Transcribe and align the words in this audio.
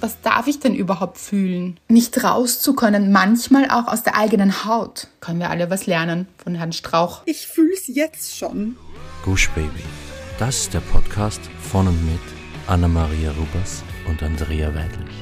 was 0.00 0.20
darf 0.20 0.46
ich 0.46 0.60
denn 0.60 0.74
überhaupt 0.74 1.18
fühlen? 1.18 1.78
Nicht 1.88 2.22
raus 2.22 2.60
zu 2.60 2.74
können, 2.74 3.12
manchmal 3.12 3.70
auch 3.70 3.88
aus 3.88 4.02
der 4.02 4.16
eigenen 4.16 4.64
Haut. 4.64 5.08
Können 5.20 5.40
wir 5.40 5.50
alle 5.50 5.70
was 5.70 5.86
lernen 5.86 6.26
von 6.36 6.54
Herrn 6.54 6.72
Strauch. 6.72 7.22
Ich 7.26 7.46
fühl's 7.46 7.86
jetzt 7.86 8.36
schon. 8.36 8.76
Gush 9.24 9.48
Baby. 9.50 9.82
Das 10.38 10.62
ist 10.62 10.74
der 10.74 10.80
Podcast 10.80 11.40
von 11.60 11.88
und 11.88 12.04
mit 12.04 12.20
Anna-Maria 12.66 13.30
Rubers 13.32 13.82
und 14.08 14.22
Andrea 14.22 14.74
Weidlich. 14.74 15.14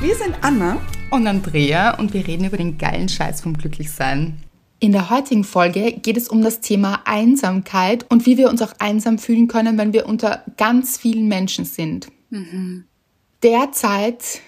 Wir 0.00 0.16
sind 0.16 0.34
Anna 0.40 0.78
und 1.10 1.26
Andrea 1.26 1.98
und 1.98 2.14
wir 2.14 2.26
reden 2.26 2.46
über 2.46 2.56
den 2.56 2.78
geilen 2.78 3.08
Scheiß 3.08 3.42
vom 3.42 3.56
Glücklichsein. 3.56 4.42
In 4.80 4.92
der 4.92 5.10
heutigen 5.10 5.44
Folge 5.44 5.92
geht 5.92 6.16
es 6.16 6.28
um 6.28 6.42
das 6.42 6.60
Thema 6.60 7.00
Einsamkeit 7.04 8.06
und 8.08 8.24
wie 8.24 8.38
wir 8.38 8.48
uns 8.48 8.62
auch 8.62 8.72
einsam 8.78 9.18
fühlen 9.18 9.46
können, 9.46 9.76
wenn 9.76 9.92
wir 9.92 10.06
unter 10.06 10.42
ganz 10.56 10.96
vielen 10.96 11.28
Menschen 11.28 11.66
sind. 11.66 12.08
Mhm. 12.30 12.86
Derzeit 13.42 14.40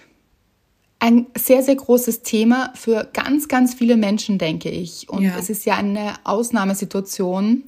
ein 0.99 1.27
sehr, 1.37 1.63
sehr 1.65 1.75
großes 1.75 2.23
Thema 2.23 2.73
für 2.77 3.09
ganz, 3.13 3.49
ganz 3.49 3.75
viele 3.75 3.97
Menschen, 3.97 4.39
denke 4.39 4.71
ich. 4.71 5.09
Und 5.09 5.25
ja. 5.25 5.37
es 5.37 5.51
ist 5.51 5.65
ja 5.65 5.75
eine 5.75 6.15
Ausnahmesituation, 6.23 7.65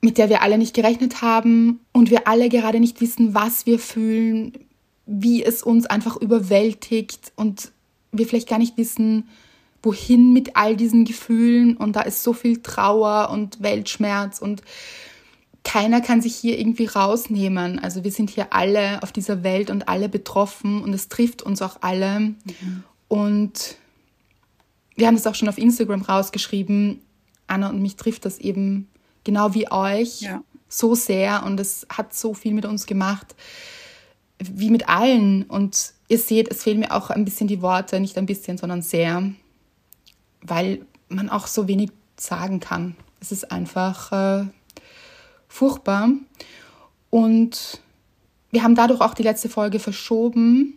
mit 0.00 0.18
der 0.18 0.28
wir 0.28 0.42
alle 0.42 0.56
nicht 0.56 0.72
gerechnet 0.72 1.20
haben 1.20 1.80
und 1.92 2.10
wir 2.10 2.28
alle 2.28 2.48
gerade 2.48 2.78
nicht 2.78 3.00
wissen, 3.00 3.34
was 3.34 3.66
wir 3.66 3.80
fühlen, 3.80 4.52
wie 5.04 5.42
es 5.42 5.64
uns 5.64 5.86
einfach 5.86 6.16
überwältigt 6.16 7.32
und 7.34 7.72
wir 8.12 8.26
vielleicht 8.26 8.48
gar 8.48 8.58
nicht 8.58 8.76
wissen, 8.76 9.28
wohin 9.82 10.32
mit 10.32 10.54
all 10.54 10.76
diesen 10.76 11.04
Gefühlen 11.04 11.76
und 11.76 11.96
da 11.96 12.02
ist 12.02 12.22
so 12.22 12.32
viel 12.32 12.62
Trauer 12.62 13.30
und 13.30 13.62
Weltschmerz 13.62 14.38
und 14.38 14.62
keiner 15.64 16.00
kann 16.00 16.22
sich 16.22 16.34
hier 16.34 16.58
irgendwie 16.58 16.86
rausnehmen. 16.86 17.78
Also 17.78 18.04
wir 18.04 18.12
sind 18.12 18.30
hier 18.30 18.52
alle 18.52 19.02
auf 19.02 19.12
dieser 19.12 19.42
Welt 19.42 19.70
und 19.70 19.88
alle 19.88 20.08
betroffen 20.08 20.82
und 20.82 20.94
es 20.94 21.08
trifft 21.08 21.42
uns 21.42 21.60
auch 21.62 21.78
alle. 21.82 22.20
Mhm. 22.20 22.84
Und 23.08 23.76
wir 24.96 25.06
haben 25.06 25.16
das 25.16 25.26
auch 25.26 25.34
schon 25.34 25.48
auf 25.48 25.58
Instagram 25.58 26.02
rausgeschrieben. 26.02 27.00
Anna 27.46 27.68
und 27.68 27.82
mich 27.82 27.96
trifft 27.96 28.24
das 28.24 28.38
eben 28.38 28.88
genau 29.24 29.54
wie 29.54 29.70
euch 29.70 30.22
ja. 30.22 30.42
so 30.68 30.94
sehr 30.94 31.44
und 31.44 31.60
es 31.60 31.86
hat 31.88 32.14
so 32.14 32.34
viel 32.34 32.52
mit 32.54 32.66
uns 32.66 32.86
gemacht, 32.86 33.34
wie 34.38 34.70
mit 34.70 34.88
allen. 34.88 35.44
Und 35.44 35.92
ihr 36.08 36.18
seht, 36.18 36.50
es 36.50 36.62
fehlen 36.62 36.80
mir 36.80 36.92
auch 36.92 37.10
ein 37.10 37.24
bisschen 37.24 37.48
die 37.48 37.62
Worte, 37.62 38.00
nicht 38.00 38.16
ein 38.18 38.26
bisschen, 38.26 38.58
sondern 38.58 38.82
sehr 38.82 39.32
weil 40.42 40.86
man 41.08 41.28
auch 41.28 41.46
so 41.46 41.68
wenig 41.68 41.90
sagen 42.16 42.60
kann. 42.60 42.96
Es 43.20 43.32
ist 43.32 43.50
einfach 43.50 44.12
äh, 44.12 44.46
furchtbar. 45.48 46.10
Und 47.10 47.80
wir 48.50 48.62
haben 48.62 48.74
dadurch 48.74 49.00
auch 49.00 49.14
die 49.14 49.22
letzte 49.22 49.48
Folge 49.48 49.78
verschoben 49.78 50.74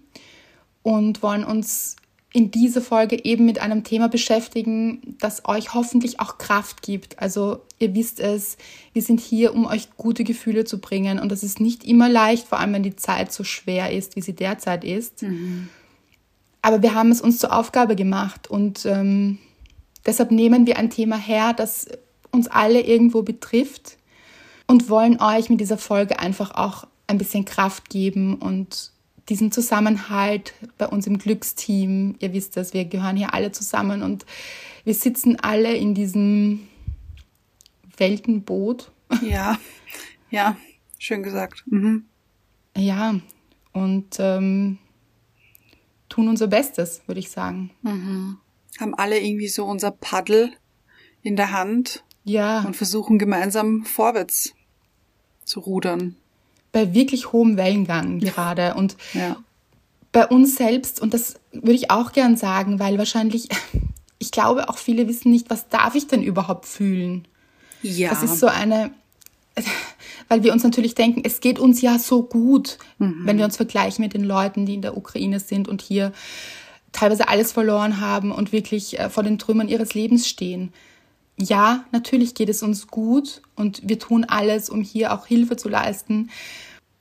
und 0.83 1.21
wollen 1.21 1.43
uns 1.43 1.95
in 2.33 2.49
dieser 2.49 2.81
Folge 2.81 3.25
eben 3.25 3.45
mit 3.45 3.59
einem 3.59 3.83
Thema 3.83 4.07
beschäftigen, 4.07 5.17
das 5.19 5.43
euch 5.45 5.73
hoffentlich 5.73 6.21
auch 6.21 6.37
Kraft 6.37 6.81
gibt. 6.81 7.19
Also 7.19 7.59
ihr 7.77 7.93
wisst 7.93 8.21
es, 8.21 8.57
wir 8.93 9.01
sind 9.01 9.19
hier, 9.19 9.53
um 9.53 9.65
euch 9.65 9.89
gute 9.97 10.23
Gefühle 10.23 10.63
zu 10.63 10.79
bringen 10.79 11.19
und 11.19 11.29
das 11.29 11.43
ist 11.43 11.59
nicht 11.59 11.83
immer 11.83 12.07
leicht, 12.07 12.47
vor 12.47 12.59
allem 12.59 12.71
wenn 12.71 12.83
die 12.83 12.95
Zeit 12.95 13.33
so 13.33 13.43
schwer 13.43 13.91
ist, 13.91 14.15
wie 14.15 14.21
sie 14.21 14.33
derzeit 14.33 14.85
ist. 14.85 15.23
Mhm. 15.23 15.67
Aber 16.61 16.81
wir 16.81 16.93
haben 16.93 17.11
es 17.11 17.19
uns 17.19 17.37
zur 17.39 17.53
Aufgabe 17.53 17.97
gemacht 17.97 18.49
und 18.49 18.85
ähm, 18.85 19.39
Deshalb 20.05 20.31
nehmen 20.31 20.65
wir 20.65 20.77
ein 20.77 20.89
Thema 20.89 21.17
her, 21.17 21.53
das 21.53 21.87
uns 22.31 22.47
alle 22.47 22.81
irgendwo 22.81 23.21
betrifft 23.21 23.97
und 24.71 24.89
wollen 24.89 25.21
euch 25.21 25.49
mit 25.49 25.59
dieser 25.59 25.77
Folge 25.77 26.19
einfach 26.19 26.51
auch 26.55 26.87
ein 27.07 27.17
bisschen 27.17 27.45
Kraft 27.45 27.89
geben 27.89 28.35
und 28.35 28.91
diesen 29.29 29.51
Zusammenhalt 29.51 30.53
bei 30.77 30.87
uns 30.87 31.05
im 31.07 31.17
Glücksteam. 31.17 32.15
Ihr 32.19 32.33
wisst 32.33 32.57
das, 32.57 32.73
wir 32.73 32.85
gehören 32.85 33.17
hier 33.17 33.33
alle 33.33 33.51
zusammen 33.51 34.01
und 34.01 34.25
wir 34.83 34.93
sitzen 34.93 35.37
alle 35.39 35.75
in 35.75 35.93
diesem 35.93 36.67
Weltenboot. 37.97 38.91
Ja, 39.21 39.59
ja, 40.31 40.55
schön 40.97 41.21
gesagt. 41.21 41.63
Mhm. 41.67 42.05
Ja, 42.75 43.19
und 43.73 44.15
ähm, 44.19 44.79
tun 46.09 46.29
unser 46.29 46.47
Bestes, 46.47 47.01
würde 47.05 47.19
ich 47.19 47.29
sagen. 47.29 47.71
Mhm 47.81 48.37
haben 48.81 48.95
alle 48.95 49.19
irgendwie 49.19 49.47
so 49.47 49.65
unser 49.65 49.91
Paddel 49.91 50.51
in 51.21 51.35
der 51.35 51.51
Hand. 51.51 52.03
Ja. 52.23 52.61
Und 52.61 52.75
versuchen 52.75 53.17
gemeinsam 53.17 53.83
vorwärts 53.83 54.53
zu 55.51 55.59
rudern. 55.59 56.15
Bei 56.71 56.93
wirklich 56.93 57.33
hohem 57.33 57.57
Wellengang 57.57 58.19
gerade. 58.19 58.73
Und 58.75 58.95
ja. 59.13 59.35
bei 60.11 60.25
uns 60.25 60.55
selbst, 60.55 61.01
und 61.01 61.13
das 61.13 61.35
würde 61.51 61.73
ich 61.73 61.91
auch 61.91 62.13
gern 62.13 62.37
sagen, 62.37 62.79
weil 62.79 62.97
wahrscheinlich, 62.97 63.49
ich 64.17 64.31
glaube 64.31 64.69
auch 64.69 64.77
viele 64.77 65.07
wissen 65.07 65.31
nicht, 65.31 65.49
was 65.49 65.67
darf 65.67 65.95
ich 65.95 66.07
denn 66.07 66.23
überhaupt 66.23 66.65
fühlen? 66.65 67.27
Ja. 67.83 68.09
Das 68.09 68.23
ist 68.23 68.39
so 68.39 68.47
eine, 68.47 68.91
weil 70.29 70.43
wir 70.43 70.53
uns 70.53 70.63
natürlich 70.63 70.95
denken, 70.95 71.23
es 71.25 71.41
geht 71.41 71.59
uns 71.59 71.81
ja 71.81 71.99
so 71.99 72.23
gut, 72.23 72.77
mhm. 72.97 73.21
wenn 73.25 73.37
wir 73.37 73.45
uns 73.45 73.57
vergleichen 73.57 74.03
mit 74.03 74.13
den 74.13 74.23
Leuten, 74.23 74.65
die 74.65 74.75
in 74.75 74.81
der 74.81 74.95
Ukraine 74.95 75.39
sind 75.39 75.67
und 75.67 75.81
hier 75.81 76.13
teilweise 76.93 77.27
alles 77.27 77.51
verloren 77.51 77.99
haben 77.99 78.31
und 78.31 78.51
wirklich 78.51 78.99
äh, 78.99 79.09
vor 79.09 79.23
den 79.23 79.37
Trümmern 79.37 79.67
ihres 79.67 79.93
Lebens 79.93 80.27
stehen. 80.27 80.71
Ja, 81.41 81.85
natürlich 81.91 82.35
geht 82.35 82.49
es 82.49 82.61
uns 82.61 82.87
gut 82.87 83.41
und 83.55 83.81
wir 83.83 83.97
tun 83.97 84.25
alles, 84.25 84.69
um 84.69 84.81
hier 84.83 85.11
auch 85.11 85.25
Hilfe 85.25 85.55
zu 85.57 85.69
leisten. 85.69 86.29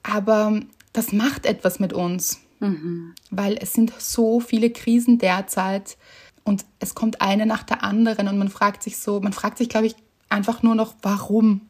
Aber 0.02 0.60
das 0.94 1.12
macht 1.12 1.44
etwas 1.44 1.78
mit 1.78 1.92
uns, 1.92 2.40
mhm. 2.58 3.14
weil 3.30 3.58
es 3.60 3.74
sind 3.74 3.92
so 3.98 4.40
viele 4.40 4.70
Krisen 4.70 5.18
derzeit 5.18 5.98
und 6.42 6.64
es 6.78 6.94
kommt 6.94 7.20
eine 7.20 7.44
nach 7.44 7.64
der 7.64 7.84
anderen 7.84 8.28
und 8.28 8.38
man 8.38 8.48
fragt 8.48 8.82
sich 8.82 8.96
so, 8.96 9.20
man 9.20 9.34
fragt 9.34 9.58
sich, 9.58 9.68
glaube 9.68 9.86
ich, 9.86 9.94
einfach 10.30 10.62
nur 10.62 10.74
noch, 10.74 10.94
warum? 11.02 11.62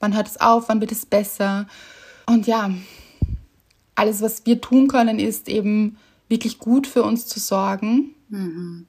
Wann 0.00 0.14
hört 0.14 0.28
es 0.28 0.40
auf? 0.40 0.70
Wann 0.70 0.80
wird 0.80 0.92
es 0.92 1.04
besser? 1.04 1.66
Und 2.26 2.46
ja, 2.46 2.70
alles, 3.94 4.22
was 4.22 4.46
wir 4.46 4.60
tun 4.62 4.88
können, 4.88 5.18
ist 5.18 5.48
eben 5.48 5.98
wirklich 6.28 6.58
gut 6.58 6.86
für 6.86 7.02
uns 7.02 7.26
zu 7.26 7.40
sorgen. 7.40 8.14
Mhm. 8.30 8.86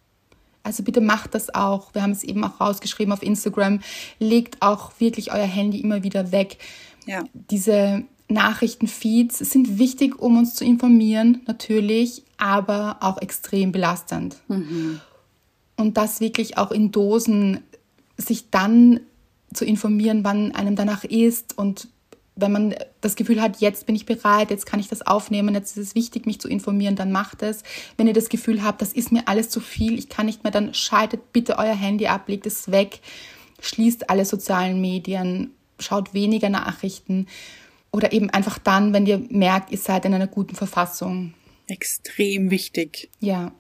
Also 0.67 0.83
bitte 0.83 0.99
macht 0.99 1.33
das 1.33 1.55
auch. 1.55 1.95
Wir 1.95 2.03
haben 2.03 2.11
es 2.11 2.25
eben 2.25 2.43
auch 2.43 2.59
rausgeschrieben 2.59 3.13
auf 3.13 3.23
Instagram. 3.23 3.79
Legt 4.19 4.61
auch 4.61 4.91
wirklich 4.99 5.31
euer 5.31 5.45
Handy 5.45 5.79
immer 5.79 6.03
wieder 6.03 6.33
weg. 6.33 6.57
Ja. 7.05 7.23
Diese 7.33 8.03
Nachrichtenfeeds 8.27 9.39
sind 9.39 9.79
wichtig, 9.79 10.19
um 10.19 10.37
uns 10.37 10.55
zu 10.55 10.65
informieren, 10.65 11.41
natürlich, 11.47 12.23
aber 12.35 12.97
auch 12.99 13.21
extrem 13.21 13.71
belastend. 13.71 14.35
Mhm. 14.49 14.99
Und 15.77 15.95
das 15.95 16.19
wirklich 16.19 16.57
auch 16.57 16.71
in 16.71 16.91
Dosen, 16.91 17.61
sich 18.17 18.49
dann 18.49 18.99
zu 19.53 19.63
informieren, 19.63 20.25
wann 20.25 20.51
einem 20.53 20.75
danach 20.75 21.05
ist 21.05 21.57
und 21.57 21.87
wenn 22.37 22.51
man 22.51 22.75
das 23.01 23.15
Gefühl 23.15 23.41
hat, 23.41 23.59
jetzt 23.59 23.85
bin 23.85 23.95
ich 23.95 24.05
bereit, 24.05 24.51
jetzt 24.51 24.65
kann 24.65 24.79
ich 24.79 24.87
das 24.87 25.01
aufnehmen, 25.01 25.55
jetzt 25.55 25.75
ist 25.75 25.87
es 25.89 25.95
wichtig, 25.95 26.25
mich 26.25 26.39
zu 26.39 26.47
informieren, 26.47 26.95
dann 26.95 27.11
macht 27.11 27.41
es. 27.41 27.63
Wenn 27.97 28.07
ihr 28.07 28.13
das 28.13 28.29
Gefühl 28.29 28.63
habt, 28.63 28.81
das 28.81 28.93
ist 28.93 29.11
mir 29.11 29.27
alles 29.27 29.49
zu 29.49 29.59
viel, 29.59 29.97
ich 29.97 30.07
kann 30.09 30.27
nicht 30.27 30.43
mehr, 30.43 30.51
dann 30.51 30.73
schaltet 30.73 31.33
bitte 31.33 31.57
euer 31.57 31.75
Handy 31.75 32.07
ab, 32.07 32.27
legt 32.27 32.45
es 32.45 32.71
weg, 32.71 33.01
schließt 33.59 34.09
alle 34.09 34.25
sozialen 34.25 34.79
Medien, 34.79 35.51
schaut 35.79 36.13
weniger 36.13 36.49
Nachrichten 36.49 37.27
oder 37.91 38.13
eben 38.13 38.29
einfach 38.29 38.59
dann, 38.59 38.93
wenn 38.93 39.05
ihr 39.05 39.21
merkt, 39.29 39.71
ihr 39.71 39.77
seid 39.77 40.05
in 40.05 40.13
einer 40.13 40.27
guten 40.27 40.55
Verfassung. 40.55 41.33
Extrem 41.67 42.51
wichtig. 42.51 43.09
Ja. 43.19 43.51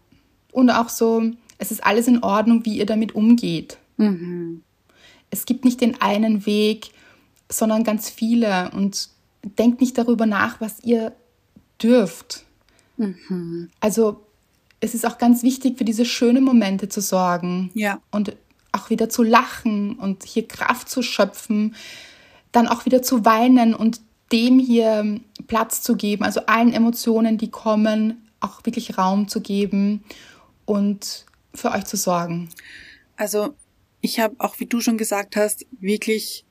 Und 0.51 0.69
auch 0.69 0.89
so, 0.89 1.31
es 1.57 1.71
ist 1.71 1.83
alles 1.83 2.07
in 2.07 2.23
Ordnung, 2.23 2.65
wie 2.65 2.77
ihr 2.77 2.85
damit 2.85 3.15
umgeht. 3.15 3.77
Mhm. 3.97 4.61
Es 5.29 5.45
gibt 5.45 5.65
nicht 5.65 5.81
den 5.81 6.01
einen 6.01 6.45
Weg, 6.45 6.91
sondern 7.49 7.83
ganz 7.83 8.09
viele. 8.09 8.71
Und 8.71 9.09
denkt 9.43 9.81
nicht 9.81 9.97
darüber 9.97 10.25
nach, 10.25 10.59
was 10.61 10.83
ihr 10.83 11.13
dürft. 11.81 12.45
Mhm. 12.97 13.69
Also 13.79 14.21
es 14.79 14.93
ist 14.93 15.05
auch 15.05 15.17
ganz 15.17 15.43
wichtig, 15.43 15.77
für 15.77 15.85
diese 15.85 16.05
schönen 16.05 16.43
Momente 16.43 16.89
zu 16.89 17.01
sorgen. 17.01 17.71
Ja. 17.73 18.01
Und 18.11 18.35
auch 18.71 18.89
wieder 18.89 19.09
zu 19.09 19.23
lachen 19.23 19.97
und 19.97 20.23
hier 20.23 20.47
Kraft 20.47 20.89
zu 20.89 21.01
schöpfen, 21.01 21.75
dann 22.51 22.67
auch 22.67 22.85
wieder 22.85 23.01
zu 23.01 23.25
weinen 23.25 23.73
und 23.73 24.01
dem 24.31 24.59
hier 24.59 25.19
Platz 25.47 25.81
zu 25.81 25.95
geben, 25.95 26.23
also 26.23 26.41
allen 26.47 26.73
Emotionen, 26.73 27.37
die 27.37 27.49
kommen, 27.49 28.27
auch 28.39 28.65
wirklich 28.65 28.97
Raum 28.97 29.27
zu 29.27 29.41
geben 29.41 30.03
und 30.65 31.25
für 31.53 31.71
euch 31.71 31.85
zu 31.85 31.97
sorgen. 31.97 32.49
Also 33.15 33.55
ich 34.01 34.19
habe 34.19 34.35
auch, 34.39 34.59
wie 34.59 34.65
du 34.65 34.81
schon 34.81 34.97
gesagt 34.97 35.35
hast, 35.35 35.65
wirklich 35.79 36.45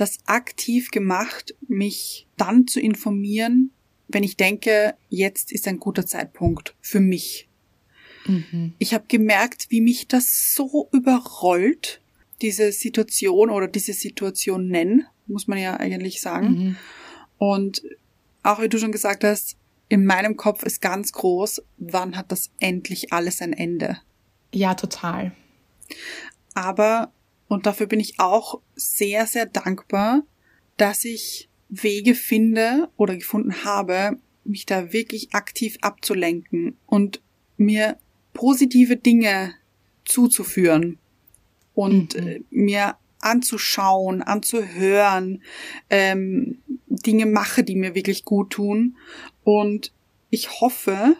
das 0.00 0.18
aktiv 0.26 0.90
gemacht, 0.90 1.54
mich 1.68 2.26
dann 2.36 2.66
zu 2.66 2.80
informieren, 2.80 3.70
wenn 4.08 4.24
ich 4.24 4.36
denke, 4.36 4.94
jetzt 5.08 5.52
ist 5.52 5.68
ein 5.68 5.78
guter 5.78 6.06
Zeitpunkt 6.06 6.74
für 6.80 7.00
mich. 7.00 7.48
Mhm. 8.26 8.74
Ich 8.78 8.94
habe 8.94 9.04
gemerkt, 9.08 9.66
wie 9.70 9.80
mich 9.80 10.08
das 10.08 10.54
so 10.54 10.88
überrollt, 10.92 12.00
diese 12.42 12.72
Situation 12.72 13.50
oder 13.50 13.68
diese 13.68 13.92
Situation 13.92 14.68
nennen, 14.68 15.06
muss 15.26 15.46
man 15.46 15.58
ja 15.58 15.76
eigentlich 15.76 16.20
sagen. 16.20 16.48
Mhm. 16.48 16.76
Und 17.38 17.82
auch 18.42 18.60
wie 18.60 18.68
du 18.68 18.78
schon 18.78 18.92
gesagt 18.92 19.24
hast, 19.24 19.56
in 19.88 20.04
meinem 20.04 20.36
Kopf 20.36 20.62
ist 20.62 20.80
ganz 20.80 21.12
groß, 21.12 21.62
wann 21.78 22.16
hat 22.16 22.30
das 22.32 22.50
endlich 22.60 23.12
alles 23.12 23.42
ein 23.42 23.52
Ende? 23.52 23.98
Ja, 24.52 24.74
total. 24.74 25.32
Aber, 26.54 27.12
und 27.50 27.66
dafür 27.66 27.88
bin 27.88 27.98
ich 27.98 28.20
auch 28.20 28.60
sehr, 28.76 29.26
sehr 29.26 29.44
dankbar, 29.44 30.22
dass 30.76 31.04
ich 31.04 31.48
Wege 31.68 32.14
finde 32.14 32.88
oder 32.96 33.16
gefunden 33.16 33.64
habe, 33.64 34.20
mich 34.44 34.66
da 34.66 34.92
wirklich 34.92 35.34
aktiv 35.34 35.76
abzulenken 35.80 36.76
und 36.86 37.20
mir 37.56 37.98
positive 38.34 38.96
Dinge 38.96 39.52
zuzuführen 40.04 41.00
und 41.74 42.14
mhm. 42.14 42.28
Äh, 42.28 42.40
mir 42.50 42.96
anzuschauen, 43.18 44.22
anzuhören, 44.22 45.42
ähm, 45.90 46.62
Dinge 46.86 47.26
mache, 47.26 47.64
die 47.64 47.74
mir 47.74 47.96
wirklich 47.96 48.24
gut 48.24 48.50
tun. 48.50 48.96
Und 49.42 49.92
ich 50.30 50.60
hoffe, 50.60 51.16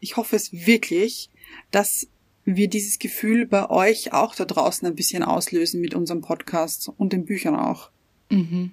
ich 0.00 0.16
hoffe 0.16 0.34
es 0.34 0.52
wirklich, 0.52 1.30
dass 1.70 2.08
wir 2.44 2.68
dieses 2.68 2.98
Gefühl 2.98 3.46
bei 3.46 3.70
euch 3.70 4.12
auch 4.12 4.34
da 4.34 4.44
draußen 4.44 4.86
ein 4.86 4.96
bisschen 4.96 5.22
auslösen 5.22 5.80
mit 5.80 5.94
unserem 5.94 6.20
Podcast 6.20 6.90
und 6.96 7.12
den 7.12 7.24
Büchern 7.24 7.56
auch. 7.56 7.90
Mhm. 8.30 8.72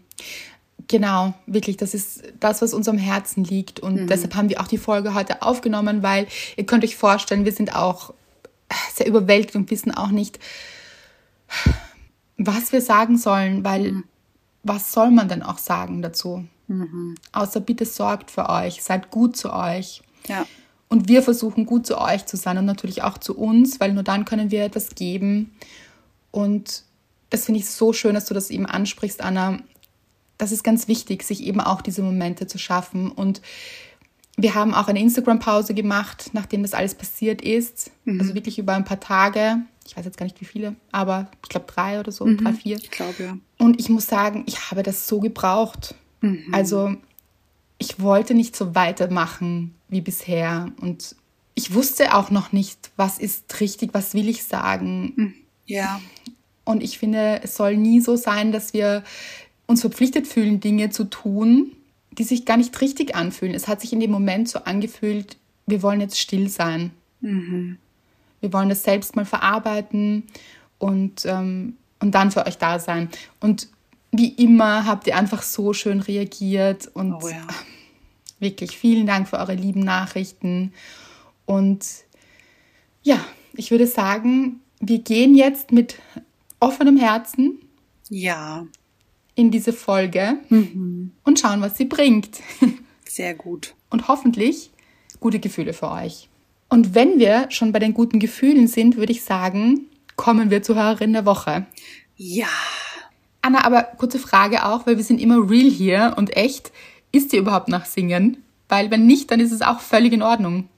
Genau, 0.87 1.35
wirklich, 1.45 1.77
das 1.77 1.93
ist 1.93 2.23
das, 2.39 2.61
was 2.61 2.73
uns 2.73 2.87
am 2.87 2.97
Herzen 2.97 3.43
liegt. 3.43 3.79
Und 3.79 3.95
mhm. 3.95 4.07
deshalb 4.07 4.33
haben 4.35 4.49
wir 4.49 4.59
auch 4.59 4.67
die 4.67 4.77
Folge 4.77 5.13
heute 5.13 5.43
aufgenommen, 5.43 6.01
weil 6.01 6.27
ihr 6.57 6.65
könnt 6.65 6.83
euch 6.83 6.95
vorstellen, 6.95 7.45
wir 7.45 7.51
sind 7.51 7.75
auch 7.75 8.13
sehr 8.93 9.07
überwältigt 9.07 9.55
und 9.55 9.69
wissen 9.69 9.91
auch 9.93 10.09
nicht, 10.09 10.39
was 12.37 12.71
wir 12.71 12.81
sagen 12.81 13.17
sollen, 13.17 13.63
weil 13.63 13.91
mhm. 13.91 14.03
was 14.63 14.91
soll 14.91 15.11
man 15.11 15.29
denn 15.29 15.43
auch 15.43 15.59
sagen 15.59 16.01
dazu? 16.01 16.45
Mhm. 16.67 17.15
Außer 17.33 17.59
bitte 17.59 17.85
sorgt 17.85 18.31
für 18.31 18.49
euch, 18.49 18.81
seid 18.81 19.11
gut 19.11 19.37
zu 19.37 19.53
euch. 19.53 20.01
Ja. 20.27 20.45
Und 20.89 21.07
wir 21.07 21.21
versuchen 21.21 21.65
gut 21.65 21.85
zu 21.85 21.99
euch 21.99 22.25
zu 22.25 22.35
sein 22.35 22.57
und 22.57 22.65
natürlich 22.65 23.03
auch 23.03 23.19
zu 23.19 23.37
uns, 23.37 23.79
weil 23.79 23.93
nur 23.93 24.03
dann 24.03 24.25
können 24.25 24.49
wir 24.49 24.63
etwas 24.63 24.95
geben. 24.95 25.53
Und 26.31 26.83
das 27.29 27.45
finde 27.45 27.59
ich 27.59 27.69
so 27.69 27.93
schön, 27.93 28.15
dass 28.15 28.25
du 28.25 28.33
das 28.33 28.49
eben 28.49 28.65
ansprichst, 28.65 29.21
Anna. 29.21 29.59
Das 30.39 30.51
ist 30.51 30.63
ganz 30.63 30.87
wichtig, 30.87 31.23
sich 31.23 31.43
eben 31.43 31.61
auch 31.61 31.81
diese 31.81 32.01
Momente 32.01 32.47
zu 32.47 32.57
schaffen. 32.57 33.11
Und 33.11 33.41
wir 34.35 34.55
haben 34.55 34.73
auch 34.73 34.87
eine 34.87 34.99
Instagram-Pause 34.99 35.73
gemacht, 35.75 36.31
nachdem 36.33 36.63
das 36.63 36.73
alles 36.73 36.95
passiert 36.95 37.41
ist. 37.41 37.91
Mhm. 38.05 38.21
Also 38.21 38.33
wirklich 38.33 38.57
über 38.57 38.73
ein 38.73 38.85
paar 38.85 38.99
Tage. 38.99 39.57
Ich 39.85 39.95
weiß 39.95 40.05
jetzt 40.05 40.17
gar 40.17 40.25
nicht 40.25 40.39
wie 40.41 40.45
viele, 40.45 40.75
aber 40.91 41.29
ich 41.43 41.49
glaube 41.49 41.65
drei 41.67 41.99
oder 41.99 42.11
so, 42.11 42.25
mhm. 42.25 42.37
drei, 42.37 42.53
vier. 42.53 42.77
Ich 42.77 42.89
glaube, 42.89 43.23
ja. 43.23 43.37
Und 43.57 43.79
ich 43.79 43.89
muss 43.89 44.07
sagen, 44.07 44.43
ich 44.47 44.71
habe 44.71 44.81
das 44.81 45.07
so 45.07 45.19
gebraucht. 45.19 45.93
Mhm. 46.21 46.45
Also 46.51 46.95
ich 47.79 47.99
wollte 48.01 48.35
nicht 48.35 48.55
so 48.55 48.75
weitermachen 48.75 49.73
wie 49.87 50.01
bisher. 50.01 50.71
Und 50.79 51.15
ich 51.55 51.73
wusste 51.73 52.13
auch 52.13 52.29
noch 52.29 52.51
nicht, 52.51 52.91
was 52.95 53.17
ist 53.17 53.59
richtig, 53.59 53.93
was 53.93 54.13
will 54.13 54.29
ich 54.29 54.43
sagen. 54.43 55.13
Mhm. 55.15 55.33
Ja. 55.65 55.99
Und 56.65 56.83
ich 56.83 56.99
finde, 56.99 57.41
es 57.41 57.55
soll 57.55 57.77
nie 57.77 58.01
so 58.01 58.15
sein, 58.15 58.51
dass 58.51 58.73
wir 58.73 59.03
uns 59.65 59.81
verpflichtet 59.81 60.27
fühlen, 60.27 60.59
Dinge 60.59 60.89
zu 60.89 61.05
tun, 61.05 61.71
die 62.11 62.23
sich 62.23 62.45
gar 62.45 62.57
nicht 62.57 62.79
richtig 62.81 63.15
anfühlen. 63.15 63.55
Es 63.55 63.67
hat 63.67 63.81
sich 63.81 63.93
in 63.93 63.99
dem 63.99 64.11
Moment 64.11 64.49
so 64.49 64.59
angefühlt, 64.59 65.37
wir 65.65 65.81
wollen 65.81 66.01
jetzt 66.01 66.19
still 66.19 66.49
sein. 66.49 66.91
Mhm. 67.21 67.77
Wir 68.41 68.53
wollen 68.53 68.69
das 68.69 68.83
selbst 68.83 69.15
mal 69.15 69.25
verarbeiten 69.25 70.23
und, 70.79 71.25
ähm, 71.25 71.77
und 71.99 72.15
dann 72.15 72.31
für 72.31 72.45
euch 72.45 72.57
da 72.57 72.79
sein. 72.79 73.09
Und 73.39 73.67
wie 74.11 74.29
immer 74.29 74.85
habt 74.85 75.07
ihr 75.07 75.15
einfach 75.15 75.43
so 75.43 75.73
schön 75.73 75.99
reagiert 75.99 76.87
und 76.93 77.13
oh 77.13 77.27
ja. 77.27 77.47
wirklich 78.39 78.77
vielen 78.77 79.05
Dank 79.05 79.27
für 79.27 79.37
eure 79.37 79.55
lieben 79.55 79.81
Nachrichten. 79.81 80.73
Und 81.45 81.85
ja, 83.03 83.23
ich 83.53 83.71
würde 83.71 83.87
sagen, 83.87 84.61
wir 84.79 84.99
gehen 84.99 85.35
jetzt 85.35 85.71
mit 85.71 85.95
offenem 86.59 86.97
Herzen. 86.97 87.59
Ja. 88.09 88.65
In 89.35 89.51
diese 89.51 89.73
Folge 89.73 90.37
mhm. 90.49 91.11
und 91.23 91.39
schauen, 91.39 91.61
was 91.61 91.77
sie 91.77 91.85
bringt. 91.85 92.41
Sehr 93.07 93.33
gut. 93.35 93.75
Und 93.89 94.07
hoffentlich 94.07 94.71
gute 95.19 95.39
Gefühle 95.39 95.73
für 95.73 95.91
euch. 95.91 96.29
Und 96.69 96.93
wenn 96.93 97.19
wir 97.19 97.47
schon 97.49 97.71
bei 97.71 97.79
den 97.79 97.93
guten 97.93 98.19
Gefühlen 98.19 98.67
sind, 98.67 98.97
würde 98.97 99.11
ich 99.11 99.23
sagen, 99.23 99.87
kommen 100.15 100.51
wir 100.51 100.61
zur 100.61 100.75
Hörerin 100.75 101.13
der 101.13 101.25
Woche. 101.25 101.65
Ja. 102.15 102.47
Anna, 103.49 103.65
aber 103.65 103.81
kurze 103.97 104.19
Frage 104.19 104.63
auch, 104.65 104.85
weil 104.85 104.97
wir 104.97 105.03
sind 105.03 105.19
immer 105.19 105.49
real 105.49 105.69
hier 105.69 106.13
und 106.17 106.37
echt. 106.37 106.71
Ist 107.11 107.33
dir 107.33 107.39
überhaupt 107.39 107.67
nach 107.67 107.85
Singen? 107.85 108.43
Weil 108.67 108.91
wenn 108.91 109.07
nicht, 109.07 109.31
dann 109.31 109.39
ist 109.39 109.51
es 109.51 109.63
auch 109.63 109.79
völlig 109.79 110.13
in 110.13 110.21
Ordnung. 110.21 110.69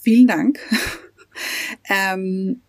Vielen 0.00 0.28
Dank. 0.28 0.60
ähm, 1.88 2.60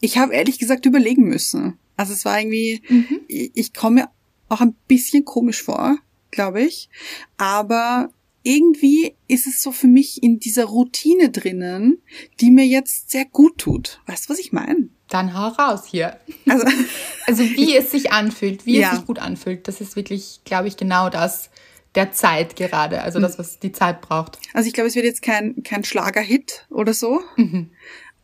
ich 0.00 0.16
habe 0.16 0.32
ehrlich 0.32 0.58
gesagt 0.58 0.86
überlegen 0.86 1.28
müssen. 1.28 1.78
Also 1.96 2.14
es 2.14 2.24
war 2.24 2.40
irgendwie, 2.40 2.80
mhm. 2.88 3.20
ich, 3.28 3.50
ich 3.54 3.74
komme 3.74 4.08
auch 4.48 4.62
ein 4.62 4.74
bisschen 4.86 5.26
komisch 5.26 5.62
vor, 5.62 5.98
glaube 6.30 6.62
ich. 6.62 6.88
Aber 7.36 8.08
irgendwie 8.42 9.14
ist 9.26 9.46
es 9.46 9.60
so 9.60 9.72
für 9.72 9.88
mich 9.88 10.22
in 10.22 10.40
dieser 10.40 10.64
Routine 10.64 11.28
drinnen, 11.28 12.00
die 12.40 12.50
mir 12.50 12.66
jetzt 12.66 13.10
sehr 13.10 13.26
gut 13.26 13.58
tut. 13.58 14.00
Weißt 14.06 14.24
du, 14.24 14.32
was 14.32 14.38
ich 14.38 14.52
meine? 14.52 14.88
Dann 15.08 15.34
hau 15.34 15.48
raus 15.48 15.86
hier. 15.86 16.18
Also, 16.48 16.66
also 17.26 17.42
wie 17.42 17.76
es 17.76 17.90
sich 17.90 18.12
anfühlt, 18.12 18.66
wie 18.66 18.80
ja. 18.80 18.88
es 18.90 18.96
sich 18.96 19.06
gut 19.06 19.18
anfühlt, 19.18 19.68
das 19.68 19.80
ist 19.80 19.96
wirklich, 19.96 20.40
glaube 20.44 20.68
ich, 20.68 20.76
genau 20.76 21.08
das 21.08 21.50
der 21.94 22.12
Zeit 22.12 22.54
gerade, 22.54 23.02
also 23.02 23.18
das, 23.18 23.38
was 23.38 23.58
die 23.58 23.72
Zeit 23.72 24.00
braucht. 24.02 24.38
Also 24.52 24.68
ich 24.68 24.74
glaube, 24.74 24.88
es 24.88 24.94
wird 24.94 25.06
jetzt 25.06 25.22
kein, 25.22 25.62
kein 25.62 25.84
Schlagerhit 25.84 26.66
oder 26.70 26.92
so, 26.92 27.22
mhm. 27.36 27.70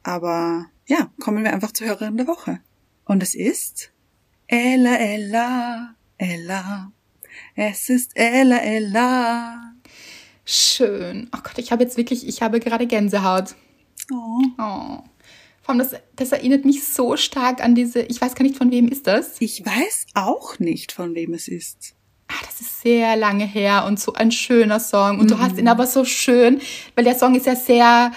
aber 0.02 0.66
ja, 0.86 1.10
kommen 1.20 1.44
wir 1.44 1.52
einfach 1.52 1.72
zur 1.72 1.88
Hörerin 1.88 2.16
der 2.16 2.26
Woche. 2.26 2.60
Und 3.04 3.22
es 3.22 3.34
ist 3.34 3.90
Ella, 4.46 4.96
Ella, 4.96 5.94
Ella. 6.18 6.92
Es 7.54 7.88
ist 7.88 8.12
Ella, 8.14 8.58
Ella. 8.58 9.72
Schön. 10.44 11.30
Oh 11.34 11.40
Gott, 11.42 11.58
ich 11.58 11.72
habe 11.72 11.82
jetzt 11.82 11.96
wirklich, 11.96 12.28
ich 12.28 12.42
habe 12.42 12.60
gerade 12.60 12.86
Gänsehaut. 12.86 13.54
Oh. 14.12 14.42
oh. 14.58 15.02
Vor 15.64 15.74
allem, 15.74 15.78
das, 15.78 15.98
das 16.14 16.32
erinnert 16.32 16.66
mich 16.66 16.84
so 16.84 17.16
stark 17.16 17.64
an 17.64 17.74
diese, 17.74 18.02
ich 18.02 18.20
weiß 18.20 18.34
gar 18.34 18.42
nicht, 18.42 18.56
von 18.56 18.70
wem 18.70 18.88
ist 18.88 19.06
das? 19.06 19.36
Ich 19.40 19.64
weiß 19.64 20.06
auch 20.12 20.58
nicht, 20.58 20.92
von 20.92 21.14
wem 21.14 21.32
es 21.32 21.48
ist. 21.48 21.94
Ah, 22.28 22.44
das 22.44 22.60
ist 22.60 22.82
sehr 22.82 23.16
lange 23.16 23.46
her 23.46 23.84
und 23.86 23.98
so 23.98 24.12
ein 24.12 24.30
schöner 24.30 24.78
Song. 24.78 25.18
Und 25.18 25.24
mhm. 25.24 25.28
du 25.28 25.38
hast 25.38 25.56
ihn 25.56 25.68
aber 25.68 25.86
so 25.86 26.04
schön, 26.04 26.60
weil 26.94 27.04
der 27.04 27.16
Song 27.16 27.34
ist 27.34 27.46
ja 27.46 27.56
sehr 27.56 28.12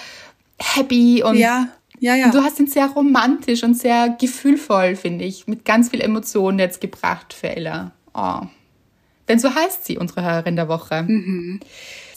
happy 0.58 1.22
und 1.22 1.36
ja, 1.36 1.68
ja, 2.00 2.14
ja. 2.14 2.26
Und 2.26 2.34
du 2.34 2.42
hast 2.42 2.60
ihn 2.60 2.66
sehr 2.66 2.86
romantisch 2.86 3.62
und 3.62 3.74
sehr 3.74 4.10
gefühlvoll, 4.10 4.94
finde 4.94 5.24
ich, 5.24 5.46
mit 5.46 5.64
ganz 5.64 5.88
viel 5.88 6.00
Emotionen 6.00 6.58
jetzt 6.58 6.80
gebracht 6.80 7.32
für 7.32 7.48
Ella. 7.48 7.92
Oh. 8.14 8.42
Denn 9.28 9.38
so 9.38 9.54
heißt 9.54 9.84
sie, 9.84 9.98
unsere 9.98 10.22
Hörerin 10.22 10.56
der 10.56 10.68
Woche. 10.68 11.02
Mhm. 11.02 11.60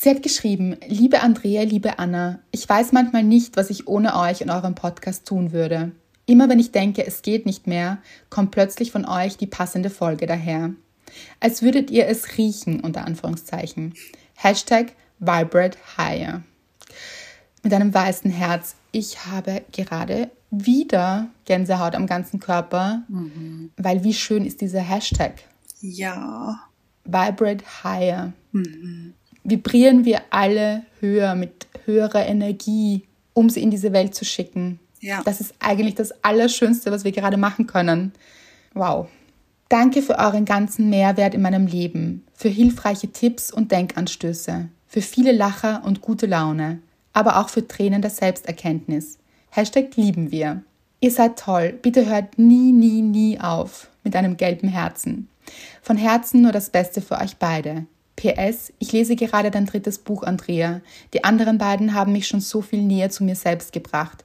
Sie 0.04 0.10
hat 0.10 0.24
geschrieben, 0.24 0.78
liebe 0.88 1.22
Andrea, 1.22 1.62
liebe 1.62 2.00
Anna, 2.00 2.40
ich 2.50 2.68
weiß 2.68 2.92
manchmal 2.92 3.22
nicht, 3.22 3.56
was 3.56 3.70
ich 3.70 3.88
ohne 3.88 4.18
euch 4.18 4.42
und 4.42 4.50
euren 4.50 4.74
Podcast 4.74 5.28
tun 5.28 5.52
würde. 5.52 5.92
Immer 6.26 6.50
wenn 6.50 6.58
ich 6.58 6.72
denke, 6.72 7.06
es 7.06 7.22
geht 7.22 7.46
nicht 7.46 7.68
mehr, 7.68 8.00
kommt 8.32 8.50
plötzlich 8.50 8.92
von 8.92 9.06
euch 9.06 9.38
die 9.38 9.46
passende 9.46 9.92
Folge 9.92 10.26
daher. 10.26 10.72
Als 11.40 11.62
würdet 11.62 11.92
ihr 11.92 12.08
es 12.08 12.40
riechen, 12.40 12.80
unter 12.80 13.06
Anführungszeichen. 13.06 13.94
Hashtag 14.34 14.94
Vibrate 15.20 15.78
Higher. 15.96 16.42
Mit 17.62 17.72
einem 17.72 17.94
weißen 17.94 18.32
Herz. 18.32 18.78
Ich 18.92 19.28
habe 19.28 19.62
gerade 19.72 20.32
wieder 20.50 21.28
Gänsehaut 21.46 21.94
am 21.94 22.08
ganzen 22.08 22.40
Körper, 22.40 23.04
mhm. 23.08 23.70
weil 23.78 24.04
wie 24.04 24.16
schön 24.16 24.48
ist 24.48 24.62
dieser 24.62 24.82
Hashtag? 24.82 25.44
Ja. 25.80 26.60
Vibrate 27.06 27.64
Higher. 27.84 28.34
Mhm 28.52 29.14
vibrieren 29.44 30.06
wir 30.06 30.22
alle 30.30 30.84
höher 31.00 31.36
mit 31.36 31.68
höherer 31.86 32.26
Energie, 32.26 33.04
um 33.34 33.50
sie 33.50 33.62
in 33.62 33.72
diese 33.72 33.94
Welt 33.94 34.16
zu 34.16 34.26
schicken. 34.26 34.80
Ja. 35.00 35.22
Das 35.24 35.42
ist 35.42 35.56
eigentlich 35.60 35.96
das 35.96 36.24
Allerschönste, 36.24 36.92
was 36.92 37.04
wir 37.04 37.12
gerade 37.12 37.38
machen 37.38 37.68
können. 37.68 38.14
Wow. 38.74 39.08
Danke 39.70 40.02
für 40.02 40.20
euren 40.20 40.46
ganzen 40.46 40.90
Mehrwert 40.90 41.34
in 41.34 41.42
meinem 41.42 41.66
Leben, 41.66 42.26
für 42.34 42.50
hilfreiche 42.50 43.12
Tipps 43.12 43.52
und 43.52 43.72
Denkanstöße, 43.72 44.68
für 44.88 45.02
viele 45.02 45.32
Lacher 45.32 45.84
und 45.86 46.02
gute 46.02 46.26
Laune, 46.26 46.80
aber 47.14 47.40
auch 47.40 47.50
für 47.50 47.68
Tränen 47.68 48.02
der 48.02 48.12
Selbsterkenntnis. 48.12 49.18
Hashtag 49.50 49.96
lieben 49.96 50.32
wir. 50.32 50.64
Ihr 51.00 51.12
seid 51.12 51.40
toll. 51.40 51.74
Bitte 51.82 52.06
hört 52.06 52.38
nie, 52.38 52.72
nie, 52.72 53.02
nie 53.02 53.40
auf 53.40 53.90
mit 54.04 54.16
einem 54.16 54.38
gelben 54.38 54.68
Herzen. 54.68 55.30
Von 55.82 55.98
Herzen 55.98 56.42
nur 56.42 56.52
das 56.52 56.70
Beste 56.70 57.02
für 57.02 57.18
euch 57.20 57.38
beide. 57.38 57.86
PS, 58.22 58.72
ich 58.78 58.92
lese 58.92 59.16
gerade 59.16 59.50
dein 59.50 59.66
drittes 59.66 59.98
Buch, 59.98 60.22
Andrea. 60.22 60.82
Die 61.14 61.24
anderen 61.24 61.58
beiden 61.58 61.96
haben 61.96 62.12
mich 62.12 62.28
schon 62.28 62.40
so 62.40 62.62
viel 62.62 62.84
näher 62.84 63.10
zu 63.10 63.24
mir 63.24 63.36
selbst 63.36 63.74
gebracht. 63.74 64.24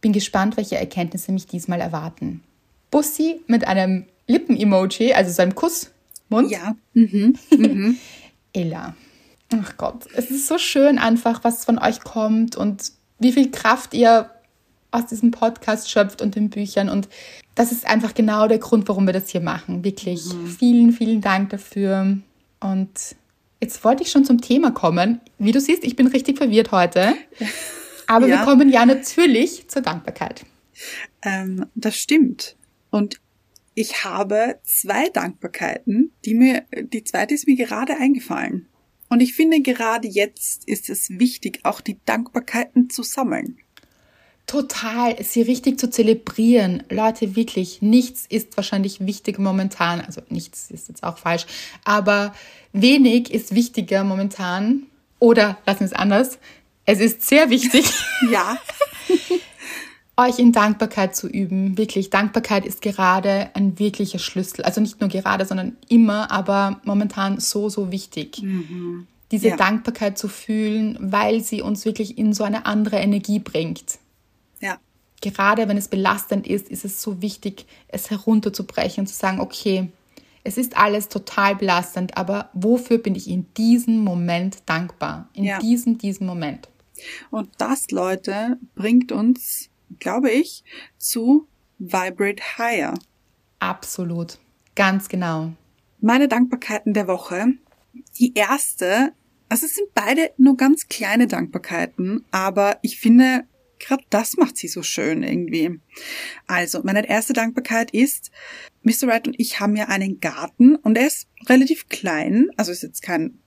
Bin 0.00 0.12
gespannt, 0.12 0.56
welche 0.56 0.78
Erkenntnisse 0.78 1.30
mich 1.30 1.46
diesmal 1.46 1.80
erwarten. 1.80 2.42
Bussi 2.90 3.42
mit 3.46 3.66
einem 3.66 4.06
Lippen-Emoji, 4.28 5.12
also 5.12 5.30
so 5.30 5.42
einem 5.42 5.54
Kussmund. 5.54 6.50
Ja. 6.50 6.74
Mhm. 6.94 7.36
Mhm. 7.50 7.98
Ella. 8.54 8.94
Ach 9.52 9.76
Gott, 9.76 10.06
es 10.16 10.30
ist 10.30 10.46
so 10.46 10.56
schön 10.56 10.98
einfach, 10.98 11.44
was 11.44 11.66
von 11.66 11.78
euch 11.78 12.00
kommt 12.00 12.56
und 12.56 12.92
wie 13.18 13.32
viel 13.32 13.50
Kraft 13.50 13.92
ihr 13.92 14.30
aus 14.90 15.06
diesem 15.06 15.32
Podcast 15.32 15.90
schöpft 15.90 16.22
und 16.22 16.34
den 16.34 16.48
Büchern. 16.48 16.88
Und 16.88 17.08
das 17.54 17.72
ist 17.72 17.86
einfach 17.86 18.14
genau 18.14 18.48
der 18.48 18.58
Grund, 18.58 18.88
warum 18.88 19.06
wir 19.06 19.12
das 19.12 19.28
hier 19.28 19.42
machen. 19.42 19.84
Wirklich 19.84 20.32
mhm. 20.32 20.46
vielen, 20.46 20.92
vielen 20.92 21.20
Dank 21.20 21.50
dafür. 21.50 22.18
Und 22.60 22.90
jetzt 23.60 23.84
wollte 23.84 24.02
ich 24.02 24.10
schon 24.10 24.24
zum 24.24 24.40
Thema 24.40 24.70
kommen. 24.70 25.20
Wie 25.38 25.52
du 25.52 25.60
siehst, 25.60 25.84
ich 25.84 25.96
bin 25.96 26.06
richtig 26.06 26.38
verwirrt 26.38 26.72
heute. 26.72 27.14
Aber 28.06 28.26
ja. 28.26 28.38
wir 28.38 28.44
kommen 28.44 28.68
ja 28.68 28.84
natürlich 28.84 29.68
zur 29.68 29.82
Dankbarkeit. 29.82 30.44
Ähm, 31.22 31.66
das 31.74 31.96
stimmt. 31.96 32.56
Und 32.90 33.20
ich 33.74 34.04
habe 34.04 34.60
zwei 34.62 35.08
Dankbarkeiten, 35.08 36.12
die 36.24 36.34
mir, 36.34 36.64
die 36.72 37.04
zweite 37.04 37.34
ist 37.34 37.46
mir 37.46 37.56
gerade 37.56 37.96
eingefallen. 37.96 38.68
Und 39.08 39.20
ich 39.20 39.34
finde, 39.34 39.60
gerade 39.60 40.08
jetzt 40.08 40.68
ist 40.68 40.88
es 40.88 41.10
wichtig, 41.10 41.60
auch 41.62 41.80
die 41.80 41.98
Dankbarkeiten 42.04 42.90
zu 42.90 43.02
sammeln. 43.02 43.58
Total, 44.46 45.22
sie 45.22 45.42
richtig 45.42 45.80
zu 45.80 45.88
zelebrieren. 45.88 46.82
Leute, 46.90 47.34
wirklich, 47.34 47.80
nichts 47.80 48.26
ist 48.28 48.56
wahrscheinlich 48.56 49.06
wichtig 49.06 49.38
momentan. 49.38 50.02
Also 50.02 50.20
nichts 50.28 50.70
ist 50.70 50.88
jetzt 50.88 51.02
auch 51.02 51.16
falsch, 51.16 51.46
aber 51.84 52.34
wenig 52.72 53.32
ist 53.32 53.54
wichtiger 53.54 54.04
momentan. 54.04 54.84
Oder 55.18 55.56
lassen 55.64 55.80
wir 55.80 55.86
es 55.86 55.92
anders. 55.94 56.38
Es 56.84 57.00
ist 57.00 57.22
sehr 57.22 57.48
wichtig. 57.48 57.90
ja. 58.30 58.58
euch 60.16 60.38
in 60.38 60.52
Dankbarkeit 60.52 61.16
zu 61.16 61.28
üben. 61.28 61.76
Wirklich, 61.76 62.10
Dankbarkeit 62.10 62.66
ist 62.66 62.82
gerade 62.82 63.50
ein 63.54 63.78
wirklicher 63.78 64.18
Schlüssel. 64.18 64.64
Also 64.64 64.80
nicht 64.80 65.00
nur 65.00 65.08
gerade, 65.08 65.44
sondern 65.44 65.76
immer, 65.88 66.30
aber 66.30 66.80
momentan 66.84 67.40
so, 67.40 67.68
so 67.68 67.90
wichtig. 67.90 68.42
Mhm. 68.42 69.06
Diese 69.32 69.48
ja. 69.48 69.56
Dankbarkeit 69.56 70.18
zu 70.18 70.28
fühlen, 70.28 70.96
weil 71.00 71.40
sie 71.40 71.62
uns 71.62 71.84
wirklich 71.84 72.18
in 72.18 72.32
so 72.32 72.44
eine 72.44 72.66
andere 72.66 72.96
Energie 72.96 73.40
bringt. 73.40 73.98
Gerade 75.30 75.68
wenn 75.68 75.76
es 75.76 75.88
belastend 75.88 76.46
ist, 76.46 76.68
ist 76.68 76.84
es 76.84 77.00
so 77.00 77.22
wichtig, 77.22 77.66
es 77.88 78.10
herunterzubrechen 78.10 79.02
und 79.02 79.06
zu 79.06 79.14
sagen, 79.14 79.40
okay, 79.40 79.90
es 80.44 80.58
ist 80.58 80.76
alles 80.76 81.08
total 81.08 81.56
belastend, 81.56 82.16
aber 82.18 82.50
wofür 82.52 82.98
bin 82.98 83.14
ich 83.14 83.28
in 83.28 83.46
diesem 83.54 83.98
Moment 83.98 84.58
dankbar? 84.66 85.30
In 85.32 85.44
ja. 85.44 85.58
diesem, 85.58 85.96
diesem 85.96 86.26
Moment. 86.26 86.68
Und 87.30 87.48
das, 87.56 87.90
Leute, 87.90 88.58
bringt 88.74 89.10
uns 89.10 89.70
glaube 89.98 90.30
ich, 90.30 90.64
zu 90.98 91.46
Vibrate 91.78 92.42
Higher. 92.58 92.94
Absolut. 93.58 94.38
Ganz 94.74 95.08
genau. 95.08 95.52
Meine 96.00 96.28
Dankbarkeiten 96.28 96.92
der 96.92 97.06
Woche. 97.06 97.46
Die 98.18 98.34
erste, 98.34 99.12
also 99.48 99.66
es 99.66 99.74
sind 99.74 99.94
beide 99.94 100.30
nur 100.36 100.56
ganz 100.56 100.88
kleine 100.88 101.26
Dankbarkeiten, 101.26 102.24
aber 102.30 102.78
ich 102.82 102.98
finde, 102.98 103.44
gerade 103.84 104.04
das 104.10 104.36
macht 104.36 104.56
sie 104.56 104.68
so 104.68 104.82
schön 104.82 105.22
irgendwie. 105.22 105.80
Also, 106.46 106.82
meine 106.82 107.08
erste 107.08 107.32
Dankbarkeit 107.32 107.90
ist, 107.92 108.30
Mr. 108.82 109.06
Wright 109.06 109.26
und 109.26 109.38
ich 109.38 109.60
haben 109.60 109.76
ja 109.76 109.88
einen 109.88 110.20
Garten 110.20 110.76
und 110.76 110.98
er 110.98 111.06
ist 111.06 111.28
relativ 111.46 111.88
klein, 111.88 112.48
also 112.56 112.72
ist 112.72 112.82
jetzt 112.82 113.02
kein 113.02 113.38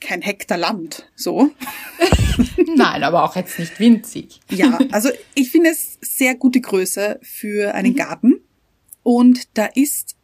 kein 0.00 0.22
Hektar 0.22 0.58
Land, 0.58 1.10
so. 1.14 1.50
Nein, 2.76 3.02
aber 3.02 3.24
auch 3.24 3.36
jetzt 3.36 3.58
nicht 3.58 3.80
winzig. 3.80 4.40
ja, 4.50 4.78
also 4.90 5.08
ich 5.34 5.50
finde 5.50 5.70
es 5.70 5.98
sehr 6.00 6.34
gute 6.34 6.60
Größe 6.60 7.18
für 7.22 7.74
einen 7.74 7.92
mhm. 7.92 7.96
Garten. 7.96 8.34
Und 9.02 9.56
da 9.56 9.66
ist 9.66 10.16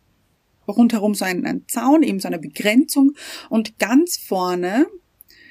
rundherum 0.67 1.14
so 1.14 1.25
ein, 1.25 1.47
ein 1.47 1.67
Zaun, 1.69 2.02
eben 2.02 2.21
so 2.21 2.29
eine 2.29 2.38
Begrenzung. 2.38 3.12
Und 3.49 3.79
ganz 3.79 4.17
vorne 4.17 4.87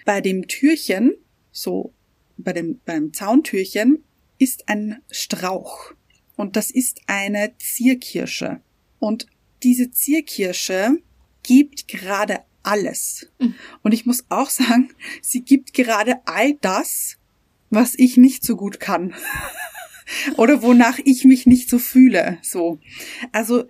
bei 0.05 0.21
dem 0.21 0.47
Türchen, 0.47 1.15
so 1.51 1.93
bei 2.37 2.53
dem, 2.53 2.79
beim 2.85 3.13
Zauntürchen, 3.13 4.03
ist 4.41 4.67
ein 4.69 5.01
Strauch. 5.12 5.93
Und 6.36 6.55
das 6.55 6.71
ist 6.71 7.01
eine 7.05 7.53
Zierkirsche. 7.57 8.62
Und 8.98 9.27
diese 9.62 9.91
Zierkirsche 9.91 10.98
gibt 11.43 11.88
gerade 11.88 12.39
alles. 12.63 13.27
Mhm. 13.39 13.53
Und 13.83 13.93
ich 13.93 14.07
muss 14.07 14.25
auch 14.29 14.50
sagen, 14.50 14.89
sie 15.21 15.41
gibt 15.41 15.74
gerade 15.74 16.25
all 16.25 16.55
das, 16.62 17.17
was 17.69 17.93
ich 17.95 18.17
nicht 18.17 18.43
so 18.43 18.55
gut 18.55 18.79
kann. 18.79 19.13
Oder 20.38 20.63
wonach 20.63 20.98
ich 21.05 21.24
mich 21.24 21.45
nicht 21.45 21.69
so 21.69 21.77
fühle, 21.77 22.39
so. 22.41 22.79
Also, 23.31 23.65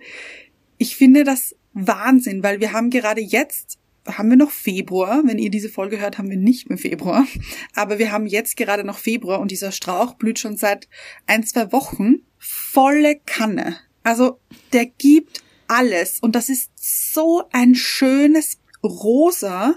ich 0.78 0.96
finde 0.96 1.24
das 1.24 1.54
Wahnsinn, 1.74 2.42
weil 2.42 2.60
wir 2.60 2.72
haben 2.72 2.90
gerade 2.90 3.20
jetzt 3.20 3.78
haben 4.06 4.30
wir 4.30 4.36
noch 4.36 4.50
Februar. 4.50 5.22
Wenn 5.24 5.38
ihr 5.38 5.50
diese 5.50 5.68
Folge 5.68 6.00
hört, 6.00 6.18
haben 6.18 6.30
wir 6.30 6.36
nicht 6.36 6.68
mehr 6.68 6.78
Februar. 6.78 7.26
Aber 7.74 7.98
wir 7.98 8.12
haben 8.12 8.26
jetzt 8.26 8.56
gerade 8.56 8.84
noch 8.84 8.98
Februar 8.98 9.40
und 9.40 9.50
dieser 9.50 9.72
Strauch 9.72 10.14
blüht 10.14 10.38
schon 10.38 10.56
seit 10.56 10.88
ein, 11.26 11.44
zwei 11.44 11.72
Wochen 11.72 12.22
volle 12.38 13.20
Kanne. 13.24 13.76
Also 14.02 14.40
der 14.72 14.86
gibt 14.86 15.42
alles 15.68 16.18
und 16.20 16.34
das 16.34 16.48
ist 16.48 16.70
so 16.76 17.44
ein 17.52 17.74
schönes 17.74 18.58
rosa 18.82 19.76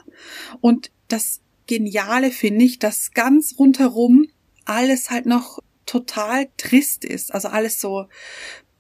und 0.62 0.92
das 1.08 1.42
Geniale 1.68 2.32
finde 2.32 2.66
ich, 2.66 2.80
dass 2.80 3.12
ganz 3.12 3.56
rundherum 3.58 4.28
alles 4.66 5.10
halt 5.10 5.26
noch 5.26 5.60
total 5.86 6.48
trist 6.58 7.06
ist. 7.06 7.34
Also 7.34 7.48
alles 7.48 7.80
so 7.80 8.08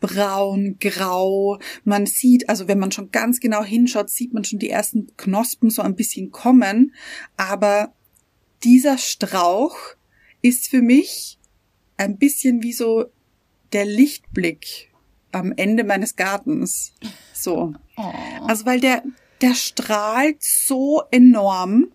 braun, 0.06 0.78
grau. 0.80 1.60
Man 1.84 2.06
sieht, 2.06 2.48
also 2.50 2.68
wenn 2.68 2.80
man 2.80 2.92
schon 2.92 3.12
ganz 3.12 3.40
genau 3.40 3.64
hinschaut, 3.64 4.10
sieht 4.10 4.34
man 4.34 4.44
schon 4.44 4.60
die 4.60 4.70
ersten 4.70 5.08
Knospen 5.18 5.70
so 5.70 5.82
ein 5.82 5.96
bisschen 5.96 6.32
kommen. 6.32 6.94
Aber 7.38 7.94
dieser 8.64 8.98
Strauch 8.98 9.78
ist 10.42 10.68
für 10.68 10.82
mich 10.82 11.40
ein 11.98 12.18
bisschen 12.18 12.62
wie 12.62 12.74
so 12.74 13.06
der 13.74 13.86
Lichtblick 13.86 14.92
am 15.32 15.52
Ende 15.56 15.84
meines 15.84 16.16
Gartens. 16.16 16.94
So. 17.34 17.74
Oh. 17.98 18.14
Also 18.48 18.66
weil 18.66 18.80
der, 18.80 19.04
der 19.42 19.56
strahlt 19.56 20.44
so 20.44 21.02
enorm. 21.12 21.88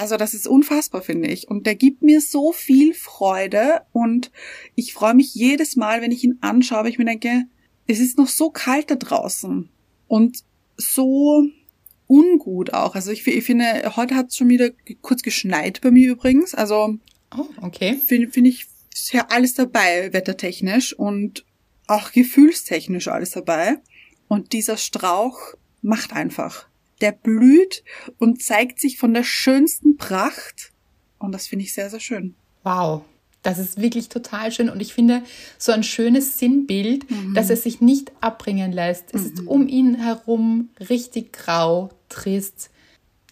Also 0.00 0.16
das 0.16 0.32
ist 0.32 0.48
unfassbar, 0.48 1.02
finde 1.02 1.28
ich. 1.28 1.48
Und 1.48 1.66
der 1.66 1.74
gibt 1.74 2.02
mir 2.02 2.22
so 2.22 2.52
viel 2.52 2.94
Freude 2.94 3.82
und 3.92 4.32
ich 4.74 4.94
freue 4.94 5.12
mich 5.12 5.34
jedes 5.34 5.76
Mal, 5.76 6.00
wenn 6.00 6.10
ich 6.10 6.24
ihn 6.24 6.38
anschaue, 6.40 6.84
weil 6.84 6.88
ich 6.90 6.96
mir 6.96 7.04
denke, 7.04 7.44
es 7.86 8.00
ist 8.00 8.16
noch 8.16 8.28
so 8.28 8.48
kalt 8.48 8.90
da 8.90 8.94
draußen 8.94 9.68
und 10.08 10.38
so 10.78 11.44
ungut 12.06 12.72
auch. 12.72 12.94
Also 12.94 13.10
ich, 13.10 13.26
ich 13.26 13.44
finde, 13.44 13.92
heute 13.94 14.14
hat 14.14 14.28
es 14.28 14.38
schon 14.38 14.48
wieder 14.48 14.70
kurz 15.02 15.20
geschneit 15.20 15.82
bei 15.82 15.90
mir 15.90 16.12
übrigens. 16.12 16.54
Also 16.54 16.96
oh, 17.36 17.44
okay. 17.60 17.98
finde 18.02 18.30
find 18.30 18.46
ich 18.46 18.68
ja 19.12 19.26
alles 19.28 19.52
dabei, 19.52 20.14
wettertechnisch 20.14 20.94
und 20.94 21.44
auch 21.88 22.10
gefühlstechnisch 22.12 23.08
alles 23.08 23.32
dabei. 23.32 23.76
Und 24.28 24.54
dieser 24.54 24.78
Strauch 24.78 25.38
macht 25.82 26.14
einfach 26.14 26.69
der 27.00 27.12
blüht 27.12 27.82
und 28.18 28.42
zeigt 28.42 28.80
sich 28.80 28.98
von 28.98 29.14
der 29.14 29.24
schönsten 29.24 29.96
Pracht. 29.96 30.72
Und 31.18 31.32
das 31.32 31.46
finde 31.46 31.64
ich 31.64 31.74
sehr, 31.74 31.90
sehr 31.90 32.00
schön. 32.00 32.34
Wow. 32.62 33.02
Das 33.42 33.58
ist 33.58 33.80
wirklich 33.80 34.10
total 34.10 34.52
schön 34.52 34.68
und 34.68 34.80
ich 34.80 34.92
finde 34.92 35.22
so 35.56 35.72
ein 35.72 35.82
schönes 35.82 36.38
Sinnbild, 36.38 37.10
mhm. 37.10 37.32
dass 37.34 37.48
es 37.48 37.62
sich 37.62 37.80
nicht 37.80 38.12
abbringen 38.20 38.70
lässt. 38.70 39.14
Es 39.14 39.22
mhm. 39.22 39.26
ist 39.26 39.46
um 39.46 39.68
ihn 39.68 39.94
herum 39.94 40.68
richtig 40.90 41.32
grau, 41.32 41.88
trist. 42.10 42.70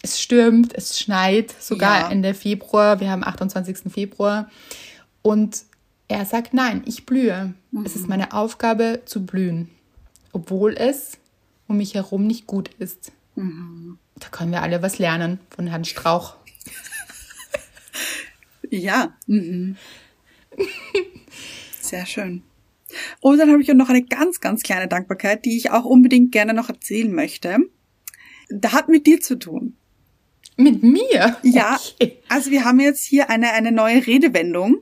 Es 0.01 0.19
stürmt, 0.19 0.73
es 0.73 0.97
schneit, 0.97 1.53
sogar 1.59 2.01
ja. 2.01 2.09
Ende 2.09 2.33
Februar. 2.33 2.99
Wir 2.99 3.11
haben 3.11 3.23
28. 3.23 3.91
Februar. 3.91 4.49
Und 5.21 5.63
er 6.07 6.25
sagt, 6.25 6.55
nein, 6.55 6.81
ich 6.85 7.05
blühe. 7.05 7.53
Mhm. 7.69 7.85
Es 7.85 7.95
ist 7.95 8.03
mhm. 8.03 8.09
meine 8.09 8.33
Aufgabe 8.33 9.03
zu 9.05 9.25
blühen, 9.25 9.69
obwohl 10.31 10.73
es 10.73 11.19
um 11.67 11.77
mich 11.77 11.93
herum 11.93 12.25
nicht 12.25 12.47
gut 12.47 12.69
ist. 12.79 13.11
Mhm. 13.39 13.97
Da 14.15 14.27
können 14.27 14.51
wir 14.51 14.61
alle 14.61 14.81
was 14.81 14.99
lernen 14.99 15.39
von 15.49 15.67
Herrn 15.67 15.85
Strauch. 15.85 16.35
ja. 18.69 19.15
Mhm. 19.27 19.77
Sehr 21.79 22.05
schön. 22.05 22.43
Und 23.21 23.37
dann 23.37 23.49
habe 23.49 23.61
ich 23.61 23.71
auch 23.71 23.75
noch 23.75 23.89
eine 23.89 24.03
ganz, 24.03 24.41
ganz 24.41 24.61
kleine 24.61 24.87
Dankbarkeit, 24.87 25.45
die 25.45 25.55
ich 25.55 25.71
auch 25.71 25.85
unbedingt 25.85 26.31
gerne 26.31 26.53
noch 26.53 26.69
erzählen 26.69 27.13
möchte. 27.13 27.57
Da 28.49 28.73
hat 28.73 28.89
mit 28.89 29.07
dir 29.07 29.21
zu 29.21 29.37
tun. 29.37 29.77
Mit 30.57 30.83
mir? 30.83 31.37
Ja. 31.43 31.79
Okay. 31.95 32.17
Also 32.27 32.51
wir 32.51 32.65
haben 32.65 32.79
jetzt 32.81 33.05
hier 33.05 33.29
eine, 33.29 33.53
eine 33.53 33.71
neue 33.71 34.05
Redewendung, 34.05 34.79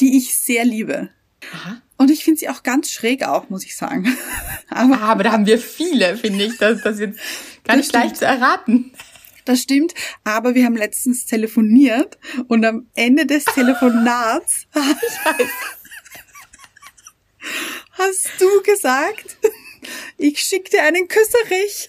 die 0.00 0.16
ich 0.16 0.36
sehr 0.36 0.64
liebe. 0.64 1.10
Aha. 1.52 1.82
Und 1.98 2.10
ich 2.10 2.24
finde 2.24 2.40
sie 2.40 2.48
auch 2.48 2.62
ganz 2.62 2.90
schräg 2.90 3.24
auch, 3.24 3.50
muss 3.50 3.64
ich 3.64 3.76
sagen. 3.76 4.16
Aber, 4.70 5.00
ah, 5.00 5.12
aber 5.12 5.24
da 5.24 5.32
haben 5.32 5.46
wir 5.46 5.58
viele, 5.58 6.16
finde 6.16 6.44
ich. 6.44 6.58
Das, 6.58 6.82
das 6.82 7.00
jetzt 7.00 7.18
ganz 7.64 7.90
leicht 7.92 8.18
zu 8.18 8.26
erraten. 8.26 8.92
Das 9.44 9.62
stimmt, 9.62 9.94
aber 10.24 10.54
wir 10.54 10.66
haben 10.66 10.76
letztens 10.76 11.24
telefoniert 11.24 12.18
und 12.48 12.66
am 12.66 12.86
Ende 12.94 13.24
des 13.24 13.46
Telefonats 13.46 14.66
hast 17.92 18.28
du 18.38 18.62
gesagt, 18.62 19.38
ich 20.18 20.40
schick 20.40 20.70
dir 20.70 20.82
einen 20.82 21.08
Küsserich. 21.08 21.88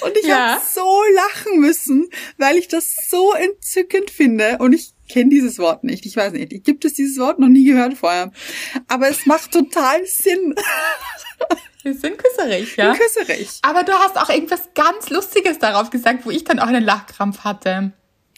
Und 0.00 0.16
ich 0.18 0.26
ja. 0.26 0.56
habe 0.56 0.62
so 0.74 1.02
lachen 1.14 1.60
müssen, 1.60 2.10
weil 2.36 2.56
ich 2.56 2.68
das 2.68 2.96
so 3.08 3.32
entzückend 3.32 4.10
finde 4.10 4.58
und 4.58 4.72
ich 4.72 4.92
kenne 5.12 5.30
dieses 5.30 5.58
Wort 5.58 5.84
nicht. 5.84 6.06
Ich 6.06 6.16
weiß 6.16 6.32
nicht, 6.32 6.64
gibt 6.64 6.84
es 6.84 6.94
dieses 6.94 7.18
Wort 7.18 7.38
noch 7.38 7.48
nie 7.48 7.64
gehört 7.64 7.94
vorher. 7.94 8.32
Aber 8.88 9.08
es 9.08 9.26
macht 9.26 9.52
total 9.52 10.04
Sinn. 10.06 10.54
Wir 11.82 11.94
sind 11.94 12.16
küsserig, 12.16 12.76
ja? 12.76 12.94
Küsserig. 12.94 13.58
Aber 13.62 13.82
du 13.82 13.92
hast 13.92 14.16
auch 14.16 14.30
irgendwas 14.30 14.70
ganz 14.74 15.10
Lustiges 15.10 15.58
darauf 15.58 15.90
gesagt, 15.90 16.24
wo 16.24 16.30
ich 16.30 16.44
dann 16.44 16.60
auch 16.60 16.68
einen 16.68 16.84
Lachkrampf 16.84 17.40
hatte. 17.40 17.92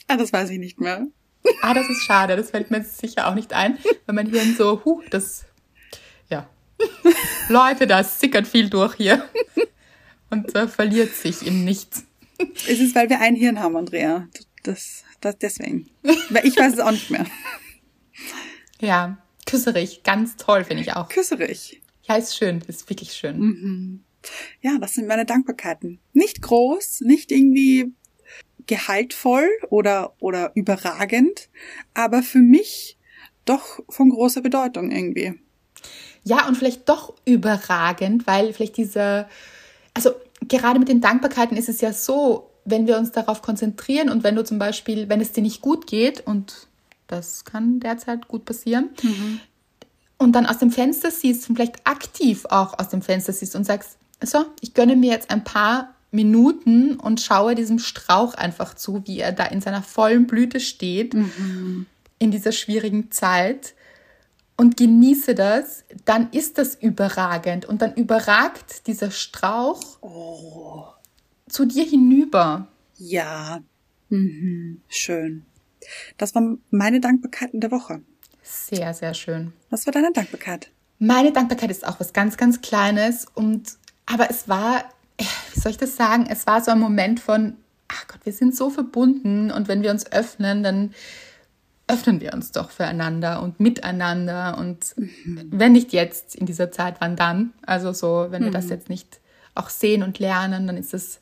Ah, 0.08 0.16
das 0.16 0.32
weiß 0.32 0.50
ich 0.50 0.58
nicht 0.58 0.80
mehr. 0.80 1.06
Ah, 1.62 1.74
das 1.74 1.88
ist 1.88 2.04
schade. 2.04 2.36
Das 2.36 2.50
fällt 2.50 2.70
mir 2.70 2.82
sicher 2.82 3.28
auch 3.28 3.34
nicht 3.34 3.52
ein, 3.52 3.78
weil 4.06 4.14
mein 4.14 4.30
Hirn 4.30 4.54
so, 4.56 4.82
huh, 4.84 5.02
das, 5.10 5.44
ja. 6.30 6.48
Leute, 7.48 7.86
da 7.86 8.02
sickert 8.02 8.48
viel 8.48 8.70
durch 8.70 8.94
hier. 8.94 9.28
Und 10.30 10.54
äh, 10.56 10.66
verliert 10.66 11.14
sich 11.14 11.46
in 11.46 11.64
nichts. 11.64 12.04
Es 12.66 12.80
ist, 12.80 12.94
weil 12.94 13.10
wir 13.10 13.20
ein 13.20 13.36
Hirn 13.36 13.60
haben, 13.60 13.76
Andrea. 13.76 14.26
Das, 14.62 15.04
das 15.24 15.38
deswegen. 15.38 15.90
Weil 16.30 16.46
ich 16.46 16.56
weiß 16.56 16.74
es 16.74 16.80
auch 16.80 16.90
nicht 16.90 17.10
mehr. 17.10 17.26
Ja, 18.80 19.18
küsserig. 19.46 20.02
Ganz 20.02 20.36
toll, 20.36 20.64
finde 20.64 20.82
ich 20.82 20.94
auch. 20.94 21.08
Küsserig. 21.08 21.80
Ja, 22.02 22.16
ist 22.16 22.36
schön. 22.36 22.62
Ist 22.66 22.88
wirklich 22.90 23.12
schön. 23.12 23.38
Mhm. 23.38 24.04
Ja, 24.60 24.78
das 24.78 24.94
sind 24.94 25.06
meine 25.06 25.26
Dankbarkeiten. 25.26 26.00
Nicht 26.12 26.42
groß, 26.42 27.02
nicht 27.02 27.30
irgendwie 27.30 27.92
gehaltvoll 28.66 29.48
oder, 29.70 30.14
oder 30.20 30.52
überragend, 30.54 31.50
aber 31.92 32.22
für 32.22 32.38
mich 32.38 32.98
doch 33.44 33.80
von 33.90 34.10
großer 34.10 34.40
Bedeutung 34.40 34.90
irgendwie. 34.90 35.34
Ja, 36.24 36.48
und 36.48 36.56
vielleicht 36.56 36.88
doch 36.88 37.14
überragend, 37.26 38.26
weil 38.26 38.54
vielleicht 38.54 38.78
diese, 38.78 39.28
also 39.92 40.12
gerade 40.48 40.78
mit 40.78 40.88
den 40.88 41.02
Dankbarkeiten 41.02 41.56
ist 41.56 41.68
es 41.68 41.82
ja 41.82 41.92
so, 41.92 42.53
wenn 42.64 42.86
wir 42.86 42.98
uns 42.98 43.12
darauf 43.12 43.42
konzentrieren 43.42 44.08
und 44.08 44.24
wenn 44.24 44.36
du 44.36 44.44
zum 44.44 44.58
Beispiel, 44.58 45.08
wenn 45.08 45.20
es 45.20 45.32
dir 45.32 45.42
nicht 45.42 45.60
gut 45.60 45.86
geht, 45.86 46.26
und 46.26 46.66
das 47.06 47.44
kann 47.44 47.80
derzeit 47.80 48.28
gut 48.28 48.44
passieren, 48.44 48.90
mhm. 49.02 49.40
und 50.18 50.32
dann 50.32 50.46
aus 50.46 50.58
dem 50.58 50.70
Fenster 50.70 51.10
siehst 51.10 51.48
und 51.48 51.56
vielleicht 51.56 51.86
aktiv 51.86 52.46
auch 52.48 52.78
aus 52.78 52.88
dem 52.88 53.02
Fenster 53.02 53.32
siehst 53.32 53.54
und 53.56 53.64
sagst, 53.64 53.98
so, 54.22 54.46
ich 54.60 54.74
gönne 54.74 54.96
mir 54.96 55.10
jetzt 55.10 55.30
ein 55.30 55.44
paar 55.44 55.94
Minuten 56.10 56.94
und 56.96 57.20
schaue 57.20 57.54
diesem 57.54 57.78
Strauch 57.78 58.34
einfach 58.34 58.74
zu, 58.74 59.02
wie 59.06 59.18
er 59.18 59.32
da 59.32 59.44
in 59.46 59.60
seiner 59.60 59.82
vollen 59.82 60.26
Blüte 60.26 60.60
steht, 60.60 61.12
mhm. 61.12 61.86
in 62.18 62.30
dieser 62.30 62.52
schwierigen 62.52 63.10
Zeit 63.10 63.74
und 64.56 64.76
genieße 64.76 65.34
das, 65.34 65.84
dann 66.04 66.30
ist 66.30 66.58
das 66.58 66.76
überragend 66.76 67.66
und 67.66 67.82
dann 67.82 67.94
überragt 67.94 68.86
dieser 68.86 69.10
Strauch 69.10 69.80
oh. 70.00 70.84
Zu 71.54 71.64
dir 71.64 71.84
hinüber. 71.84 72.68
Ja, 72.96 73.60
mhm. 74.08 74.80
schön. 74.88 75.44
Das 76.18 76.34
war 76.34 76.56
meine 76.70 77.00
Dankbarkeit 77.00 77.54
in 77.54 77.60
der 77.60 77.70
Woche. 77.70 78.02
Sehr, 78.42 78.92
sehr 78.92 79.14
schön. 79.14 79.52
Was 79.70 79.86
war 79.86 79.92
deine 79.92 80.12
Dankbarkeit? 80.12 80.70
Meine 80.98 81.32
Dankbarkeit 81.32 81.70
ist 81.70 81.86
auch 81.86 82.00
was 82.00 82.12
ganz, 82.12 82.36
ganz 82.36 82.60
Kleines 82.60 83.26
und 83.34 83.76
aber 84.06 84.30
es 84.30 84.48
war 84.48 84.84
wie 85.18 85.60
soll 85.60 85.70
ich 85.70 85.78
das 85.78 85.96
sagen? 85.96 86.26
Es 86.28 86.46
war 86.46 86.60
so 86.60 86.72
ein 86.72 86.80
Moment 86.80 87.20
von, 87.20 87.54
ach 87.86 88.08
Gott, 88.08 88.20
wir 88.24 88.32
sind 88.32 88.56
so 88.56 88.70
verbunden 88.70 89.52
und 89.52 89.68
wenn 89.68 89.82
wir 89.82 89.92
uns 89.92 90.10
öffnen, 90.10 90.64
dann 90.64 90.92
öffnen 91.86 92.20
wir 92.20 92.32
uns 92.32 92.50
doch 92.50 92.70
füreinander 92.70 93.42
und 93.42 93.60
miteinander 93.60 94.58
und 94.58 94.96
mhm. 94.96 95.50
wenn 95.52 95.72
nicht 95.72 95.92
jetzt 95.92 96.34
in 96.34 96.46
dieser 96.46 96.72
Zeit, 96.72 96.96
wann 96.98 97.14
dann? 97.14 97.52
Also 97.64 97.92
so, 97.92 98.26
wenn 98.30 98.42
wir 98.42 98.50
das 98.50 98.64
mhm. 98.64 98.70
jetzt 98.70 98.88
nicht 98.88 99.20
auch 99.54 99.70
sehen 99.70 100.02
und 100.02 100.18
lernen, 100.18 100.66
dann 100.66 100.76
ist 100.76 100.94
es, 100.94 101.20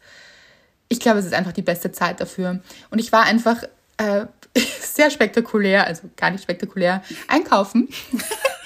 ich 0.88 1.00
glaube, 1.00 1.18
es 1.18 1.26
ist 1.26 1.34
einfach 1.34 1.52
die 1.52 1.62
beste 1.62 1.92
Zeit 1.92 2.20
dafür. 2.20 2.60
Und 2.90 2.98
ich 2.98 3.12
war 3.12 3.22
einfach 3.24 3.62
äh, 3.98 4.26
sehr 4.80 5.10
spektakulär, 5.10 5.86
also 5.86 6.10
gar 6.16 6.30
nicht 6.30 6.42
spektakulär, 6.42 7.02
einkaufen 7.28 7.88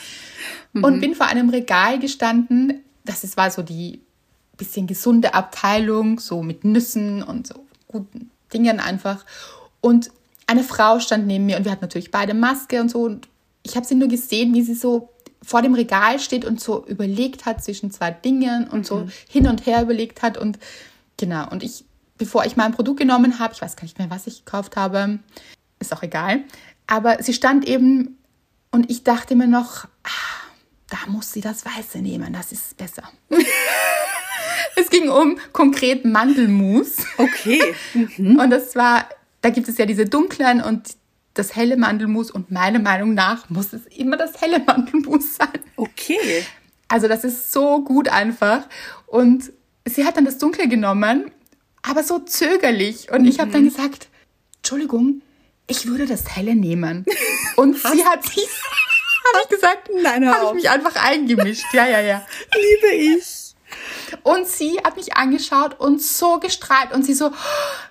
und 0.75 0.97
mhm. 0.97 1.01
bin 1.01 1.15
vor 1.15 1.27
einem 1.27 1.49
Regal 1.49 1.99
gestanden. 1.99 2.85
Das 3.05 3.25
ist, 3.25 3.37
war 3.37 3.51
so 3.51 3.63
die 3.63 4.01
bisschen 4.57 4.87
gesunde 4.87 5.35
Abteilung, 5.35 6.19
so 6.19 6.43
mit 6.43 6.65
Nüssen 6.65 7.23
und 7.23 7.47
so 7.47 7.67
guten 7.89 8.31
Dingen 8.53 8.81
einfach. 8.81 9.25
Und 9.81 10.11
eine 10.47 10.65
Frau 10.65 11.01
stand 11.01 11.27
neben 11.27 11.47
mir 11.47 11.57
und 11.57 11.65
wir 11.65 11.73
hatten 11.73 11.85
natürlich 11.85 12.11
beide 12.11 12.35
Maske 12.35 12.81
und 12.81 12.91
so. 12.91 13.03
Und 13.03 13.29
ich 13.63 13.77
habe 13.77 13.87
sie 13.87 13.95
nur 13.95 14.09
gesehen, 14.09 14.55
wie 14.55 14.63
sie 14.63 14.75
so 14.75 15.11
vor 15.47 15.63
dem 15.63 15.75
Regal 15.75 16.19
steht 16.19 16.45
und 16.45 16.61
so 16.61 16.85
überlegt 16.87 17.47
hat 17.47 17.63
zwischen 17.63 17.93
zwei 17.93 18.11
Dingen 18.11 18.69
und 18.69 18.81
mhm. 18.81 18.85
so 18.85 19.09
hin 19.29 19.47
und 19.47 19.65
her 19.65 19.81
überlegt 19.81 20.23
hat. 20.23 20.37
Und 20.37 20.59
genau, 21.17 21.49
und 21.49 21.63
ich, 21.63 21.85
bevor 22.19 22.45
ich 22.45 22.57
mein 22.57 22.73
Produkt 22.73 22.99
genommen 22.99 23.39
habe, 23.39 23.55
ich 23.55 23.63
weiß 23.63 23.77
gar 23.77 23.85
nicht 23.85 23.99
mehr, 23.99 24.11
was 24.11 24.27
ich 24.27 24.45
gekauft 24.45 24.77
habe, 24.77 25.21
ist 25.79 25.95
auch 25.95 26.03
egal. 26.03 26.43
Aber 26.89 27.23
sie 27.23 27.33
stand 27.33 27.67
eben 27.67 28.19
und 28.73 28.91
ich 28.91 29.05
dachte 29.05 29.37
mir 29.37 29.47
noch, 29.47 29.85
ah, 30.03 30.43
da 30.91 30.99
muss 31.09 31.33
sie 31.33 31.41
das 31.41 31.65
Weiße 31.65 31.99
nehmen, 31.99 32.33
das 32.33 32.53
ist 32.53 32.77
besser. 32.77 33.05
Es 34.79 34.91
ging 34.91 35.09
um 35.09 35.39
konkret 35.53 36.05
Mandelmus. 36.05 36.99
Okay. 37.17 37.63
Mhm. 37.95 38.39
Und 38.39 38.51
das 38.51 38.77
war, 38.77 39.09
da 39.41 39.49
gibt 39.49 39.69
es 39.69 39.79
ja 39.79 39.87
diese 39.87 40.05
dunklen 40.05 40.61
und 40.61 40.97
das 41.39 41.55
helle 41.55 41.77
Mandelmus 41.77 42.31
und 42.31 42.51
meiner 42.51 42.79
Meinung 42.79 43.15
nach 43.15 43.49
muss 43.51 43.73
es 43.73 43.87
immer 43.87 44.17
das 44.17 44.41
helle 44.41 44.59
Mandelmus 44.61 45.37
sein. 45.37 45.61
Okay. 45.77 46.45
Also 46.89 47.09
das 47.09 47.25
ist 47.25 47.53
so 47.53 47.83
gut 47.83 48.09
einfach. 48.09 48.67
Und 49.07 49.53
sie 49.85 50.05
hat 50.05 50.17
dann 50.17 50.25
das 50.25 50.39
Dunkle 50.39 50.69
genommen, 50.69 51.31
aber 51.83 52.03
so 52.03 52.19
zögerlich. 52.19 53.11
Und 53.11 53.23
mhm. 53.23 53.29
ich 53.29 53.39
habe 53.39 53.51
dann 53.51 53.65
gesagt, 53.65 54.09
Entschuldigung, 54.57 55.23
ich 55.67 55.87
würde 55.87 56.07
das 56.07 56.37
helle 56.37 56.55
nehmen. 56.55 57.05
Und 57.57 57.77
sie 57.77 58.05
hat 58.05 58.25
sich, 58.25 58.49
habe 58.49 59.45
ich 59.45 59.49
gesagt, 59.49 59.91
nein, 60.03 60.29
habe 60.29 60.47
ich 60.47 60.53
mich 60.55 60.71
einfach 60.71 60.97
eingemischt. 60.97 61.73
Ja, 61.73 61.87
ja, 61.87 62.01
ja. 62.01 62.27
Liebe 62.55 62.95
ich. 62.95 63.55
Und 64.23 64.47
sie 64.47 64.79
hat 64.85 64.97
mich 64.97 65.17
angeschaut 65.17 65.81
und 65.81 66.01
so 66.01 66.39
gestrahlt 66.39 66.93
und 66.93 67.05
sie 67.05 67.15
so, 67.15 67.33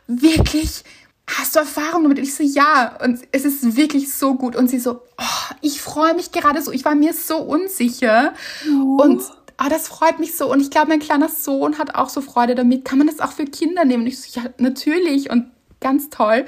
wirklich, 0.07 0.83
hast 1.27 1.55
du 1.55 1.59
Erfahrung 1.59 2.03
damit? 2.03 2.19
Und 2.19 2.23
ich 2.23 2.35
so, 2.35 2.43
ja. 2.43 2.97
Und 3.03 3.19
es 3.31 3.45
ist 3.45 3.75
wirklich 3.75 4.13
so 4.13 4.35
gut. 4.35 4.55
Und 4.55 4.69
sie 4.69 4.79
so, 4.79 5.01
oh, 5.17 5.55
ich 5.61 5.81
freue 5.81 6.13
mich 6.13 6.31
gerade 6.31 6.61
so. 6.61 6.71
Ich 6.71 6.85
war 6.85 6.95
mir 6.95 7.13
so 7.13 7.37
unsicher. 7.37 8.33
Oh. 8.67 9.01
Und 9.01 9.23
ah, 9.57 9.69
das 9.69 9.87
freut 9.87 10.19
mich 10.19 10.35
so. 10.35 10.51
Und 10.51 10.61
ich 10.61 10.69
glaube, 10.69 10.89
mein 10.89 10.99
kleiner 10.99 11.29
Sohn 11.29 11.77
hat 11.77 11.95
auch 11.95 12.09
so 12.09 12.21
Freude 12.21 12.55
damit. 12.55 12.85
Kann 12.85 12.97
man 12.97 13.07
das 13.07 13.19
auch 13.19 13.31
für 13.31 13.45
Kinder 13.45 13.85
nehmen? 13.85 14.03
Und 14.03 14.07
ich 14.07 14.21
so, 14.21 14.39
ja, 14.39 14.49
natürlich. 14.57 15.29
Und 15.29 15.51
ganz 15.85 16.09
toll. 16.09 16.45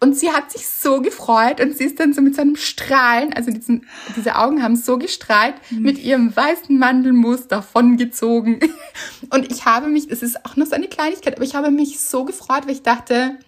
Und 0.00 0.16
sie 0.16 0.30
hat 0.30 0.50
sich 0.50 0.66
so 0.66 1.02
gefreut 1.02 1.60
und 1.60 1.76
sie 1.76 1.84
ist 1.84 2.00
dann 2.00 2.14
so 2.14 2.22
mit 2.22 2.34
so 2.34 2.40
einem 2.40 2.56
Strahlen, 2.56 3.34
also 3.34 3.50
diesen, 3.50 3.86
diese 4.16 4.36
Augen 4.36 4.62
haben 4.62 4.76
so 4.76 4.96
gestrahlt, 4.96 5.56
mhm. 5.70 5.82
mit 5.82 5.98
ihrem 5.98 6.34
weißen 6.34 6.78
Mandelmus 6.78 7.48
davongezogen. 7.48 8.60
Und 9.30 9.50
ich 9.52 9.66
habe 9.66 9.88
mich, 9.88 10.10
es 10.10 10.22
ist 10.22 10.44
auch 10.46 10.56
nur 10.56 10.66
so 10.66 10.74
eine 10.74 10.88
Kleinigkeit, 10.88 11.36
aber 11.36 11.44
ich 11.44 11.54
habe 11.54 11.70
mich 11.70 12.00
so 12.00 12.24
gefreut, 12.24 12.62
weil 12.64 12.72
ich 12.72 12.82
dachte, 12.82 13.38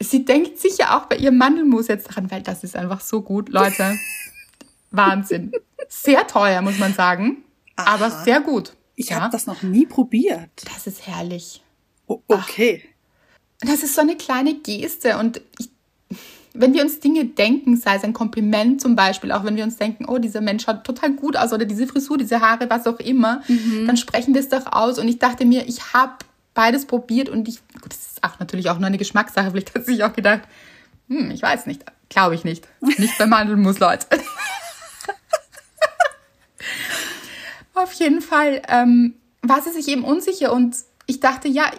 sie 0.00 0.24
denkt 0.24 0.58
sicher 0.58 0.96
auch 0.96 1.06
bei 1.06 1.16
ihrem 1.16 1.38
Mandelmus 1.38 1.88
jetzt 1.88 2.08
daran, 2.08 2.30
weil 2.30 2.42
das 2.42 2.64
ist 2.64 2.76
einfach 2.76 3.00
so 3.00 3.22
gut, 3.22 3.48
Leute. 3.48 3.98
Wahnsinn. 4.90 5.52
Sehr 5.88 6.26
teuer, 6.26 6.62
muss 6.62 6.78
man 6.78 6.94
sagen, 6.94 7.44
Aha. 7.76 7.94
aber 7.94 8.10
sehr 8.10 8.40
gut. 8.40 8.72
Ich 8.94 9.10
ja? 9.10 9.20
habe 9.20 9.30
das 9.30 9.46
noch 9.46 9.62
nie 9.62 9.86
probiert. 9.86 10.50
Das 10.72 10.86
ist 10.86 11.06
herrlich. 11.06 11.62
O 12.06 12.22
okay. 12.28 12.82
Ach. 12.84 13.68
Das 13.68 13.82
ist 13.82 13.94
so 13.94 14.00
eine 14.00 14.16
kleine 14.16 14.54
Geste 14.54 15.18
und 15.18 15.40
ich, 15.58 15.70
wenn 16.54 16.74
wir 16.74 16.82
uns 16.82 17.00
Dinge 17.00 17.24
denken, 17.24 17.76
sei 17.76 17.96
es 17.96 18.04
ein 18.04 18.12
Kompliment 18.12 18.80
zum 18.80 18.96
Beispiel, 18.96 19.32
auch 19.32 19.44
wenn 19.44 19.56
wir 19.56 19.64
uns 19.64 19.76
denken, 19.76 20.06
oh, 20.06 20.18
dieser 20.18 20.40
Mensch 20.40 20.64
schaut 20.64 20.84
total 20.84 21.12
gut 21.12 21.36
aus 21.36 21.52
oder 21.52 21.64
diese 21.64 21.86
Frisur, 21.86 22.18
diese 22.18 22.40
Haare, 22.40 22.70
was 22.70 22.86
auch 22.86 22.98
immer, 23.00 23.42
mhm. 23.48 23.86
dann 23.86 23.96
sprechen 23.96 24.34
wir 24.34 24.40
es 24.40 24.48
doch 24.48 24.72
aus. 24.72 24.98
Und 24.98 25.08
ich 25.08 25.18
dachte 25.18 25.44
mir, 25.44 25.68
ich 25.68 25.92
habe 25.92 26.14
beides 26.58 26.86
probiert 26.86 27.28
und 27.28 27.46
ich, 27.46 27.60
gut, 27.80 27.92
das 27.92 28.00
ist 28.00 28.24
auch 28.24 28.40
natürlich 28.40 28.68
auch 28.68 28.78
nur 28.78 28.88
eine 28.88 28.98
Geschmackssache, 28.98 29.52
vielleicht 29.52 29.76
hat 29.76 29.86
sich 29.86 30.02
auch 30.02 30.12
gedacht, 30.12 30.40
hm, 31.06 31.30
ich 31.30 31.40
weiß 31.40 31.66
nicht, 31.66 31.84
glaube 32.08 32.34
ich 32.34 32.42
nicht. 32.42 32.66
Nicht 32.80 33.16
bei 33.16 33.26
Mandelmus, 33.26 33.78
Leute. 33.78 34.08
Auf 37.74 37.92
jeden 37.92 38.20
Fall 38.20 38.60
ähm, 38.66 39.14
war 39.40 39.62
sie 39.62 39.70
sich 39.70 39.86
eben 39.86 40.02
unsicher 40.02 40.52
und 40.52 40.74
ich 41.06 41.20
dachte, 41.20 41.46
ja, 41.46 41.70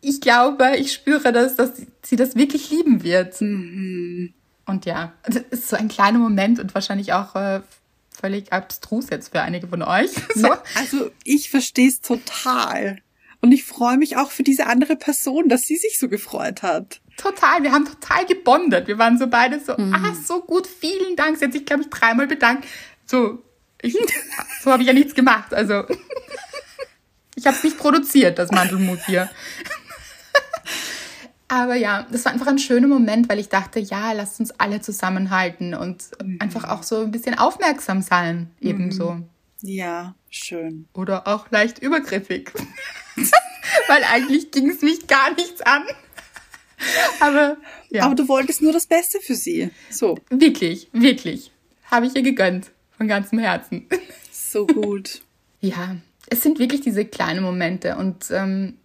ich 0.00 0.20
glaube, 0.20 0.76
ich 0.76 0.92
spüre 0.92 1.32
das, 1.32 1.56
dass 1.56 1.72
sie 2.04 2.14
das 2.14 2.36
wirklich 2.36 2.70
lieben 2.70 3.02
wird. 3.02 3.40
Mhm. 3.40 4.34
Und 4.66 4.86
ja, 4.86 5.14
das 5.24 5.42
ist 5.50 5.68
so 5.68 5.74
ein 5.74 5.88
kleiner 5.88 6.20
Moment 6.20 6.60
und 6.60 6.76
wahrscheinlich 6.76 7.12
auch 7.12 7.34
äh, 7.34 7.62
völlig 8.08 8.52
abstrus 8.52 9.10
jetzt 9.10 9.32
für 9.32 9.40
einige 9.40 9.66
von 9.66 9.82
euch. 9.82 10.12
So. 10.36 10.46
Na, 10.46 10.62
also 10.76 11.10
ich 11.24 11.50
verstehe 11.50 11.88
es 11.88 12.00
total. 12.00 13.02
Und 13.42 13.50
ich 13.50 13.64
freue 13.64 13.98
mich 13.98 14.16
auch 14.16 14.30
für 14.30 14.44
diese 14.44 14.66
andere 14.68 14.94
Person, 14.94 15.48
dass 15.48 15.62
sie 15.62 15.76
sich 15.76 15.98
so 15.98 16.08
gefreut 16.08 16.62
hat. 16.62 17.00
Total, 17.16 17.62
wir 17.64 17.72
haben 17.72 17.84
total 17.84 18.24
gebondet. 18.24 18.86
Wir 18.86 18.98
waren 18.98 19.18
so 19.18 19.26
beide 19.26 19.58
so, 19.58 19.74
mhm. 19.76 19.92
ah, 19.92 20.14
so 20.14 20.40
gut, 20.40 20.66
vielen 20.66 21.16
Dank. 21.16 21.36
Sie 21.36 21.44
hat 21.44 21.52
sich, 21.52 21.66
glaube 21.66 21.82
ich, 21.82 21.90
dreimal 21.90 22.28
bedankt. 22.28 22.66
So, 23.04 23.42
ich, 23.82 23.96
so 24.62 24.70
habe 24.70 24.82
ich 24.82 24.88
ja 24.88 24.94
nichts 24.94 25.14
gemacht. 25.14 25.52
Also, 25.52 25.84
ich 27.34 27.46
habe 27.46 27.56
es 27.56 27.64
nicht 27.64 27.78
produziert, 27.78 28.38
das 28.38 28.52
Mantelmut 28.52 29.00
hier. 29.06 29.28
Aber 31.48 31.74
ja, 31.74 32.06
das 32.10 32.24
war 32.24 32.32
einfach 32.32 32.46
ein 32.46 32.58
schöner 32.58 32.86
Moment, 32.86 33.28
weil 33.28 33.40
ich 33.40 33.48
dachte, 33.48 33.78
ja, 33.80 34.12
lasst 34.12 34.40
uns 34.40 34.52
alle 34.52 34.80
zusammenhalten 34.80 35.74
und 35.74 36.04
mhm. 36.22 36.38
einfach 36.40 36.68
auch 36.70 36.82
so 36.84 37.02
ein 37.02 37.10
bisschen 37.10 37.36
aufmerksam 37.36 38.02
sein, 38.02 38.50
ebenso. 38.60 39.14
Mhm. 39.14 39.28
Ja, 39.60 40.14
schön. 40.34 40.88
Oder 40.94 41.26
auch 41.26 41.50
leicht 41.50 41.78
übergriffig. 41.78 42.50
weil 43.88 44.04
eigentlich 44.04 44.50
ging 44.50 44.70
es 44.70 44.82
mich 44.82 45.06
gar 45.06 45.34
nichts 45.34 45.60
an. 45.62 45.84
Aber, 47.20 47.56
ja. 47.90 48.04
Aber 48.04 48.14
du 48.14 48.26
wolltest 48.28 48.62
nur 48.62 48.72
das 48.72 48.86
Beste 48.86 49.20
für 49.20 49.34
sie. 49.34 49.70
So. 49.90 50.18
Wirklich, 50.30 50.88
wirklich. 50.92 51.52
Habe 51.90 52.06
ich 52.06 52.16
ihr 52.16 52.22
gegönnt. 52.22 52.70
Von 52.96 53.08
ganzem 53.08 53.38
Herzen. 53.38 53.86
So 54.30 54.66
gut. 54.66 55.22
ja, 55.60 55.96
es 56.28 56.42
sind 56.42 56.58
wirklich 56.58 56.80
diese 56.80 57.04
kleinen 57.04 57.42
Momente 57.42 57.96
und 57.96 58.30
ähm, 58.30 58.78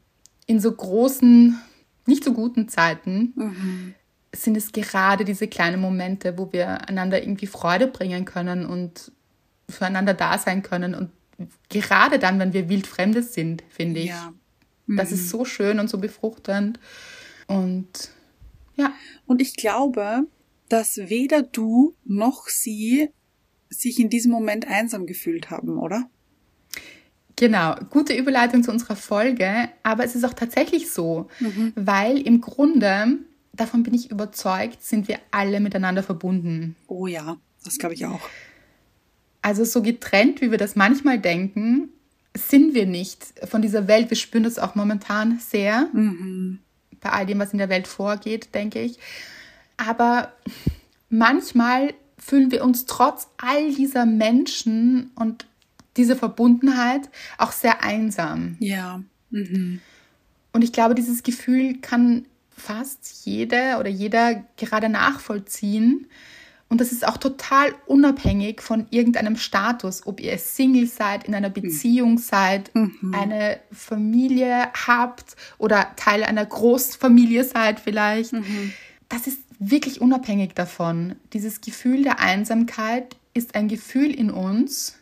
in 0.45 0.59
so 0.59 0.71
großen 0.71 1.59
nicht 2.05 2.23
so 2.23 2.33
guten 2.33 2.69
Zeiten 2.69 3.33
mhm. 3.35 3.95
sind 4.33 4.57
es 4.57 4.71
gerade 4.71 5.25
diese 5.25 5.47
kleinen 5.47 5.79
Momente, 5.79 6.37
wo 6.37 6.51
wir 6.51 6.87
einander 6.87 7.21
irgendwie 7.21 7.47
Freude 7.47 7.87
bringen 7.87 8.25
können 8.25 8.65
und 8.65 9.11
füreinander 9.69 10.13
da 10.13 10.37
sein 10.37 10.63
können. 10.63 10.95
Und 10.95 11.11
gerade 11.69 12.19
dann, 12.19 12.39
wenn 12.39 12.53
wir 12.53 12.69
wildfremde 12.69 13.23
sind, 13.23 13.63
finde 13.69 13.99
ich. 13.99 14.07
Ja. 14.07 14.33
Mhm. 14.87 14.97
Das 14.97 15.11
ist 15.11 15.23
mhm. 15.23 15.29
so 15.29 15.45
schön 15.45 15.79
und 15.79 15.89
so 15.89 15.97
befruchtend. 15.97 16.79
Und 17.47 18.11
ja. 18.75 18.93
Und 19.25 19.41
ich 19.41 19.55
glaube, 19.55 20.27
dass 20.69 20.97
weder 20.97 21.41
du 21.41 21.95
noch 22.05 22.47
sie 22.47 23.09
sich 23.69 23.99
in 23.99 24.09
diesem 24.09 24.31
Moment 24.31 24.67
einsam 24.67 25.05
gefühlt 25.05 25.49
haben, 25.49 25.77
oder? 25.77 26.09
Genau, 27.35 27.75
gute 27.91 28.15
Überleitung 28.15 28.63
zu 28.63 28.71
unserer 28.71 28.95
Folge, 28.95 29.69
aber 29.83 30.03
es 30.03 30.15
ist 30.15 30.23
auch 30.23 30.33
tatsächlich 30.33 30.89
so, 30.89 31.27
mhm. 31.39 31.71
weil 31.75 32.19
im 32.19 32.41
Grunde, 32.41 33.19
davon 33.53 33.83
bin 33.83 33.93
ich 33.93 34.09
überzeugt, 34.09 34.81
sind 34.81 35.07
wir 35.07 35.19
alle 35.29 35.59
miteinander 35.59 36.01
verbunden. 36.01 36.75
Oh 36.87 37.05
ja, 37.05 37.37
das 37.63 37.77
glaube 37.77 37.93
ich 37.93 38.05
auch. 38.07 38.21
Also 39.41 39.63
so 39.63 39.81
getrennt, 39.81 40.41
wie 40.41 40.51
wir 40.51 40.57
das 40.57 40.75
manchmal 40.75 41.19
denken, 41.19 41.89
sind 42.35 42.73
wir 42.73 42.85
nicht 42.85 43.23
von 43.45 43.61
dieser 43.61 43.87
Welt. 43.87 44.09
Wir 44.09 44.17
spüren 44.17 44.43
das 44.43 44.59
auch 44.59 44.75
momentan 44.75 45.39
sehr, 45.39 45.89
mhm. 45.93 46.59
bei 47.01 47.09
all 47.09 47.25
dem, 47.25 47.39
was 47.39 47.53
in 47.53 47.59
der 47.59 47.69
Welt 47.69 47.87
vorgeht, 47.87 48.53
denke 48.53 48.81
ich. 48.81 48.99
Aber 49.77 50.33
manchmal 51.09 51.93
fühlen 52.17 52.51
wir 52.51 52.63
uns 52.63 52.85
trotz 52.85 53.27
all 53.37 53.73
dieser 53.73 54.05
Menschen 54.05 55.11
und 55.15 55.45
diese 55.95 56.15
Verbundenheit 56.15 57.09
auch 57.37 57.51
sehr 57.51 57.83
einsam. 57.83 58.57
Ja. 58.59 59.01
Mhm. 59.29 59.81
Und 60.53 60.63
ich 60.63 60.73
glaube, 60.73 60.95
dieses 60.95 61.23
Gefühl 61.23 61.77
kann 61.79 62.25
fast 62.49 63.25
jede 63.25 63.77
oder 63.79 63.89
jeder 63.89 64.43
gerade 64.57 64.89
nachvollziehen. 64.89 66.07
Und 66.69 66.81
das 66.81 66.91
ist 66.91 67.07
auch 67.07 67.17
total 67.17 67.73
unabhängig 67.85 68.61
von 68.61 68.87
irgendeinem 68.89 69.37
Status, 69.37 70.05
ob 70.05 70.19
ihr 70.19 70.37
Single 70.37 70.87
seid, 70.87 71.25
in 71.25 71.33
einer 71.33 71.49
Beziehung 71.49 72.13
mhm. 72.13 72.17
seid, 72.17 72.75
mhm. 72.75 73.13
eine 73.13 73.59
Familie 73.71 74.69
habt 74.85 75.37
oder 75.57 75.95
Teil 75.95 76.23
einer 76.23 76.45
Großfamilie 76.45 77.45
seid 77.45 77.79
vielleicht. 77.79 78.33
Mhm. 78.33 78.73
Das 79.07 79.27
ist 79.27 79.39
wirklich 79.59 80.01
unabhängig 80.01 80.53
davon. 80.55 81.15
Dieses 81.31 81.61
Gefühl 81.61 82.03
der 82.03 82.19
Einsamkeit 82.19 83.15
ist 83.33 83.55
ein 83.55 83.69
Gefühl 83.69 84.13
in 84.13 84.29
uns, 84.29 84.95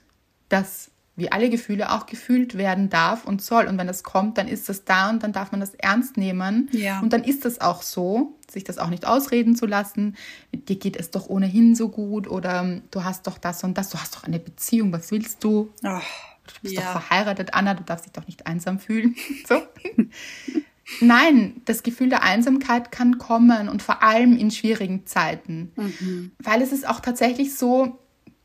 das 0.49 0.91
wie 1.15 1.31
alle 1.31 1.49
Gefühle 1.49 1.91
auch 1.91 2.05
gefühlt 2.05 2.57
werden 2.57 2.89
darf 2.89 3.25
und 3.25 3.41
soll. 3.41 3.67
Und 3.67 3.77
wenn 3.77 3.87
das 3.87 4.03
kommt, 4.03 4.37
dann 4.37 4.47
ist 4.47 4.67
das 4.67 4.83
da 4.83 5.09
und 5.09 5.23
dann 5.23 5.31
darf 5.31 5.51
man 5.51 5.61
das 5.61 5.73
ernst 5.75 6.17
nehmen. 6.17 6.69
Ja. 6.73 6.99
Und 6.99 7.13
dann 7.13 7.23
ist 7.23 7.45
das 7.45 7.61
auch 7.61 7.81
so, 7.81 8.37
sich 8.51 8.65
das 8.65 8.77
auch 8.77 8.89
nicht 8.89 9.05
ausreden 9.05 9.55
zu 9.55 9.65
lassen. 9.65 10.15
Dir 10.53 10.75
geht 10.75 10.97
es 10.97 11.11
doch 11.11 11.29
ohnehin 11.29 11.73
so 11.75 11.89
gut 11.89 12.27
oder 12.27 12.81
du 12.91 13.03
hast 13.03 13.27
doch 13.27 13.37
das 13.37 13.63
und 13.63 13.77
das, 13.77 13.89
du 13.89 13.97
hast 13.97 14.15
doch 14.15 14.23
eine 14.23 14.39
Beziehung, 14.39 14.91
was 14.91 15.11
willst 15.11 15.43
du? 15.43 15.71
Ach, 15.83 16.03
du 16.47 16.53
bist 16.61 16.75
ja. 16.75 16.81
doch 16.81 17.01
verheiratet, 17.01 17.53
Anna, 17.53 17.75
du 17.75 17.83
darfst 17.83 18.05
dich 18.05 18.13
doch 18.13 18.27
nicht 18.27 18.45
einsam 18.47 18.79
fühlen. 18.79 19.15
So. 19.47 19.61
Nein, 21.01 21.61
das 21.65 21.81
Gefühl 21.81 22.09
der 22.09 22.21
Einsamkeit 22.21 22.91
kann 22.91 23.17
kommen 23.17 23.69
und 23.69 23.81
vor 23.81 24.03
allem 24.03 24.37
in 24.37 24.51
schwierigen 24.51 25.07
Zeiten. 25.07 25.71
Mhm. 25.75 26.31
Weil 26.37 26.61
es 26.61 26.71
ist 26.71 26.87
auch 26.87 26.99
tatsächlich 26.99 27.55
so, 27.55 27.97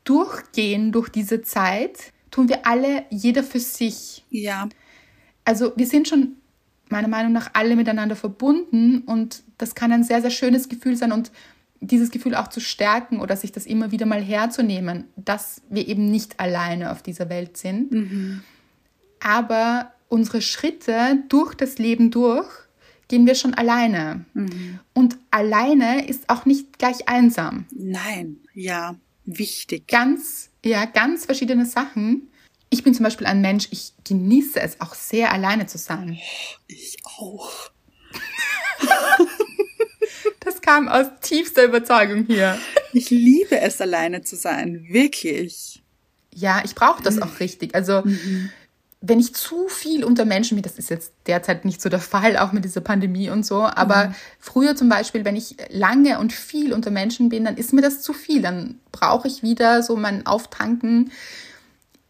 durchgehen 0.03 0.91
durch 0.91 1.09
diese 1.09 1.41
Zeit 1.41 2.11
tun 2.31 2.49
wir 2.49 2.65
alle, 2.65 3.03
jeder 3.09 3.43
für 3.43 3.59
sich. 3.59 4.23
Ja. 4.29 4.67
Also 5.45 5.73
wir 5.75 5.85
sind 5.85 6.07
schon 6.07 6.37
meiner 6.89 7.07
Meinung 7.07 7.31
nach 7.31 7.51
alle 7.53 7.75
miteinander 7.75 8.15
verbunden 8.15 8.99
und 9.05 9.43
das 9.57 9.75
kann 9.75 9.91
ein 9.91 10.03
sehr, 10.03 10.21
sehr 10.21 10.31
schönes 10.31 10.69
Gefühl 10.69 10.95
sein 10.97 11.11
und 11.11 11.31
dieses 11.79 12.11
Gefühl 12.11 12.35
auch 12.35 12.47
zu 12.47 12.59
stärken 12.59 13.19
oder 13.19 13.35
sich 13.35 13.51
das 13.51 13.65
immer 13.65 13.91
wieder 13.91 14.05
mal 14.05 14.21
herzunehmen, 14.21 15.05
dass 15.15 15.61
wir 15.69 15.87
eben 15.87 16.05
nicht 16.11 16.39
alleine 16.39 16.91
auf 16.91 17.01
dieser 17.01 17.29
Welt 17.29 17.57
sind. 17.57 17.91
Mhm. 17.91 18.41
Aber 19.19 19.91
unsere 20.07 20.41
Schritte 20.41 21.23
durch 21.27 21.55
das 21.55 21.79
Leben 21.79 22.11
durch 22.11 22.47
gehen 23.07 23.25
wir 23.25 23.35
schon 23.35 23.55
alleine. 23.55 24.25
Mhm. 24.33 24.79
Und 24.93 25.17
alleine 25.31 26.07
ist 26.07 26.29
auch 26.29 26.45
nicht 26.45 26.77
gleich 26.77 27.09
einsam. 27.09 27.65
Nein, 27.71 28.37
ja, 28.53 28.95
wichtig. 29.25 29.87
Ganz 29.87 30.50
ja, 30.63 30.85
ganz 30.85 31.25
verschiedene 31.25 31.65
Sachen. 31.65 32.29
Ich 32.69 32.83
bin 32.83 32.93
zum 32.93 33.03
Beispiel 33.03 33.27
ein 33.27 33.41
Mensch, 33.41 33.67
ich 33.71 33.93
genieße 34.05 34.59
es 34.59 34.79
auch 34.79 34.93
sehr 34.93 35.31
alleine 35.31 35.67
zu 35.67 35.77
sein. 35.77 36.17
Ich 36.67 36.97
auch. 37.03 37.69
das 40.39 40.61
kam 40.61 40.87
aus 40.87 41.07
tiefster 41.21 41.65
Überzeugung 41.65 42.25
hier. 42.25 42.57
Ich 42.93 43.09
liebe 43.09 43.59
es, 43.59 43.81
alleine 43.81 44.21
zu 44.21 44.35
sein, 44.35 44.85
wirklich. 44.89 45.81
Ja, 46.33 46.61
ich 46.63 46.75
brauche 46.75 47.03
das 47.03 47.21
auch 47.21 47.39
richtig. 47.39 47.75
Also 47.75 48.03
mhm 48.03 48.51
wenn 49.03 49.19
ich 49.19 49.33
zu 49.33 49.67
viel 49.67 50.03
unter 50.03 50.25
Menschen 50.25 50.55
bin, 50.55 50.61
das 50.61 50.77
ist 50.77 50.91
jetzt 50.91 51.11
derzeit 51.25 51.65
nicht 51.65 51.81
so 51.81 51.89
der 51.89 51.99
Fall, 51.99 52.37
auch 52.37 52.51
mit 52.51 52.63
dieser 52.63 52.81
Pandemie 52.81 53.31
und 53.31 53.43
so, 53.43 53.63
aber 53.63 54.09
mhm. 54.09 54.15
früher 54.39 54.75
zum 54.75 54.89
Beispiel, 54.89 55.25
wenn 55.25 55.35
ich 55.35 55.57
lange 55.69 56.19
und 56.19 56.31
viel 56.31 56.71
unter 56.71 56.91
Menschen 56.91 57.29
bin, 57.29 57.43
dann 57.43 57.57
ist 57.57 57.73
mir 57.73 57.81
das 57.81 58.01
zu 58.01 58.13
viel. 58.13 58.43
Dann 58.43 58.79
brauche 58.91 59.27
ich 59.27 59.41
wieder 59.41 59.81
so 59.81 59.95
mein 59.95 60.27
Auftanken 60.27 61.11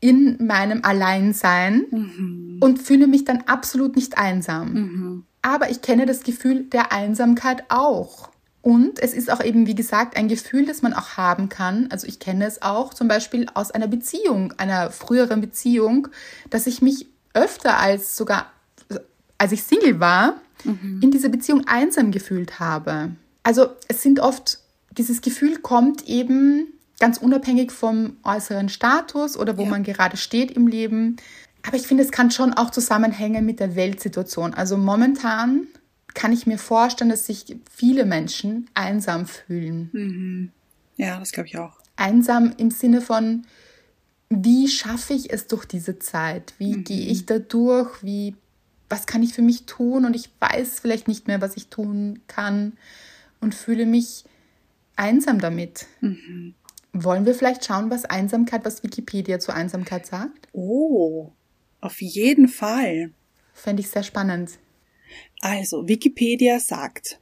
in 0.02 0.46
meinem 0.46 0.84
Alleinsein 0.84 1.86
mhm. 1.92 2.58
und 2.60 2.80
fühle 2.80 3.08
mich 3.08 3.24
dann 3.24 3.44
absolut 3.46 3.96
nicht 3.96 4.18
einsam. 4.18 4.74
Mhm. 4.74 5.24
Aber 5.42 5.70
ich 5.70 5.82
kenne 5.82 6.06
das 6.06 6.24
Gefühl 6.24 6.66
der 6.66 6.92
Einsamkeit 6.92 7.64
auch. 7.70 8.31
Und 8.62 9.00
es 9.00 9.14
ist 9.14 9.32
auch 9.32 9.44
eben, 9.44 9.66
wie 9.66 9.76
gesagt, 9.76 10.16
ein 10.16 10.28
Gefühl, 10.28 10.66
das 10.66 10.82
man 10.82 10.94
auch 10.94 11.18
haben 11.18 11.50
kann. 11.50 11.88
Also 11.92 12.08
ich 12.08 12.20
kenne 12.20 12.46
es 12.46 12.62
auch 12.62 12.94
zum 12.94 13.08
Beispiel 13.08 13.48
aus 13.54 13.72
einer 13.72 13.88
Beziehung, 13.88 14.54
einer 14.58 14.92
früheren 14.92 15.42
Beziehung, 15.42 16.08
dass 16.50 16.68
ich 16.68 16.82
mich 16.82 17.08
öfter 17.34 17.80
als 17.80 18.16
sogar, 18.16 18.52
als 19.38 19.52
ich 19.52 19.64
Single 19.64 20.00
war, 20.00 20.36
mhm. 20.64 21.00
in 21.02 21.10
dieser 21.12 21.30
Beziehung 21.30 21.66
einsam 21.66 22.12
gefühlt 22.12 22.60
habe. 22.60 23.12
Also 23.44 23.70
es 23.88 24.04
sind 24.04 24.20
oft, 24.20 24.60
dieses 24.92 25.22
Gefühl 25.22 25.58
kommt 25.58 26.08
eben 26.08 26.68
ganz 27.00 27.18
unabhängig 27.18 27.72
vom 27.72 28.18
äußeren 28.24 28.70
Status 28.70 29.38
oder 29.38 29.58
wo 29.58 29.64
ja. 29.64 29.70
man 29.70 29.84
gerade 29.84 30.18
steht 30.18 30.52
im 30.52 30.68
Leben. 30.68 31.18
Aber 31.66 31.78
ich 31.78 31.88
finde, 31.88 32.04
es 32.04 32.12
kann 32.12 32.30
schon 32.30 32.54
auch 32.54 32.70
zusammenhängen 32.70 33.44
mit 33.44 33.60
der 33.60 33.76
Weltsituation. 33.76 34.54
Also 34.54 34.78
momentan 34.78 35.68
kann 36.14 36.34
ich 36.34 36.48
mir 36.48 36.58
vorstellen, 36.58 37.10
dass 37.10 37.26
sich 37.26 37.58
viele 37.70 38.06
Menschen 38.06 38.70
einsam 38.74 39.26
fühlen. 39.26 39.90
Mhm. 39.94 40.52
Ja, 40.98 41.20
das 41.20 41.32
glaube 41.32 41.48
ich 41.48 41.58
auch. 41.58 41.78
Einsam 41.96 42.54
im 42.58 42.72
Sinne 42.72 43.02
von, 43.02 43.46
wie 44.30 44.68
schaffe 44.68 45.14
ich 45.14 45.32
es 45.32 45.48
durch 45.48 45.66
diese 45.66 46.00
Zeit? 46.00 46.54
Wie 46.58 46.78
mhm. 46.78 46.84
gehe 46.84 47.08
ich 47.08 47.26
da 47.26 47.40
durch? 47.40 48.04
Wie, 48.04 48.36
was 48.90 49.06
kann 49.06 49.24
ich 49.24 49.34
für 49.34 49.42
mich 49.42 49.66
tun? 49.66 50.06
Und 50.06 50.16
ich 50.16 50.30
weiß 50.40 50.80
vielleicht 50.80 51.08
nicht 51.08 51.28
mehr, 51.28 51.42
was 51.42 51.58
ich 51.58 51.68
tun 51.68 52.22
kann 52.28 52.74
und 53.40 53.56
fühle 53.56 53.86
mich 53.86 54.24
einsam 54.96 55.40
damit. 55.40 55.88
Mhm. 56.00 56.54
Wollen 56.94 57.26
wir 57.26 57.36
vielleicht 57.36 57.66
schauen, 57.66 57.90
was 57.90 58.06
Einsamkeit, 58.06 58.66
was 58.66 58.84
Wikipedia 58.84 59.40
zu 59.40 59.54
Einsamkeit 59.54 60.06
sagt? 60.06 60.48
Oh, 60.52 61.32
auf 61.80 62.02
jeden 62.02 62.48
Fall. 62.48 63.12
Fände 63.54 63.82
ich 63.82 63.90
sehr 63.90 64.04
spannend. 64.04 64.52
Also, 65.42 65.88
Wikipedia 65.88 66.60
sagt, 66.60 67.20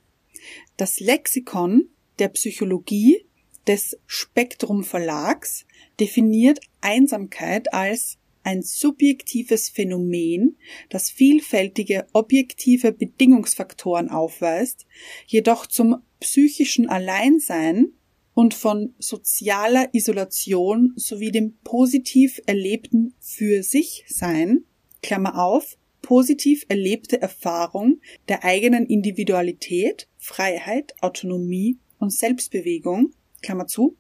das 0.76 1.00
Lexikon 1.00 1.90
der 2.20 2.28
Psychologie 2.30 3.26
des 3.66 3.98
Spektrum 4.06 4.84
Verlags 4.84 5.66
definiert 6.00 6.60
Einsamkeit 6.82 7.74
als 7.74 8.18
ein 8.44 8.62
subjektives 8.62 9.70
Phänomen, 9.70 10.58
das 10.90 11.10
vielfältige 11.10 12.08
objektive 12.14 12.92
Bedingungsfaktoren 12.92 14.10
aufweist, 14.10 14.86
jedoch 15.26 15.66
zum 15.66 16.02
psychischen 16.20 16.90
Alleinsein 16.90 17.94
und 18.34 18.54
von 18.54 18.96
sozialer 19.00 19.94
Isolation 19.94 20.94
sowie 20.96 21.32
dem 21.32 21.58
positiv 21.64 22.42
erlebten 22.46 23.14
für 23.20 23.64
sich 23.64 24.04
sein, 24.08 24.66
Klammer 25.02 25.42
auf, 25.42 25.78
positiv 26.10 26.66
erlebte 26.70 27.22
Erfahrung 27.22 28.02
der 28.30 28.44
eigenen 28.44 28.88
Individualität, 28.88 30.08
Freiheit, 30.18 30.96
Autonomie 31.02 31.78
und 32.00 32.12
Selbstbewegung, 32.12 33.12
Klammer 33.44 33.68
zu, 33.68 33.96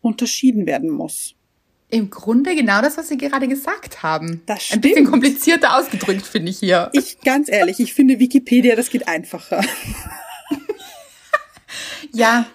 unterschieden 0.00 0.66
werden 0.66 0.90
muss. 0.90 1.36
Im 1.88 2.10
Grunde 2.10 2.56
genau 2.56 2.82
das, 2.82 2.96
was 2.96 3.08
Sie 3.08 3.16
gerade 3.16 3.46
gesagt 3.46 4.02
haben. 4.02 4.42
Das 4.46 4.56
Ein 4.56 4.60
stimmt. 4.60 4.82
bisschen 4.82 5.06
komplizierter 5.06 5.78
ausgedrückt, 5.78 6.26
finde 6.26 6.50
ich 6.50 6.58
hier. 6.58 6.90
Ich, 6.92 7.20
ganz 7.20 7.48
ehrlich, 7.48 7.78
ich 7.78 7.94
finde 7.94 8.18
Wikipedia, 8.18 8.74
das 8.74 8.90
geht 8.90 9.06
einfacher. 9.06 9.64
Ja, 12.12 12.46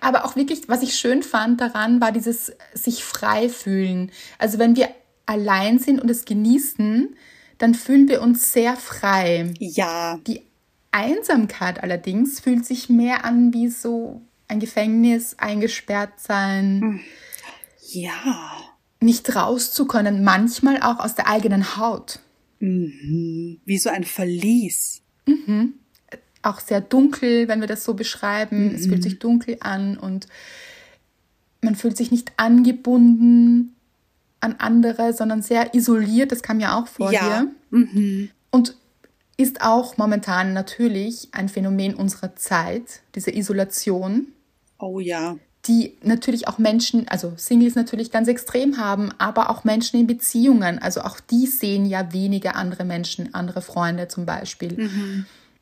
aber 0.00 0.24
auch 0.24 0.36
wirklich, 0.36 0.68
was 0.68 0.82
ich 0.82 0.94
schön 0.94 1.24
fand 1.24 1.60
daran, 1.60 2.00
war 2.00 2.12
dieses 2.12 2.52
sich 2.72 3.02
frei 3.02 3.48
fühlen. 3.48 4.12
Also 4.38 4.58
wenn 4.60 4.76
wir 4.76 4.90
allein 5.26 5.80
sind 5.80 6.00
und 6.00 6.08
es 6.08 6.24
genießen, 6.24 7.16
dann 7.58 7.74
fühlen 7.74 8.08
wir 8.08 8.22
uns 8.22 8.52
sehr 8.52 8.76
frei. 8.76 9.52
Ja, 9.58 10.18
Die 10.26 10.42
Einsamkeit 10.90 11.82
allerdings 11.82 12.40
fühlt 12.40 12.64
sich 12.64 12.88
mehr 12.88 13.24
an 13.24 13.52
wie 13.52 13.68
so 13.68 14.22
ein 14.46 14.60
Gefängnis, 14.60 15.34
eingesperrt 15.38 16.18
sein, 16.18 17.00
ja. 17.90 18.52
nicht 19.00 19.36
raus 19.36 19.72
zu 19.72 19.86
können, 19.86 20.24
manchmal 20.24 20.80
auch 20.82 20.98
aus 21.00 21.14
der 21.14 21.28
eigenen 21.28 21.76
Haut. 21.76 22.20
Wie 22.60 23.78
so 23.78 23.90
ein 23.90 24.04
Verlies. 24.04 25.02
Auch 26.42 26.60
sehr 26.60 26.80
dunkel, 26.80 27.48
wenn 27.48 27.60
wir 27.60 27.68
das 27.68 27.84
so 27.84 27.94
beschreiben. 27.94 28.74
Es 28.74 28.86
fühlt 28.86 29.02
sich 29.02 29.18
dunkel 29.18 29.58
an 29.60 29.98
und 29.98 30.26
man 31.60 31.74
fühlt 31.74 31.96
sich 31.96 32.10
nicht 32.10 32.32
angebunden 32.36 33.76
an 34.40 34.56
andere, 34.58 35.12
sondern 35.12 35.42
sehr 35.42 35.74
isoliert. 35.74 36.32
Das 36.32 36.42
kam 36.42 36.60
ja 36.60 36.78
auch 36.78 36.86
vor 36.86 37.12
Ja. 37.12 37.46
hier. 37.70 38.28
Und 38.50 38.76
ist 39.36 39.60
auch 39.62 39.96
momentan 39.96 40.52
natürlich 40.52 41.28
ein 41.32 41.48
Phänomen 41.48 41.94
unserer 41.94 42.34
Zeit, 42.36 43.02
diese 43.14 43.30
Isolation. 43.34 44.28
Oh 44.78 45.00
ja. 45.00 45.36
die 45.66 45.98
natürlich 46.02 46.48
auch 46.48 46.58
Menschen, 46.58 47.06
also 47.08 47.34
Singles 47.36 47.74
natürlich 47.74 48.10
ganz 48.10 48.28
extrem 48.28 48.78
haben, 48.78 49.10
aber 49.18 49.50
auch 49.50 49.64
Menschen 49.64 50.00
in 50.00 50.06
Beziehungen. 50.06 50.78
Also 50.78 51.02
auch 51.02 51.20
die 51.20 51.46
sehen 51.46 51.84
ja 51.84 52.12
weniger 52.12 52.56
andere 52.56 52.84
Menschen, 52.84 53.34
andere 53.34 53.60
Freunde 53.60 54.08
zum 54.08 54.24
Beispiel. 54.24 54.88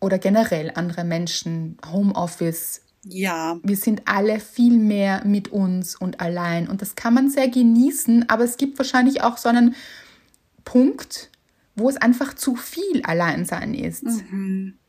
Oder 0.01 0.19
generell 0.19 0.71
andere 0.75 1.03
Menschen, 1.05 1.79
Homeoffice. 1.91 2.83
Ja. 3.09 3.61
Wir 3.63 3.77
sind 3.77 4.03
alle 4.07 4.41
viel 4.41 4.77
mehr 4.79 5.25
mit 5.25 5.49
uns 5.49 5.97
und 5.97 6.21
allein. 6.21 6.69
Und 6.69 6.83
das 6.83 6.97
kann 6.97 7.15
man 7.15 7.31
sehr 7.31 7.49
genießen, 7.49 8.29
aber 8.29 8.45
es 8.45 8.57
gibt 8.57 8.79
wahrscheinlich 8.79 9.23
auch 9.23 9.37
so 9.39 9.49
einen 9.49 9.75
Punkt, 10.65 11.31
wo 11.77 11.89
es 11.89 11.97
einfach 11.97 12.35
zu 12.35 12.57
viel 12.57 13.03
Alleinsein 13.03 13.75
ist. 13.75 14.05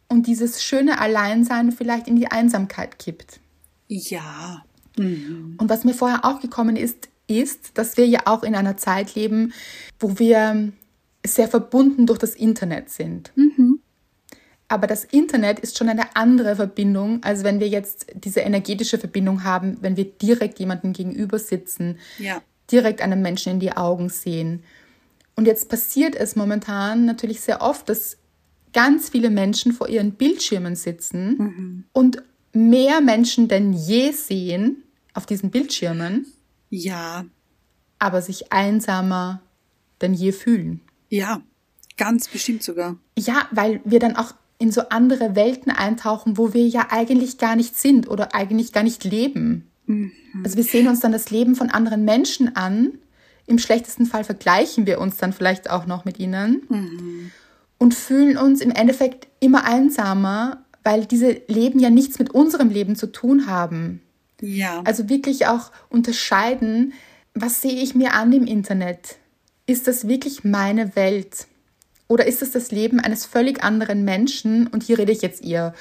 Und 0.10 0.28
dieses 0.28 0.64
schöne 0.64 1.00
Alleinsein 1.00 1.72
vielleicht 1.72 2.08
in 2.08 2.16
die 2.16 2.28
Einsamkeit 2.28 2.98
kippt. 2.98 3.40
Ja. 3.88 4.64
Und 4.98 5.66
was 5.68 5.84
mir 5.84 5.94
vorher 5.94 6.26
auch 6.26 6.40
gekommen 6.40 6.76
ist, 6.76 7.10
ist, 7.28 7.78
dass 7.78 7.98
wir 7.98 8.08
ja 8.08 8.22
auch 8.26 8.44
in 8.44 8.56
einer 8.56 8.78
Zeit 8.78 9.16
leben, 9.16 9.54
wo 10.00 10.18
wir 10.18 10.72
sehr 11.26 11.48
verbunden 11.48 12.06
durch 12.06 12.20
das 12.20 12.36
Internet 12.36 12.90
sind. 12.90 13.32
Aber 14.70 14.86
das 14.88 15.06
Internet 15.06 15.60
ist 15.60 15.78
schon 15.78 15.88
eine 15.90 16.16
andere 16.16 16.56
Verbindung, 16.58 17.24
als 17.24 17.44
wenn 17.44 17.60
wir 17.60 17.70
jetzt 17.70 18.08
diese 18.16 18.42
energetische 18.42 18.98
Verbindung 18.98 19.44
haben, 19.44 19.78
wenn 19.82 19.96
wir 19.96 20.06
direkt 20.06 20.60
jemandem 20.60 20.94
gegenüber 20.94 21.40
sitzen, 21.40 21.98
Ja. 22.18 22.42
direkt 22.72 23.02
einem 23.02 23.22
Menschen 23.22 23.54
in 23.54 23.60
die 23.62 23.72
Augen 23.78 24.10
sehen. 24.10 24.64
Und 25.36 25.46
jetzt 25.46 25.70
passiert 25.70 26.16
es 26.16 26.36
momentan 26.36 27.06
natürlich 27.06 27.40
sehr 27.42 27.62
oft, 27.62 27.88
dass 27.88 28.18
ganz 28.74 29.10
viele 29.10 29.30
Menschen 29.30 29.72
vor 29.72 29.88
ihren 29.88 30.12
Bildschirmen 30.14 30.76
sitzen 30.76 31.86
und 31.94 32.22
mehr 32.52 33.00
Menschen 33.02 33.48
denn 33.48 33.72
je 33.72 34.12
sehen 34.12 34.84
auf 35.14 35.26
diesen 35.26 35.50
Bildschirmen, 35.50 36.26
Ja. 36.70 37.26
aber 38.00 38.22
sich 38.22 38.52
einsamer 38.52 39.42
denn 40.02 40.14
je 40.14 40.32
fühlen. 40.34 40.82
Ja. 41.10 41.42
Ganz 41.98 42.28
bestimmt 42.28 42.62
sogar. 42.64 42.98
Ja, 43.18 43.48
weil 43.52 43.80
wir 43.86 44.00
dann 44.00 44.16
auch 44.18 44.34
in 44.60 44.72
so 44.72 44.82
andere 44.90 45.36
Welten 45.36 45.72
eintauchen, 45.72 46.38
wo 46.38 46.54
wir 46.54 46.68
ja 46.68 46.88
eigentlich 46.90 47.38
gar 47.38 47.56
nicht 47.56 47.78
sind 47.78 48.10
oder 48.10 48.34
eigentlich 48.34 48.74
gar 48.74 48.84
nicht 48.84 49.04
leben. 49.04 49.70
Also 50.44 50.58
wir 50.58 50.64
sehen 50.64 50.88
uns 50.88 51.00
dann 51.00 51.12
das 51.12 51.30
Leben 51.30 51.56
von 51.56 51.70
anderen 51.70 52.04
Menschen 52.06 52.56
an. 52.56 52.94
Im 53.46 53.60
schlechtesten 53.60 54.06
Fall 54.06 54.24
vergleichen 54.24 54.86
wir 54.86 55.00
uns 55.00 55.18
dann 55.18 55.32
vielleicht 55.32 55.70
auch 55.70 55.86
noch 55.86 56.06
mit 56.06 56.20
ihnen 56.20 57.32
und 57.78 57.94
fühlen 57.94 58.38
uns 58.38 58.62
im 58.62 58.72
Endeffekt 58.72 59.28
immer 59.40 59.66
einsamer, 59.66 60.66
weil 60.84 61.06
diese 61.06 61.42
Leben 61.48 61.80
ja 61.80 61.90
nichts 61.90 62.20
mit 62.20 62.32
unserem 62.32 62.70
Leben 62.70 62.96
zu 62.96 63.12
tun 63.12 63.48
haben. 63.48 64.02
Ja. 64.42 64.82
Also 64.84 65.10
wirklich 65.10 65.48
auch 65.48 65.72
unterscheiden, 65.90 66.94
was 67.34 67.62
sehe 67.62 67.82
ich 67.82 67.96
mir 67.96 68.14
an 68.14 68.34
im 68.34 68.46
Internet? 68.46 69.18
Ist 69.66 69.88
das 69.88 70.08
wirklich 70.08 70.44
meine 70.44 70.96
Welt? 70.96 71.48
Oder 72.08 72.26
ist 72.26 72.42
es 72.42 72.52
das 72.52 72.72
Leben 72.72 73.00
eines 73.00 73.26
völlig 73.26 73.64
anderen 73.64 74.04
Menschen? 74.04 74.68
Und 74.68 74.84
hier 74.84 74.98
rede 74.98 75.12
ich 75.12 75.22
jetzt 75.22 75.44
eher 75.44 75.74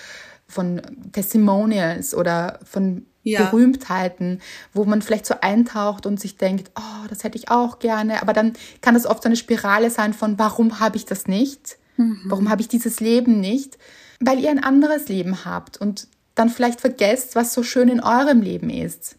von 0.48 0.80
Testimonials 1.12 2.14
oder 2.14 2.60
von 2.64 3.06
Ja. 3.22 3.44
Berühmtheiten, 3.44 4.40
wo 4.72 4.84
man 4.84 5.02
vielleicht 5.02 5.26
so 5.26 5.34
eintaucht 5.40 6.06
und 6.06 6.20
sich 6.20 6.36
denkt, 6.36 6.70
oh, 6.76 7.06
das 7.08 7.24
hätte 7.24 7.36
ich 7.36 7.50
auch 7.50 7.80
gerne. 7.80 8.22
Aber 8.22 8.32
dann 8.32 8.52
kann 8.82 8.94
das 8.94 9.04
oft 9.06 9.24
so 9.24 9.28
eine 9.28 9.36
Spirale 9.36 9.90
sein 9.90 10.12
von, 10.14 10.38
warum 10.38 10.78
habe 10.78 10.96
ich 10.96 11.06
das 11.06 11.26
nicht? 11.26 11.78
Warum 12.26 12.50
habe 12.50 12.60
ich 12.60 12.68
dieses 12.68 13.00
Leben 13.00 13.40
nicht? 13.40 13.78
Weil 14.20 14.38
ihr 14.38 14.50
ein 14.50 14.62
anderes 14.62 15.08
Leben 15.08 15.44
habt 15.44 15.76
und 15.78 16.08
dann 16.34 16.50
vielleicht 16.50 16.80
vergesst, 16.80 17.34
was 17.34 17.52
so 17.54 17.62
schön 17.62 17.88
in 17.88 18.00
eurem 18.00 18.42
Leben 18.42 18.70
ist. 18.70 19.16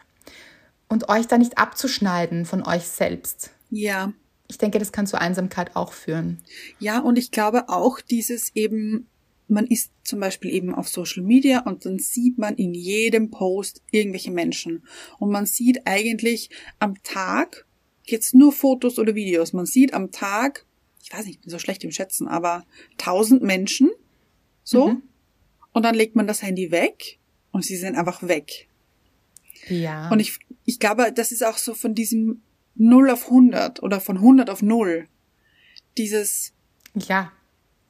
Und 0.88 1.10
euch 1.10 1.28
da 1.28 1.38
nicht 1.38 1.58
abzuschneiden 1.58 2.46
von 2.46 2.64
euch 2.64 2.88
selbst. 2.88 3.50
Ja. 3.72 4.14
Ich 4.48 4.58
denke, 4.58 4.80
das 4.80 4.92
kann 4.92 5.08
zur 5.08 5.22
Einsamkeit 5.22 5.76
auch 5.76 5.94
führen. 5.94 6.42
Ja, 6.80 7.00
und 7.00 7.18
ich 7.18 7.32
glaube 7.32 7.70
auch 7.70 8.00
dieses 8.00 8.56
eben, 8.56 9.08
man 9.48 9.68
ist 9.68 9.92
zum 10.04 10.20
Beispiel 10.20 10.52
eben 10.52 10.74
auf 10.74 10.88
Social 10.88 11.24
Media 11.24 11.62
und 11.62 11.86
dann 11.86 12.00
sieht 12.00 12.38
man 12.38 12.56
in 12.56 12.74
jedem 12.74 13.30
Post 13.30 13.82
irgendwelche 13.92 14.32
Menschen. 14.32 14.84
Und 15.20 15.32
man 15.32 15.46
sieht 15.46 15.86
eigentlich 15.86 16.50
am 16.80 17.02
Tag, 17.04 17.66
jetzt 18.06 18.34
nur 18.34 18.54
Fotos 18.54 19.00
oder 19.00 19.16
Videos, 19.16 19.54
man 19.54 19.66
sieht 19.66 19.94
am 19.94 20.12
Tag, 20.12 20.66
ich 21.04 21.14
weiß 21.14 21.26
nicht, 21.26 21.36
ich 21.36 21.42
bin 21.42 21.52
so 21.52 21.60
schlecht 21.60 21.84
im 21.84 21.92
Schätzen, 21.92 22.28
aber 22.28 22.66
tausend 22.98 23.44
Menschen, 23.44 23.92
so. 24.64 24.98
Und 25.72 25.84
dann 25.84 25.96
legt 25.96 26.16
man 26.16 26.28
das 26.28 26.42
Handy 26.42 26.72
weg 26.72 27.20
und 27.52 27.64
sie 27.64 27.78
sind 27.78 27.96
einfach 27.96 28.28
weg. 28.28 28.68
Ja. 29.70 30.10
Und 30.10 30.20
ich, 30.20 30.40
ich 30.66 30.80
glaube, 30.80 31.14
das 31.14 31.32
ist 31.32 31.46
auch 31.46 31.58
so 31.58 31.74
von 31.74 31.94
diesem 31.94 32.42
0 32.78 33.10
auf 33.12 33.26
100 33.26 33.84
oder 33.84 34.00
von 34.00 34.18
100 34.18 34.50
auf 34.50 34.62
0. 34.62 35.08
Dieses, 35.98 36.54
ja. 36.96 37.32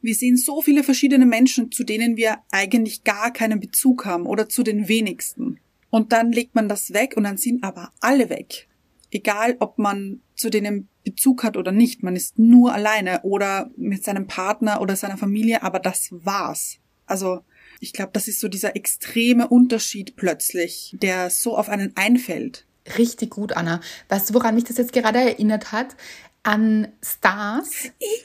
wir 0.02 0.15
sehen 0.15 0.38
so 0.38 0.62
viele 0.62 0.84
verschiedene 0.84 1.26
Menschen, 1.26 1.71
zu 1.71 1.84
denen 1.84 2.17
wir 2.17 2.38
eigentlich 2.52 3.04
gar 3.04 3.32
keinen 3.32 3.60
Bezug 3.60 4.06
haben 4.06 4.26
oder 4.26 4.50
zu 4.50 4.63
den 4.63 4.88
wenigsten. 4.88 5.60
Und 5.89 6.12
dann 6.12 6.32
legt 6.32 6.56
man 6.56 6.69
das 6.69 6.93
weg 6.93 7.15
und 7.15 7.23
dann 7.23 7.38
sind 7.38 7.63
aber 7.63 7.91
alle 8.00 8.30
weg. 8.30 8.67
Egal, 9.12 9.56
ob 9.60 9.78
man 9.78 10.21
zu 10.36 10.50
denen 10.50 10.89
Bezug 11.04 11.43
hat 11.43 11.56
oder 11.56 11.71
nicht. 11.71 12.04
Man 12.04 12.17
ist 12.17 12.38
nur 12.38 12.73
alleine 12.73 13.21
oder 13.23 13.71
mit 13.78 14.04
seinem 14.04 14.28
Partner 14.28 14.82
oder 14.82 14.97
seiner 14.97 15.17
Familie, 15.17 15.63
aber 15.63 15.80
das 15.80 16.10
war's. 16.12 16.80
Also, 17.06 17.41
ich 17.80 17.93
glaube, 17.93 18.12
das 18.13 18.28
ist 18.28 18.41
so 18.41 18.50
dieser 18.50 18.76
extreme 18.76 19.47
Unterschied 19.47 20.17
plötzlich, 20.17 20.95
der 21.02 21.30
so 21.30 21.58
auf 21.58 21.69
einen 21.69 21.95
einfällt. 21.95 22.66
Richtig 22.97 23.32
gut, 23.32 23.54
Anna. 23.54 23.82
Weißt 24.10 24.30
du, 24.30 24.34
woran 24.34 24.56
mich 24.56 24.65
das 24.65 24.78
jetzt 24.78 24.93
gerade 24.93 25.19
erinnert 25.19 25.71
hat? 25.71 25.95
An 26.43 26.88
Stars, 27.04 27.71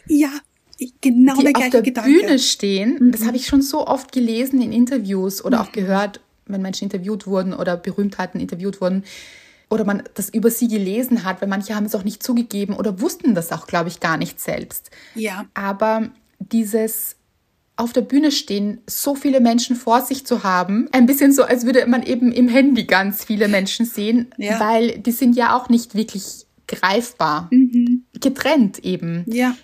Ja, 0.06 0.30
genau 1.00 1.34
die 1.36 1.42
der 1.44 1.48
auf 1.48 1.54
gleiche 1.54 1.70
der 1.70 1.82
Gedanke. 1.82 2.10
Mhm. 2.10 2.20
Bühne 2.20 2.38
stehen. 2.38 3.12
Das 3.12 3.24
habe 3.24 3.36
ich 3.36 3.46
schon 3.46 3.62
so 3.62 3.86
oft 3.86 4.12
gelesen 4.12 4.60
in 4.62 4.72
Interviews 4.72 5.44
oder 5.44 5.60
auch 5.60 5.72
gehört, 5.72 6.20
wenn 6.46 6.62
Menschen 6.62 6.84
interviewt 6.84 7.26
wurden 7.26 7.52
oder 7.54 7.76
Berühmtheiten 7.76 8.40
interviewt 8.40 8.80
wurden. 8.80 9.04
Oder 9.70 9.84
man 9.84 10.02
das 10.14 10.28
über 10.28 10.50
sie 10.50 10.68
gelesen 10.68 11.24
hat, 11.24 11.40
weil 11.40 11.48
manche 11.48 11.74
haben 11.74 11.86
es 11.86 11.94
auch 11.94 12.04
nicht 12.04 12.22
zugegeben 12.22 12.74
oder 12.76 13.00
wussten 13.00 13.34
das 13.34 13.52
auch, 13.52 13.66
glaube 13.66 13.88
ich, 13.88 14.00
gar 14.00 14.18
nicht 14.18 14.38
selbst. 14.38 14.90
Ja, 15.14 15.46
Aber 15.54 16.10
dieses 16.38 17.16
auf 17.76 17.92
der 17.92 18.02
Bühne 18.02 18.30
stehen, 18.30 18.80
so 18.86 19.14
viele 19.14 19.40
Menschen 19.40 19.76
vor 19.76 20.02
sich 20.02 20.26
zu 20.26 20.44
haben, 20.44 20.88
ein 20.92 21.06
bisschen 21.06 21.32
so, 21.32 21.42
als 21.44 21.64
würde 21.64 21.86
man 21.86 22.02
eben 22.02 22.30
im 22.30 22.48
Handy 22.48 22.84
ganz 22.84 23.24
viele 23.24 23.48
Menschen 23.48 23.86
sehen, 23.86 24.32
Ja. 24.36 24.60
weil 24.60 24.98
die 24.98 25.12
sind 25.12 25.36
ja 25.36 25.56
auch 25.56 25.68
nicht 25.68 25.94
wirklich 25.94 26.46
greifbar, 26.68 27.50
getrennt 28.20 28.78
eben. 28.84 29.24
ja, 29.26 29.54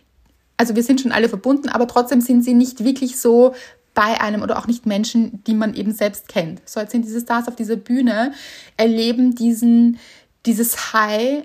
Also 0.56 0.74
wir 0.74 0.82
sind 0.82 1.00
schon 1.00 1.12
alle 1.12 1.28
verbunden, 1.28 1.68
aber 1.68 1.86
trotzdem 1.86 2.20
sind 2.20 2.42
sie 2.44 2.54
nicht 2.54 2.82
wirklich 2.82 3.18
so 3.18 3.54
bei 3.94 4.20
einem 4.20 4.42
oder 4.42 4.58
auch 4.58 4.66
nicht 4.66 4.86
Menschen, 4.86 5.42
die 5.46 5.54
man 5.54 5.74
eben 5.74 5.92
selbst 5.92 6.28
kennt. 6.28 6.60
So 6.68 6.80
jetzt 6.80 6.92
sind 6.92 7.04
diese 7.04 7.20
Stars 7.20 7.46
auf 7.48 7.56
dieser 7.56 7.76
Bühne, 7.76 8.32
erleben 8.76 9.34
diesen, 9.34 9.98
dieses 10.46 10.92
High 10.92 11.44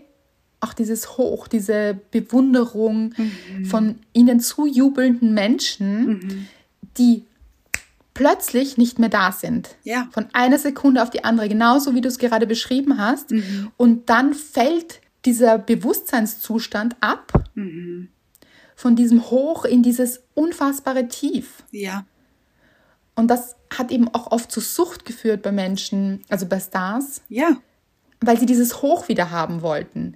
auch 0.64 0.74
dieses 0.74 1.18
Hoch, 1.18 1.48
diese 1.48 2.00
Bewunderung 2.12 3.14
von 3.66 4.00
ihnen 4.14 4.40
zujubelnden 4.40 5.34
Menschen, 5.34 6.48
die 6.98 7.24
plötzlich 8.14 8.78
nicht 8.78 9.00
mehr 9.00 9.10
da 9.10 9.32
sind. 9.32 9.76
Ja. 9.84 10.08
Von 10.12 10.28
einer 10.34 10.60
Sekunde 10.60 11.02
auf 11.02 11.10
die 11.10 11.24
andere, 11.24 11.50
genauso 11.50 11.96
wie 11.96 12.02
du 12.02 12.08
es 12.08 12.18
gerade 12.18 12.48
beschrieben 12.48 12.98
hast. 12.98 13.34
Und 13.78 14.10
dann 14.10 14.34
fällt 14.34 15.02
dieser 15.26 15.58
Bewusstseinszustand 15.58 16.96
ab 17.00 17.44
von 18.76 18.96
diesem 18.96 19.30
Hoch 19.30 19.66
in 19.66 19.84
dieses 19.84 20.22
unfassbare 20.34 21.08
Tief. 21.08 21.64
Ja. 21.72 22.06
Und 23.16 23.28
das 23.28 23.56
hat 23.78 23.92
eben 23.92 24.08
auch 24.10 24.32
oft 24.32 24.52
zu 24.52 24.60
Sucht 24.60 25.06
geführt 25.06 25.42
bei 25.42 25.52
Menschen, 25.52 26.22
also 26.30 26.46
bei 26.46 26.60
Stars, 26.60 27.22
Ja. 27.30 27.58
Weil 28.26 28.40
sie 28.40 28.46
dieses 28.46 28.82
Hoch 28.82 29.08
wieder 29.08 29.32
haben 29.32 29.62
wollten. 29.62 30.16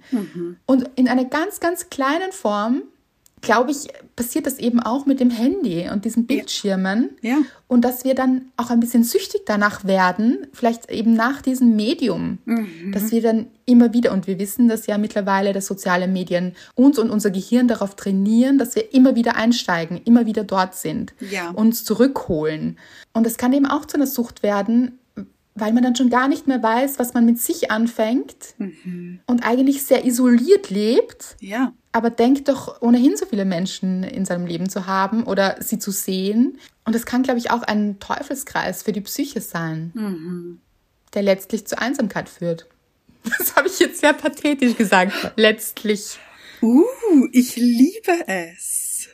Und 0.66 0.90
in 0.96 1.08
einer 1.08 1.24
ganz, 1.24 1.60
ganz 1.60 1.90
kleinen 1.90 2.32
Form, 2.32 2.82
glaube 3.40 3.70
ich, 3.70 3.86
passiert 4.16 4.46
das 4.46 4.58
eben 4.58 4.80
auch 4.80 5.06
mit 5.06 5.20
dem 5.20 5.30
Handy 5.30 5.88
und 5.92 6.04
diesen 6.04 6.26
Bildschirmen. 6.26 7.10
Ja. 7.22 7.36
Und 7.68 7.84
dass 7.84 8.02
wir 8.02 8.16
dann 8.16 8.46
auch 8.56 8.70
ein 8.70 8.80
bisschen 8.80 9.04
süchtig 9.04 9.42
danach 9.46 9.84
werden, 9.84 10.48
vielleicht 10.52 10.90
eben 10.90 11.14
nach 11.14 11.40
diesem 11.40 11.76
Medium, 11.76 12.38
dass 12.92 13.12
wir 13.12 13.22
dann 13.22 13.46
immer 13.64 13.92
wieder, 13.92 14.10
und 14.12 14.26
wir 14.26 14.40
wissen 14.40 14.66
das 14.66 14.86
ja 14.88 14.98
mittlerweile, 14.98 15.52
dass 15.52 15.66
soziale 15.66 16.08
Medien 16.08 16.56
uns 16.74 16.98
und 16.98 17.10
unser 17.10 17.30
Gehirn 17.30 17.68
darauf 17.68 17.94
trainieren, 17.94 18.58
dass 18.58 18.74
wir 18.74 18.92
immer 18.92 19.14
wieder 19.14 19.36
einsteigen, 19.36 20.00
immer 20.04 20.26
wieder 20.26 20.42
dort 20.42 20.74
sind, 20.74 21.14
Ja. 21.30 21.50
uns 21.50 21.84
zurückholen. 21.84 22.76
Und 23.12 23.24
es 23.24 23.36
kann 23.36 23.52
eben 23.52 23.66
auch 23.66 23.84
zu 23.84 23.98
einer 23.98 24.08
Sucht 24.08 24.42
werden, 24.42 24.98
weil 25.60 25.72
man 25.72 25.82
dann 25.82 25.96
schon 25.96 26.10
gar 26.10 26.28
nicht 26.28 26.46
mehr 26.46 26.62
weiß, 26.62 26.98
was 26.98 27.14
man 27.14 27.24
mit 27.24 27.38
sich 27.40 27.70
anfängt 27.70 28.54
und 29.26 29.40
eigentlich 29.46 29.82
sehr 29.84 30.04
isoliert 30.04 30.70
lebt 30.70 31.36
Ja. 31.40 31.72
aber 31.92 32.10
denkt 32.10 32.48
doch 32.48 32.80
ohnehin 32.82 33.16
so 33.16 33.26
viele 33.26 33.44
Menschen 33.44 34.02
in 34.02 34.24
seinem 34.24 34.46
Leben 34.46 34.68
zu 34.68 34.86
haben 34.86 35.24
oder 35.24 35.56
sie 35.60 35.78
zu 35.78 35.90
sehen. 35.90 36.58
Und 36.84 36.94
das 36.94 37.04
kann, 37.06 37.22
glaube 37.22 37.38
ich, 37.38 37.50
auch 37.50 37.62
ein 37.62 37.98
Teufelskreis 38.00 38.82
für 38.82 38.92
die 38.92 39.00
Psyche 39.02 39.40
sein, 39.40 40.60
der 41.14 41.22
letztlich 41.22 41.66
zur 41.66 41.80
Einsamkeit 41.80 42.28
führt. 42.28 42.66
Das 43.38 43.56
habe 43.56 43.68
ich 43.68 43.78
jetzt 43.80 44.00
sehr 44.00 44.12
pathetisch 44.14 44.76
gesagt. 44.76 45.12
Letztlich. 45.36 46.18
Uh, 46.62 46.84
ich 47.32 47.56
liebe 47.56 48.26
es. 48.26 49.08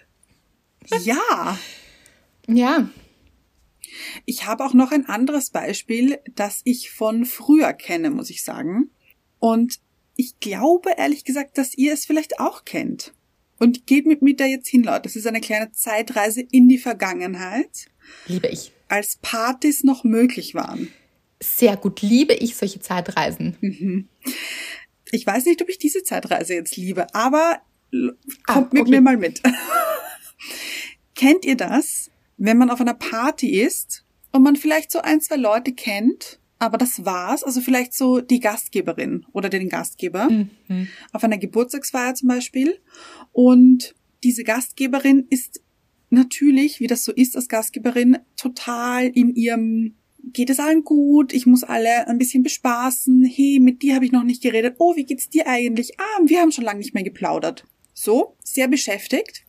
Ja. 1.03 1.59
Ja, 2.47 2.89
Ich 4.25 4.47
habe 4.47 4.65
auch 4.65 4.75
noch 4.75 4.93
ein 4.93 5.07
anderes 5.07 5.51
Beispiel, 5.51 6.19
das 6.35 6.61
ich 6.65 6.91
von 6.91 7.25
früher 7.25 7.73
kenne, 7.73 8.11
muss 8.11 8.31
ich 8.31 8.45
sagen. 8.45 8.91
Und 9.39 9.79
ich 10.17 10.39
glaube 10.41 10.91
ehrlich 10.97 11.25
gesagt, 11.25 11.59
dass 11.59 11.75
ihr 11.75 11.93
es 11.93 12.05
vielleicht 12.05 12.41
auch 12.41 12.65
kennt. 12.65 13.13
Und 13.59 13.87
geht 13.87 14.07
mit 14.07 14.21
mir 14.23 14.35
da 14.37 14.45
jetzt 14.47 14.69
hin, 14.69 14.83
Leute. 14.83 15.03
Das 15.03 15.17
ist 15.17 15.27
eine 15.27 15.41
kleine 15.41 15.71
Zeitreise 15.73 16.41
in 16.43 16.69
die 16.69 16.79
Vergangenheit, 16.79 17.87
liebe 18.27 18.49
ich. 18.49 18.73
als 18.89 19.17
Partys 19.23 19.85
noch 19.85 20.05
möglich 20.05 20.55
waren. 20.55 20.89
Sehr 21.43 21.77
gut. 21.77 22.01
Liebe 22.03 22.35
ich 22.35 22.57
solche 22.57 22.81
Zeitreisen. 22.81 24.09
Ich 25.13 25.27
weiß 25.27 25.45
nicht, 25.47 25.63
ob 25.63 25.69
ich 25.69 25.79
diese 25.79 26.03
Zeitreise 26.03 26.55
jetzt 26.55 26.77
liebe, 26.77 27.13
aber 27.15 27.61
Ah, 28.47 28.55
kommt 28.55 28.73
mit 28.73 28.83
okay. 28.83 28.91
mir 28.91 29.01
mal 29.01 29.17
mit. 29.17 29.41
Kennt 31.15 31.45
ihr 31.45 31.57
das, 31.57 32.11
wenn 32.37 32.59
man 32.59 32.71
auf 32.71 32.81
einer 32.81 32.95
Party 32.95 33.61
ist 33.61 34.05
und 34.33 34.43
man 34.43 34.57
vielleicht 34.57 34.91
so 34.91 35.01
ein, 35.01 35.21
zwei 35.21 35.37
Leute 35.37 35.73
kennt, 35.73 36.41
aber 36.59 36.79
das 36.79 37.05
war's, 37.05 37.43
also 37.43 37.61
vielleicht 37.61 37.95
so 37.95 38.21
die 38.21 38.41
Gastgeberin 38.41 39.27
oder 39.33 39.49
den 39.49 39.69
Gastgeber 39.69 40.29
auf 41.13 41.25
einer 41.25 41.39
Geburtstagsfeier 41.39 42.15
zum 42.15 42.29
Beispiel 42.29 42.79
und 43.33 43.95
diese 44.23 44.45
Gastgeberin 44.45 45.27
ist 45.31 45.61
natürlich, 46.11 46.81
wie 46.81 46.87
das 46.87 47.05
so 47.05 47.13
ist 47.13 47.37
als 47.37 47.49
Gastgeberin, 47.49 48.19
total 48.37 49.07
in 49.07 49.35
ihrem 49.35 49.97
geht 50.33 50.49
es 50.49 50.59
allen 50.59 50.85
gut, 50.85 51.33
ich 51.33 51.45
muss 51.45 51.65
alle 51.65 52.09
ein 52.09 52.19
bisschen 52.19 52.43
bespaßen, 52.43 53.25
hey, 53.25 53.59
mit 53.61 53.83
dir 53.83 53.95
habe 53.95 54.07
ich 54.07 54.13
noch 54.13 54.23
nicht 54.23 54.43
geredet, 54.43 54.77
oh, 54.79 54.97
wie 54.97 55.05
geht's 55.05 55.29
dir 55.29 55.47
eigentlich? 55.47 56.01
Ah, 56.01 56.21
wir 56.25 56.41
haben 56.41 56.53
schon 56.53 56.65
lange 56.65 56.79
nicht 56.79 56.95
mehr 56.95 57.03
geplaudert. 57.03 57.65
So, 57.93 58.37
sehr 58.43 58.69
beschäftigt. 58.69 59.45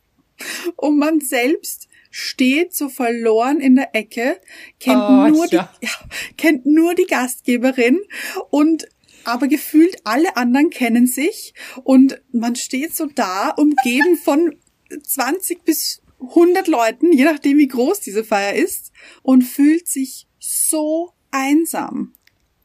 Und 0.76 0.98
man 0.98 1.20
selbst 1.20 1.88
steht 2.18 2.74
so 2.74 2.88
verloren 2.88 3.60
in 3.60 3.76
der 3.76 3.94
Ecke, 3.94 4.40
kennt 4.80 5.02
Oh, 5.02 5.28
nur 5.28 5.46
ja. 5.48 5.70
die, 5.82 5.86
ja, 5.86 5.92
kennt 6.38 6.64
nur 6.64 6.94
die 6.94 7.04
Gastgeberin 7.04 8.00
und 8.48 8.88
aber 9.24 9.48
gefühlt 9.48 9.98
alle 10.04 10.34
anderen 10.34 10.70
kennen 10.70 11.06
sich 11.06 11.52
und 11.84 12.22
man 12.32 12.56
steht 12.56 12.96
so 12.96 13.04
da, 13.04 13.50
umgeben 13.50 14.16
von 14.16 14.56
20 15.02 15.64
bis 15.64 16.00
100 16.20 16.68
Leuten, 16.68 17.12
je 17.12 17.24
nachdem 17.24 17.58
wie 17.58 17.68
groß 17.68 18.00
diese 18.00 18.24
Feier 18.24 18.54
ist 18.54 18.92
und 19.22 19.42
fühlt 19.42 19.86
sich 19.86 20.26
so 20.38 21.12
einsam. 21.30 22.14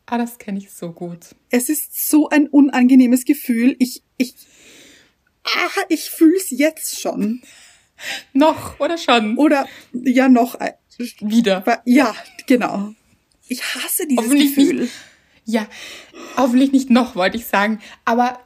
Ah, 0.05 0.17
das 0.17 0.37
kenne 0.37 0.59
ich 0.59 0.71
so 0.71 0.93
gut. 0.93 1.35
Es 1.49 1.67
ist 1.67 2.07
so 2.07 2.29
ein 2.29 2.47
unangenehmes 2.47 3.25
Gefühl. 3.25 3.75
Ich, 3.79 4.03
ich, 4.17 4.35
ah, 5.43 5.81
ich 5.89 6.09
fühl's 6.09 6.51
jetzt 6.51 7.01
schon. 7.01 7.41
Noch 8.33 8.79
oder 8.79 8.97
schon? 8.97 9.37
Oder 9.37 9.65
ja 9.91 10.29
noch, 10.29 10.57
Wieder. 11.19 11.81
ja, 11.85 12.13
genau. 12.47 12.93
Ich 13.47 13.63
hasse 13.63 14.07
dieses 14.07 14.25
Hoffentlich 14.25 14.55
Gefühl. 14.55 14.81
nicht. 14.81 14.93
Ja, 15.45 15.67
hoffentlich 16.37 16.71
nicht 16.71 16.89
noch, 16.89 17.15
wollte 17.15 17.37
ich 17.37 17.47
sagen. 17.47 17.81
Aber 18.05 18.39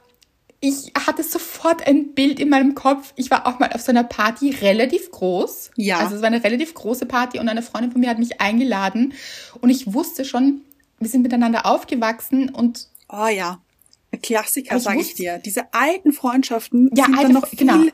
ich 0.60 0.92
hatte 0.98 1.22
sofort 1.22 1.86
ein 1.86 2.14
Bild 2.14 2.40
in 2.40 2.48
meinem 2.48 2.74
Kopf. 2.74 3.12
Ich 3.16 3.30
war 3.30 3.46
auch 3.46 3.58
mal 3.58 3.70
auf 3.72 3.82
so 3.82 3.90
einer 3.92 4.04
Party 4.04 4.50
relativ 4.50 5.10
groß. 5.10 5.70
Ja. 5.76 5.98
Also 5.98 6.16
es 6.16 6.22
war 6.22 6.28
eine 6.28 6.42
relativ 6.42 6.74
große 6.74 7.06
Party 7.06 7.38
und 7.38 7.48
eine 7.48 7.62
Freundin 7.62 7.92
von 7.92 8.00
mir 8.00 8.10
hat 8.10 8.18
mich 8.18 8.40
eingeladen. 8.40 9.12
Und 9.60 9.70
ich 9.70 9.92
wusste 9.92 10.24
schon, 10.24 10.62
wir 10.98 11.08
sind 11.08 11.22
miteinander 11.22 11.66
aufgewachsen 11.66 12.48
und 12.48 12.88
Oh 13.08 13.28
ja. 13.28 13.60
Klassiker, 14.22 14.80
sage 14.80 15.00
ich 15.00 15.14
dir. 15.14 15.38
Diese 15.44 15.72
alten 15.74 16.12
Freundschaften 16.12 16.90
Ja, 16.94 17.04
sind 17.04 17.14
dann 17.16 17.24
alte 17.26 17.32
noch 17.34 17.44
Fre- 17.44 17.48
viel 17.50 17.58
genau. 17.58 17.84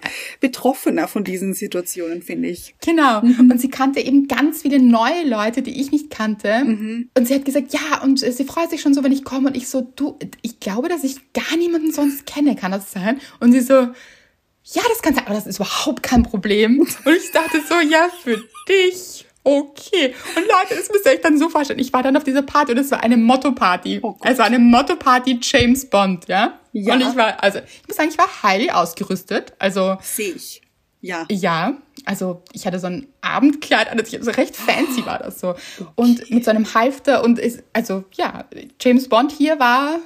betroffener 0.41 1.09
von 1.09 1.25
diesen 1.25 1.53
Situationen, 1.55 2.23
finde 2.23 2.49
ich. 2.49 2.75
Genau. 2.85 3.23
Mhm. 3.23 3.51
Und 3.51 3.61
sie 3.61 3.69
kannte 3.71 4.01
eben 4.01 4.29
ganz 4.29 4.63
viele 4.63 4.79
neue 4.81 5.27
Leute, 5.27 5.63
die 5.63 5.81
ich 5.81 5.91
nicht 5.91 6.11
kannte. 6.11 6.65
Mhm. 6.65 7.11
Und 7.17 7.27
sie 7.27 7.35
hat 7.35 7.45
gesagt, 7.45 7.73
ja, 7.73 8.03
und 8.03 8.21
sie 8.21 8.45
freut 8.45 8.71
sich 8.71 8.81
schon 8.81 8.95
so, 8.95 9.03
wenn 9.03 9.13
ich 9.13 9.25
komme. 9.25 9.49
Und 9.49 9.57
ich 9.57 9.69
so, 9.69 9.81
du, 9.97 10.19
ich 10.43 10.61
glaube, 10.61 10.89
dass 10.89 11.03
ich 11.03 11.17
gar 11.33 11.57
niemanden 11.57 11.93
sonst 11.93 12.25
kenne. 12.27 12.55
Kann 12.57 12.73
das 12.73 12.93
sein? 12.93 13.21
Und 13.41 13.53
sie 13.53 13.61
so, 13.61 13.75
ja, 13.75 14.83
das 14.89 15.03
kann 15.03 15.15
sein, 15.15 15.25
aber 15.27 15.35
das 15.35 15.47
ist 15.47 15.57
überhaupt 15.57 16.03
kein 16.03 16.23
Problem. 16.23 16.81
Und 16.81 17.17
ich 17.17 17.31
dachte 17.33 17.61
so, 17.69 17.75
ja, 17.81 18.09
für 18.23 18.41
dich. 18.69 19.27
Okay. 19.45 20.15
Und 20.37 20.43
Leute, 20.43 20.77
das 20.77 20.89
müsst 20.91 21.05
ihr 21.05 21.13
euch 21.13 21.21
dann 21.21 21.37
so 21.39 21.49
vorstellen. 21.49 21.79
Ich 21.81 21.93
war 21.93 22.03
dann 22.03 22.17
auf 22.17 22.25
dieser 22.25 22.43
Party 22.43 22.73
und 22.73 22.79
es 22.79 22.91
war 22.93 23.03
eine 23.03 23.17
Motto-Party. 23.17 24.01
Oh 24.03 24.13
Gott. 24.13 24.27
also 24.27 24.43
eine 24.43 24.59
Motto-Party 24.59 25.41
James 25.43 25.89
Bond, 25.91 26.29
ja? 26.29 26.59
Ja. 26.73 26.95
Und 26.95 27.01
ich 27.01 27.17
war, 27.17 27.43
also, 27.43 27.59
ich 27.59 27.89
muss 27.89 27.97
sagen, 27.97 28.09
ich 28.11 28.19
war 28.19 28.29
highly 28.43 28.71
ausgerüstet. 28.71 29.53
Also, 29.59 29.97
Sehe 30.01 30.35
ich. 30.35 30.63
Ja. 31.05 31.27
ja, 31.33 31.77
also 32.05 32.45
ich 32.53 32.65
hatte 32.65 32.79
so 32.79 32.87
ein 32.87 33.09
Abendkleid, 33.23 33.91
an, 33.91 33.99
also 33.99 34.31
recht 34.31 34.55
fancy 34.55 35.05
war 35.05 35.19
das 35.19 35.41
so. 35.41 35.57
Und 35.97 36.31
mit 36.31 36.45
so 36.45 36.51
einem 36.53 36.75
Halfter 36.75 37.25
und 37.25 37.41
ist, 37.41 37.65
also 37.73 38.05
ja, 38.13 38.45
James 38.81 39.09
Bond 39.09 39.33
hier 39.33 39.59
war, 39.59 39.99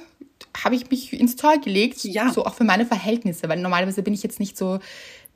habe 0.63 0.73
ich 0.73 0.89
mich 0.89 1.13
ins 1.13 1.35
Tor 1.35 1.59
gelegt, 1.59 2.03
Ja. 2.03 2.31
so 2.33 2.45
auch 2.47 2.55
für 2.55 2.63
meine 2.63 2.87
Verhältnisse, 2.87 3.47
weil 3.47 3.59
normalerweise 3.59 4.01
bin 4.01 4.15
ich 4.15 4.23
jetzt 4.23 4.39
nicht 4.39 4.57
so, 4.57 4.79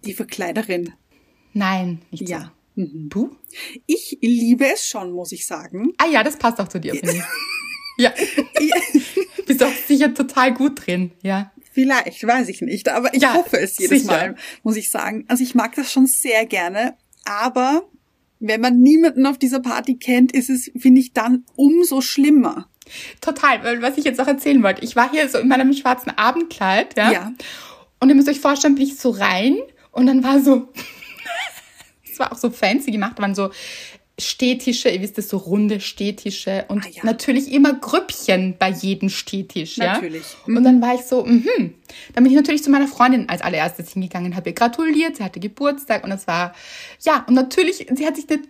Die 0.04 0.16
Verkleiderin. 0.16 0.94
nein, 1.54 2.02
nicht 2.10 2.28
Ja. 2.28 2.40
so. 2.42 2.46
Du? 2.76 3.36
Ich 3.86 4.18
liebe 4.22 4.66
es 4.66 4.86
schon, 4.88 5.12
muss 5.12 5.32
ich 5.32 5.46
sagen. 5.46 5.94
Ah 5.98 6.08
ja, 6.08 6.24
das 6.24 6.38
passt 6.38 6.60
auch 6.60 6.68
zu 6.68 6.80
dir, 6.80 6.94
finde 6.96 7.16
ich. 7.18 7.24
Ja, 7.98 8.12
bist 9.46 9.62
auch 9.64 9.74
sicher 9.88 10.14
total 10.14 10.54
gut 10.54 10.88
drin, 10.88 11.12
ja. 11.22 11.52
Vielleicht, 11.74 12.26
weiß 12.26 12.48
ich 12.50 12.62
nicht, 12.62 12.90
aber 12.90 13.14
ich 13.14 13.22
Ja, 13.22 13.34
hoffe 13.36 13.60
es 13.60 13.78
jedes 13.78 14.04
sicher. 14.04 14.12
Mal, 14.12 14.36
muss 14.64 14.78
ich 14.78 14.90
sagen. 14.90 15.26
Also 15.28 15.44
ich 15.44 15.56
mag 15.56 15.76
das 15.76 15.92
schon 15.92 16.08
sehr 16.08 16.46
gerne, 16.46 16.96
aber 17.26 17.84
wenn 18.40 18.60
man 18.62 18.80
niemanden 18.80 19.26
auf 19.28 19.38
dieser 19.38 19.60
Party 19.60 19.98
kennt, 19.98 20.32
ist 20.32 20.50
es, 20.50 20.72
finde 20.76 21.02
ich, 21.02 21.14
dann 21.14 21.46
umso 21.56 22.02
schlimmer. 22.02 22.70
Total, 23.20 23.64
weil 23.64 23.82
was 23.82 23.98
ich 23.98 24.06
jetzt 24.06 24.20
auch 24.20 24.28
erzählen 24.28 24.64
wollte. 24.64 24.84
Ich 24.84 24.96
war 24.96 25.12
hier 25.12 25.30
so 25.30 25.38
in 25.38 25.50
meinem 25.50 25.74
schwarzen 25.74 26.12
Abendkleid, 26.18 26.98
ja. 26.98 27.12
Ja. 27.12 27.34
Und 28.00 28.10
ihr 28.10 28.16
müsst 28.16 28.30
euch 28.30 28.40
vorstellen, 28.40 28.76
bin 28.76 28.86
ich 28.86 28.98
so 28.98 29.12
rein 29.12 29.58
und 29.92 30.08
dann 30.08 30.24
war 30.24 30.40
so, 30.40 30.70
war 32.22 32.32
auch 32.32 32.38
so 32.38 32.50
fancy 32.50 32.92
gemacht, 32.92 33.20
waren 33.20 33.36
so 33.36 33.50
Stehtische, 34.20 34.90
ihr 34.90 35.02
wisst 35.02 35.18
es, 35.18 35.30
so 35.30 35.38
runde 35.38 35.80
Stehtische 35.80 36.66
und 36.68 36.86
Ah, 36.86 36.90
ja. 36.92 37.04
natürlich 37.06 37.52
immer 37.52 37.74
Grüppchen 37.74 38.56
bei 38.60 38.70
jedem 38.70 39.10
Stehtisch, 39.10 39.78
ja. 39.78 39.94
Natürlich. 39.94 40.24
Und 40.46 40.64
dann 40.64 40.82
war 40.82 40.94
ich 40.96 41.02
so, 41.02 41.26
mhm. 41.26 41.74
Dann 42.14 42.24
bin 42.24 42.28
ich 42.28 42.36
natürlich 42.36 42.62
zu 42.64 42.70
meiner 42.70 42.88
Freundin 42.88 43.28
als 43.30 43.42
allererstes 43.42 43.94
hingegangen, 43.94 44.36
habe 44.36 44.50
ihr 44.50 44.56
gratuliert, 44.56 45.16
sie 45.18 45.24
hatte 45.24 45.40
Geburtstag 45.40 46.04
und 46.04 46.12
es 46.12 46.28
war, 46.28 46.54
ja, 47.04 47.26
und 47.28 47.34
natürlich, 47.34 47.88
sie 47.94 48.06
hat 48.06 48.16
sich 48.16 48.30
nicht, 48.30 48.44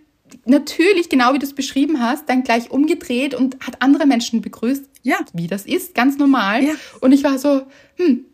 natürlich, 0.44 1.08
genau 1.08 1.32
wie 1.32 1.38
du 1.38 1.46
es 1.46 1.54
beschrieben 1.54 2.00
hast, 2.00 2.28
dann 2.28 2.42
gleich 2.42 2.70
umgedreht 2.70 3.34
und 3.34 3.56
hat 3.66 3.80
andere 3.80 4.06
Menschen 4.06 4.42
begrüßt, 4.42 4.84
Ja. 5.02 5.16
wie 5.32 5.46
das 5.46 5.64
ist, 5.64 5.94
ganz 5.94 6.18
normal. 6.18 6.64
Ja. 6.64 6.74
Und 7.00 7.12
ich 7.12 7.24
war 7.24 7.38
so, 7.38 7.62
hm, 7.96 8.26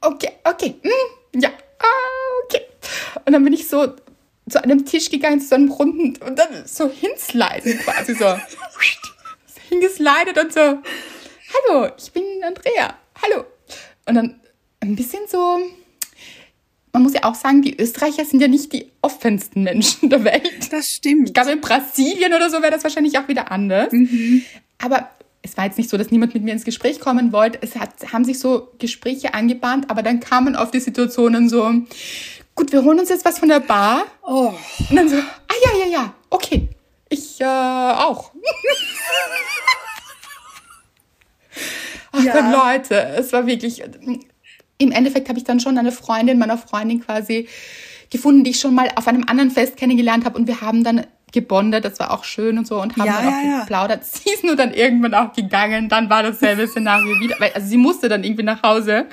okay, 0.00 0.30
okay, 0.44 0.74
mm, 0.82 1.40
ja, 1.40 1.50
ah, 1.78 2.44
okay. 2.46 2.62
Und 3.26 3.32
dann 3.32 3.44
bin 3.44 3.52
ich 3.52 3.68
so 3.68 3.88
zu 4.48 4.62
einem 4.62 4.84
Tisch 4.84 5.10
gegangen, 5.10 5.40
zu 5.40 5.48
so 5.48 5.54
einem 5.54 5.70
runden, 5.70 6.22
und 6.22 6.38
dann 6.38 6.66
so 6.66 6.90
hinsliden 6.90 7.78
quasi 7.78 8.14
so. 8.14 8.36
hingeslidet 9.68 10.38
und 10.38 10.52
so, 10.52 10.60
hallo, 10.60 11.88
ich 11.96 12.12
bin 12.12 12.24
Andrea, 12.44 12.94
hallo. 13.22 13.44
Und 14.06 14.14
dann 14.14 14.40
ein 14.80 14.96
bisschen 14.96 15.20
so, 15.28 15.58
man 16.92 17.02
muss 17.02 17.14
ja 17.14 17.24
auch 17.24 17.34
sagen, 17.34 17.62
die 17.62 17.78
Österreicher 17.78 18.24
sind 18.24 18.40
ja 18.40 18.48
nicht 18.48 18.72
die 18.72 18.90
offensten 19.00 19.62
Menschen 19.62 20.10
der 20.10 20.24
Welt. 20.24 20.72
Das 20.72 20.90
stimmt. 20.90 21.28
Ich 21.28 21.34
glaube, 21.34 21.52
in 21.52 21.60
Brasilien 21.60 22.34
oder 22.34 22.50
so 22.50 22.60
wäre 22.60 22.72
das 22.72 22.84
wahrscheinlich 22.84 23.18
auch 23.18 23.28
wieder 23.28 23.50
anders. 23.50 23.92
Mhm. 23.92 24.42
Aber 24.78 25.08
es 25.42 25.56
war 25.56 25.64
jetzt 25.64 25.78
nicht 25.78 25.90
so, 25.90 25.96
dass 25.96 26.10
niemand 26.10 26.34
mit 26.34 26.42
mir 26.42 26.52
ins 26.52 26.64
Gespräch 26.64 27.00
kommen 27.00 27.32
wollte. 27.32 27.58
Es 27.62 27.76
hat, 27.76 28.12
haben 28.12 28.24
sich 28.24 28.38
so 28.38 28.72
Gespräche 28.78 29.34
angebahnt, 29.34 29.90
aber 29.90 30.02
dann 30.02 30.20
kamen 30.20 30.54
auf 30.54 30.70
die 30.70 30.80
Situationen 30.80 31.48
so, 31.48 31.72
gut, 32.54 32.72
wir 32.72 32.82
holen 32.82 32.98
uns 33.00 33.08
jetzt 33.08 33.24
was 33.24 33.38
von 33.38 33.48
der 33.48 33.60
Bar. 33.60 34.04
Oh. 34.22 34.52
Und 34.90 34.96
dann 34.96 35.08
so, 35.08 35.16
ah 35.16 35.54
ja, 35.64 35.70
ja, 35.84 35.86
ja, 35.86 36.14
okay. 36.30 36.68
Ich 37.08 37.40
äh, 37.40 37.44
auch. 37.44 38.32
Ach 42.12 42.22
ja. 42.22 42.32
Gott, 42.32 42.44
Leute, 42.52 43.00
es 43.16 43.32
war 43.32 43.46
wirklich. 43.46 43.82
Im 44.78 44.90
Endeffekt 44.90 45.28
habe 45.28 45.38
ich 45.38 45.44
dann 45.44 45.60
schon 45.60 45.78
eine 45.78 45.92
Freundin 45.92 46.38
meiner 46.38 46.58
Freundin 46.58 47.00
quasi 47.04 47.48
gefunden, 48.10 48.44
die 48.44 48.50
ich 48.50 48.60
schon 48.60 48.74
mal 48.74 48.90
auf 48.96 49.08
einem 49.08 49.24
anderen 49.26 49.50
Fest 49.50 49.76
kennengelernt 49.76 50.24
habe 50.24 50.38
und 50.38 50.46
wir 50.46 50.60
haben 50.60 50.84
dann 50.84 51.06
gebondet, 51.32 51.84
das 51.84 51.98
war 51.98 52.10
auch 52.10 52.24
schön 52.24 52.58
und 52.58 52.66
so 52.66 52.80
und 52.80 52.96
haben 52.96 53.06
ja, 53.06 53.22
dann 53.22 53.28
auch 53.28 53.44
ja, 53.44 53.60
geplaudert. 53.60 54.04
Sie 54.06 54.30
ist 54.30 54.44
nur 54.44 54.54
dann 54.54 54.74
irgendwann 54.74 55.14
auch 55.14 55.32
gegangen, 55.32 55.88
dann 55.88 56.10
war 56.10 56.22
dasselbe 56.22 56.66
Szenario 56.66 57.18
wieder, 57.20 57.36
weil 57.38 57.52
also 57.52 57.66
sie 57.66 57.78
musste 57.78 58.08
dann 58.08 58.22
irgendwie 58.22 58.42
nach 58.42 58.62
Hause. 58.62 59.06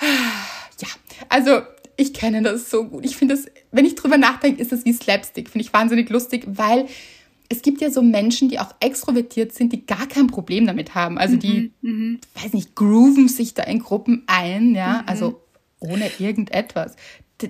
Ja, 0.00 0.88
also 1.28 1.62
ich 1.98 2.14
kenne 2.14 2.42
das 2.42 2.70
so 2.70 2.84
gut. 2.84 3.04
Ich 3.04 3.16
finde 3.16 3.34
das, 3.34 3.46
wenn 3.72 3.84
ich 3.84 3.96
drüber 3.96 4.16
nachdenke, 4.16 4.62
ist 4.62 4.70
das 4.70 4.84
wie 4.84 4.92
Slapstick. 4.92 5.50
Finde 5.50 5.64
ich 5.64 5.72
wahnsinnig 5.72 6.08
lustig, 6.10 6.44
weil 6.46 6.86
es 7.48 7.60
gibt 7.60 7.80
ja 7.80 7.90
so 7.90 8.02
Menschen, 8.02 8.48
die 8.48 8.60
auch 8.60 8.72
extrovertiert 8.78 9.52
sind, 9.52 9.72
die 9.72 9.84
gar 9.84 10.06
kein 10.06 10.28
Problem 10.28 10.66
damit 10.66 10.94
haben. 10.94 11.18
Also 11.18 11.36
die, 11.36 11.72
mhm, 11.80 11.90
mhm. 11.90 12.20
weiß 12.40 12.52
nicht, 12.52 12.76
grooven 12.76 13.26
sich 13.26 13.54
da 13.54 13.64
in 13.64 13.80
Gruppen 13.80 14.22
ein, 14.28 14.76
ja, 14.76 15.02
mhm. 15.02 15.08
also 15.08 15.42
ohne 15.80 16.08
irgendetwas. 16.18 16.94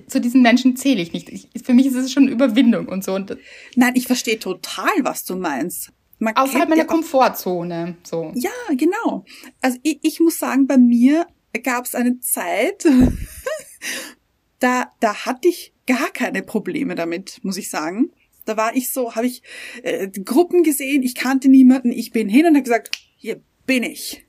Zu 0.07 0.19
diesen 0.19 0.41
Menschen 0.41 0.75
zähle 0.75 1.01
ich 1.01 1.13
nicht. 1.13 1.29
Ich, 1.29 1.49
für 1.63 1.73
mich 1.73 1.85
ist 1.85 1.95
es 1.95 2.11
schon 2.11 2.27
Überwindung 2.27 2.87
und 2.87 3.03
so. 3.03 3.13
Und 3.13 3.37
Nein, 3.75 3.93
ich 3.95 4.07
verstehe 4.07 4.39
total, 4.39 4.91
was 5.01 5.25
du 5.25 5.35
meinst. 5.35 5.91
Man 6.17 6.35
Außerhalb 6.35 6.69
meiner 6.69 6.81
ja 6.81 6.87
Komfortzone. 6.87 7.95
So. 8.03 8.31
Ja, 8.35 8.49
genau. 8.75 9.25
Also 9.61 9.77
ich, 9.83 9.99
ich 10.01 10.19
muss 10.19 10.39
sagen, 10.39 10.65
bei 10.65 10.77
mir 10.77 11.27
gab 11.63 11.85
es 11.85 11.95
eine 11.95 12.19
Zeit, 12.19 12.85
da, 14.59 14.91
da 14.99 15.25
hatte 15.25 15.47
ich 15.47 15.73
gar 15.87 16.11
keine 16.11 16.43
Probleme 16.43 16.95
damit, 16.95 17.39
muss 17.43 17.57
ich 17.57 17.69
sagen. 17.69 18.11
Da 18.45 18.57
war 18.57 18.75
ich 18.75 18.91
so, 18.91 19.15
habe 19.15 19.27
ich 19.27 19.43
äh, 19.83 20.07
Gruppen 20.07 20.63
gesehen, 20.63 21.03
ich 21.03 21.15
kannte 21.15 21.49
niemanden, 21.49 21.91
ich 21.91 22.11
bin 22.11 22.29
hin 22.29 22.45
und 22.45 22.55
habe 22.55 22.63
gesagt, 22.63 22.97
hier 23.15 23.41
bin 23.65 23.83
ich. 23.83 24.25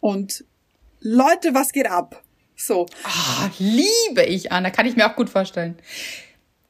Und 0.00 0.44
Leute, 1.00 1.54
was 1.54 1.72
geht 1.72 1.86
ab? 1.86 2.22
So. 2.54 2.86
Ah, 3.04 3.50
liebe 3.58 4.24
ich, 4.24 4.52
Anna, 4.52 4.70
kann 4.70 4.86
ich 4.86 4.96
mir 4.96 5.10
auch 5.10 5.16
gut 5.16 5.30
vorstellen. 5.30 5.76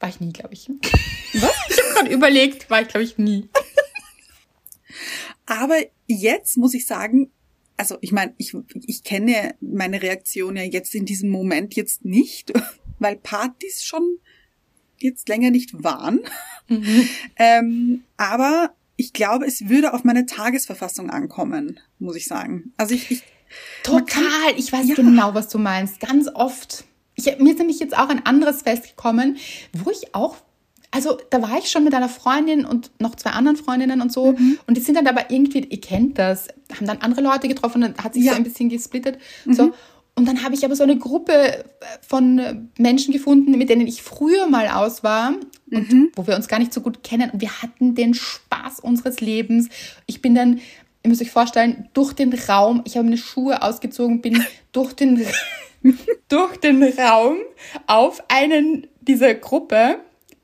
War 0.01 0.09
ich 0.09 0.21
nie, 0.21 0.33
glaube 0.33 0.55
ich. 0.55 0.69
Was? 1.35 1.55
Ich 1.69 1.83
habe 1.83 1.95
gerade 1.95 2.11
überlegt, 2.11 2.71
war 2.71 2.83
ich, 2.83 2.89
glaube 2.89 3.05
ich, 3.05 3.19
nie. 3.19 3.49
Aber 5.47 5.77
jetzt 6.07 6.57
muss 6.57 6.75
ich 6.75 6.87
sagen, 6.87 7.31
also 7.77 7.99
ich 8.01 8.13
meine, 8.13 8.35
ich, 8.39 8.55
ich 8.87 9.05
kenne 9.05 9.55
meine 9.61 10.03
Reaktion 10.03 10.57
ja 10.57 10.63
jetzt 10.63 10.95
in 10.95 11.05
diesem 11.05 11.31
Moment 11.31 11.75
jetzt 11.77 12.05
nicht, 12.05 12.53
weil 12.99 13.17
Partys 13.17 13.85
schon 13.85 14.19
jetzt 14.99 15.29
länger 15.29 15.51
nicht 15.51 15.83
waren. 15.83 16.21
Mhm. 16.69 17.09
ähm, 17.37 18.05
aber 18.17 18.71
ich 18.97 19.13
glaube, 19.13 19.47
es 19.47 19.69
würde 19.69 19.93
auf 19.93 20.05
meine 20.05 20.27
Tagesverfassung 20.27 21.11
ankommen, 21.11 21.81
muss 21.99 22.17
ich 22.17 22.27
sagen. 22.27 22.73
Also 22.77 22.95
ich, 22.95 23.11
ich 23.11 23.23
total, 23.83 24.05
kann, 24.07 24.57
ich 24.57 24.73
weiß 24.73 24.89
ja. 24.89 24.95
genau, 24.95 25.35
was 25.35 25.49
du 25.49 25.59
meinst. 25.59 26.01
Ganz 26.01 26.29
oft. 26.33 26.85
Ich, 27.15 27.27
mir 27.39 27.51
ist 27.51 27.59
nämlich 27.59 27.79
jetzt 27.79 27.97
auch 27.97 28.09
ein 28.09 28.25
anderes 28.25 28.63
Fest 28.63 28.85
gekommen, 28.85 29.37
wo 29.73 29.91
ich 29.91 30.15
auch 30.15 30.37
also 30.93 31.19
da 31.29 31.43
war 31.43 31.59
ich 31.59 31.69
schon 31.69 31.85
mit 31.85 31.95
einer 31.95 32.09
Freundin 32.09 32.65
und 32.65 32.91
noch 33.01 33.17
zwei 33.17 33.31
anderen 33.31 33.59
Freundinnen 33.59 34.01
und 34.01 34.11
so. 34.11 34.33
Mhm. 34.33 34.59
Und 34.67 34.79
die 34.79 34.81
sind 34.81 34.95
dann 34.95 35.07
aber 35.07 35.31
irgendwie, 35.31 35.59
ihr 35.59 35.81
kennt 35.81 36.19
das, 36.19 36.49
haben 36.75 36.87
dann 36.87 36.99
andere 36.99 37.21
Leute 37.21 37.49
getroffen 37.49 37.85
und 37.85 38.03
hat 38.03 38.15
sich 38.15 38.25
ja. 38.25 38.33
so 38.33 38.39
ein 38.39 38.45
bisschen 38.45 38.71
gesplittet. 38.71 39.19
Mhm. 39.45 39.53
So. 39.53 39.75
Und 40.19 40.27
dann 40.27 40.43
habe 40.43 40.55
ich 40.55 40.65
aber 40.65 40.75
so 40.75 40.83
eine 40.83 40.97
Gruppe 40.97 41.65
von 42.01 42.71
Menschen 42.79 43.13
gefunden, 43.13 43.51
mit 43.59 43.69
denen 43.69 43.87
ich 43.87 44.03
früher 44.03 44.47
mal 44.47 44.69
aus 44.69 45.05
war 45.05 45.35
und 45.71 45.93
mhm. 45.93 46.11
wo 46.17 46.27
wir 46.27 46.37
uns 46.37 46.49
gar 46.49 46.59
nicht 46.59 46.73
so 46.73 46.81
gut 46.81 47.03
kennen. 47.03 47.31
Und 47.31 47.43
wir 47.43 47.61
hatten 47.61 47.95
den 47.95 48.15
Spaß 48.15 48.81
unseres 48.81 49.21
Lebens. 49.21 49.69
Ich 50.07 50.23
bin 50.23 50.35
dann, 50.35 50.61
ihr 51.03 51.11
müsst 51.11 51.21
euch 51.21 51.31
vorstellen, 51.31 51.91
durch 51.93 52.15
den 52.15 52.33
Raum, 52.33 52.81
ich 52.87 52.97
habe 52.97 53.05
meine 53.05 53.19
Schuhe 53.19 53.63
ausgezogen, 53.63 54.23
bin 54.23 54.43
durch 54.73 54.95
den, 54.95 55.23
durch 56.29 56.57
den 56.57 56.83
Raum 56.83 57.37
auf 57.87 58.25
einen 58.29 58.87
dieser 59.03 59.35
Gruppe 59.35 60.01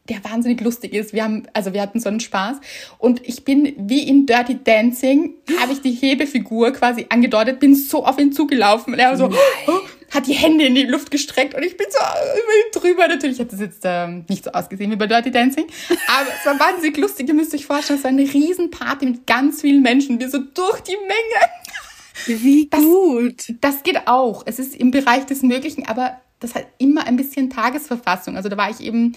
der 0.09 0.25
wahnsinnig 0.25 0.61
lustig 0.61 0.95
ist. 0.95 1.13
Wir 1.13 1.23
haben, 1.23 1.45
also 1.53 1.73
wir 1.73 1.81
hatten 1.81 2.01
so 2.01 2.09
einen 2.09 2.21
Spaß. 2.21 2.57
Und 2.99 3.27
ich 3.27 3.45
bin 3.45 3.75
wie 3.79 4.03
in 4.09 4.27
Dirty 4.27 4.59
Dancing, 4.63 5.35
habe 5.61 5.73
ich 5.73 5.81
die 5.81 5.93
Hebefigur 5.93 6.73
quasi 6.73 7.07
angedeutet, 7.09 7.61
bin 7.61 7.75
so 7.75 8.05
auf 8.05 8.19
ihn 8.19 8.33
zugelaufen 8.33 8.95
und 8.95 8.99
er 8.99 9.17
so, 9.17 9.27
oh, 9.27 9.81
hat 10.11 10.27
die 10.27 10.35
Hände 10.35 10.65
in 10.65 10.75
die 10.75 10.85
Luft 10.85 11.11
gestreckt 11.11 11.55
und 11.55 11.63
ich 11.63 11.77
bin 11.77 11.87
so 11.89 11.99
über 11.99 12.89
ihn 12.89 12.97
drüber. 12.97 13.09
Natürlich 13.09 13.39
hat 13.39 13.53
das 13.53 13.61
jetzt 13.61 13.83
ähm, 13.85 14.25
nicht 14.29 14.45
so 14.45 14.51
ausgesehen 14.51 14.91
wie 14.91 14.97
bei 14.97 15.07
Dirty 15.07 15.31
Dancing, 15.31 15.67
aber 15.89 16.29
es 16.39 16.47
war 16.47 16.59
wahnsinnig 16.59 16.97
lustig. 16.99 17.29
Ihr 17.29 17.35
müsst 17.35 17.55
euch 17.55 17.65
vorstellen, 17.65 17.99
es 17.99 18.05
war 18.05 18.11
eine 18.11 18.23
Riesenparty 18.23 19.07
mit 19.07 19.27
ganz 19.27 19.61
vielen 19.61 19.83
Menschen, 19.83 20.19
wir 20.19 20.29
so 20.29 20.39
durch 20.39 20.81
die 20.81 20.97
Menge. 20.97 22.43
Wie 22.43 22.69
gut. 22.69 23.49
Das, 23.49 23.75
das 23.75 23.83
geht 23.85 24.07
auch. 24.07 24.43
Es 24.47 24.59
ist 24.59 24.77
im 24.77 24.91
Bereich 24.91 25.27
des 25.27 25.43
Möglichen, 25.43 25.87
aber 25.87 26.21
das 26.41 26.55
hat 26.55 26.67
immer 26.79 27.07
ein 27.07 27.17
bisschen 27.17 27.51
Tagesverfassung. 27.51 28.37
Also 28.37 28.49
da 28.49 28.57
war 28.57 28.71
ich 28.71 28.81
eben 28.81 29.15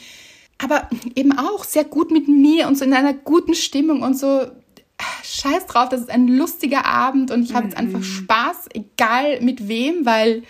aber 0.57 0.89
eben 1.15 1.37
auch 1.37 1.63
sehr 1.63 1.83
gut 1.83 2.11
mit 2.11 2.27
mir 2.27 2.67
und 2.67 2.77
so 2.77 2.85
in 2.85 2.93
einer 2.93 3.13
guten 3.13 3.55
Stimmung 3.55 4.01
und 4.01 4.17
so. 4.17 4.47
Scheiß 5.23 5.65
drauf, 5.65 5.89
das 5.89 6.01
ist 6.01 6.09
ein 6.09 6.29
lustiger 6.29 6.85
Abend 6.85 7.29
und 7.29 7.43
ich 7.43 7.53
habe 7.53 7.65
jetzt 7.67 7.75
einfach 7.75 7.99
mhm. 7.99 8.03
Spaß, 8.03 8.69
egal 8.73 9.41
mit 9.41 9.67
wem, 9.67 10.05
weil 10.05 10.43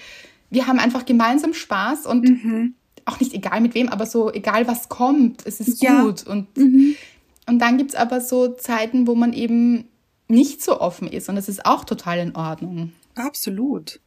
wir 0.51 0.67
haben 0.67 0.77
einfach 0.77 1.05
gemeinsam 1.05 1.55
Spaß 1.55 2.05
und 2.05 2.29
mhm. 2.29 2.75
auch 3.05 3.19
nicht 3.19 3.33
egal 3.33 3.59
mit 3.61 3.73
wem, 3.73 3.89
aber 3.89 4.05
so 4.05 4.31
egal 4.31 4.67
was 4.67 4.87
kommt, 4.87 5.47
es 5.47 5.59
ist 5.59 5.81
ja. 5.81 6.03
gut. 6.03 6.27
Und, 6.27 6.55
mhm. 6.57 6.95
und 7.47 7.57
dann 7.57 7.79
gibt 7.79 7.91
es 7.91 7.95
aber 7.95 8.21
so 8.21 8.49
Zeiten, 8.49 9.07
wo 9.07 9.15
man 9.15 9.33
eben 9.33 9.85
nicht 10.27 10.63
so 10.63 10.79
offen 10.79 11.07
ist 11.07 11.27
und 11.27 11.35
das 11.35 11.49
ist 11.49 11.65
auch 11.65 11.83
total 11.83 12.19
in 12.19 12.35
Ordnung. 12.35 12.93
Absolut. 13.15 13.99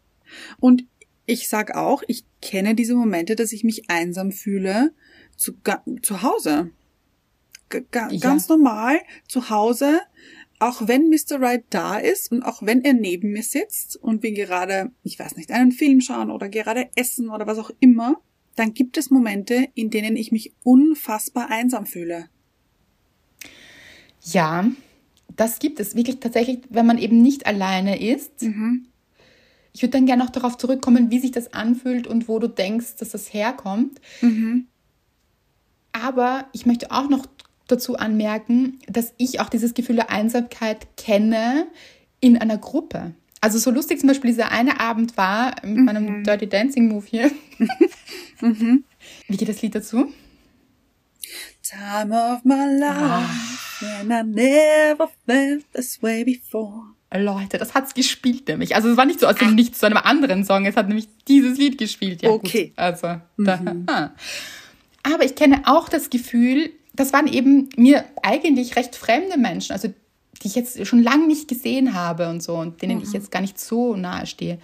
Und 0.60 0.84
ich 1.26 1.48
sag 1.48 1.74
auch, 1.74 2.02
ich 2.06 2.24
kenne 2.40 2.74
diese 2.74 2.94
Momente, 2.94 3.34
dass 3.34 3.52
ich 3.52 3.64
mich 3.64 3.90
einsam 3.90 4.30
fühle 4.30 4.92
zu, 5.38 5.54
zu 6.02 6.22
Hause. 6.22 6.70
G 7.70 7.82
ja. 7.94 8.08
Ganz 8.20 8.48
normal 8.48 9.00
zu 9.26 9.50
Hause, 9.50 10.00
auch 10.58 10.88
wenn 10.88 11.08
Mr. 11.08 11.40
Right 11.40 11.64
da 11.70 11.98
ist 11.98 12.32
und 12.32 12.42
auch 12.42 12.62
wenn 12.62 12.84
er 12.84 12.94
neben 12.94 13.32
mir 13.32 13.42
sitzt 13.42 13.96
und 13.96 14.22
wir 14.22 14.32
gerade, 14.32 14.90
ich 15.02 15.18
weiß 15.18 15.36
nicht, 15.36 15.50
einen 15.50 15.72
Film 15.72 16.00
schauen 16.00 16.30
oder 16.30 16.48
gerade 16.48 16.88
essen 16.96 17.30
oder 17.30 17.46
was 17.46 17.58
auch 17.58 17.70
immer, 17.80 18.20
dann 18.56 18.74
gibt 18.74 18.96
es 18.96 19.10
Momente, 19.10 19.68
in 19.74 19.90
denen 19.90 20.16
ich 20.16 20.32
mich 20.32 20.52
unfassbar 20.64 21.50
einsam 21.50 21.86
fühle. 21.86 22.28
Ja, 24.22 24.68
das 25.36 25.60
gibt 25.60 25.78
es 25.78 25.94
wirklich 25.94 26.18
tatsächlich, 26.18 26.60
wenn 26.68 26.86
man 26.86 26.98
eben 26.98 27.22
nicht 27.22 27.46
alleine 27.46 28.02
ist. 28.02 28.42
Mhm. 28.42 28.88
Ich 29.72 29.82
würde 29.82 29.92
dann 29.92 30.06
gerne 30.06 30.24
noch 30.24 30.30
darauf 30.30 30.58
zurückkommen, 30.58 31.12
wie 31.12 31.20
sich 31.20 31.30
das 31.30 31.52
anfühlt 31.52 32.08
und 32.08 32.26
wo 32.26 32.40
du 32.40 32.48
denkst, 32.48 32.96
dass 32.98 33.10
das 33.10 33.32
herkommt. 33.32 34.00
Mhm. 34.22 34.66
Aber 36.02 36.46
ich 36.52 36.66
möchte 36.66 36.90
auch 36.90 37.08
noch 37.08 37.26
dazu 37.66 37.96
anmerken, 37.96 38.78
dass 38.86 39.12
ich 39.18 39.40
auch 39.40 39.48
dieses 39.48 39.74
Gefühl 39.74 39.96
der 39.96 40.10
Einsamkeit 40.10 40.86
kenne 40.96 41.66
in 42.20 42.38
einer 42.38 42.58
Gruppe. 42.58 43.14
Also 43.40 43.58
so 43.58 43.70
lustig 43.70 44.00
zum 44.00 44.08
Beispiel 44.08 44.30
dieser 44.30 44.50
eine 44.50 44.80
Abend 44.80 45.16
war 45.16 45.54
mit 45.62 45.76
mhm. 45.76 45.84
meinem 45.84 46.24
Dirty 46.24 46.48
Dancing 46.48 46.88
Move 46.88 47.06
hier. 47.06 47.30
mhm. 48.40 48.84
Wie 49.28 49.36
geht 49.36 49.48
das 49.48 49.62
Lied 49.62 49.74
dazu? 49.74 50.12
Time 51.62 52.14
of 52.14 52.44
my 52.44 52.64
life, 52.78 53.84
ah. 53.84 54.00
and 54.00 54.10
I 54.10 54.22
never 54.22 55.10
felt 55.26 55.70
this 55.72 56.02
way 56.02 56.24
before. 56.24 56.82
Leute, 57.14 57.58
das 57.58 57.74
hat's 57.74 57.94
gespielt 57.94 58.48
nämlich. 58.48 58.74
Also 58.74 58.90
es 58.90 58.96
war 58.96 59.04
nicht 59.04 59.20
so 59.20 59.26
aus 59.26 59.36
dem 59.36 59.54
Nichts 59.54 59.78
zu 59.78 59.86
einem 59.86 59.98
anderen 59.98 60.44
Song, 60.44 60.66
es 60.66 60.76
hat 60.76 60.88
nämlich 60.88 61.08
dieses 61.26 61.58
Lied 61.58 61.78
gespielt. 61.78 62.22
Ja, 62.22 62.30
okay. 62.30 62.68
Gut. 62.68 62.78
Also, 62.78 63.20
da, 63.36 63.56
mhm. 63.56 63.86
Aber 65.02 65.24
ich 65.24 65.34
kenne 65.34 65.62
auch 65.66 65.88
das 65.88 66.10
Gefühl, 66.10 66.70
das 66.94 67.12
waren 67.12 67.26
eben 67.26 67.68
mir 67.76 68.04
eigentlich 68.22 68.76
recht 68.76 68.96
fremde 68.96 69.38
Menschen, 69.38 69.72
also 69.72 69.88
die 70.42 70.46
ich 70.48 70.54
jetzt 70.54 70.84
schon 70.86 71.02
lange 71.02 71.26
nicht 71.26 71.48
gesehen 71.48 71.94
habe 71.94 72.28
und 72.28 72.42
so 72.42 72.56
und 72.56 72.82
denen 72.82 72.98
mhm. 72.98 73.04
ich 73.04 73.12
jetzt 73.12 73.30
gar 73.30 73.40
nicht 73.40 73.58
so 73.58 73.96
nahe 73.96 74.26
stehe. 74.26 74.58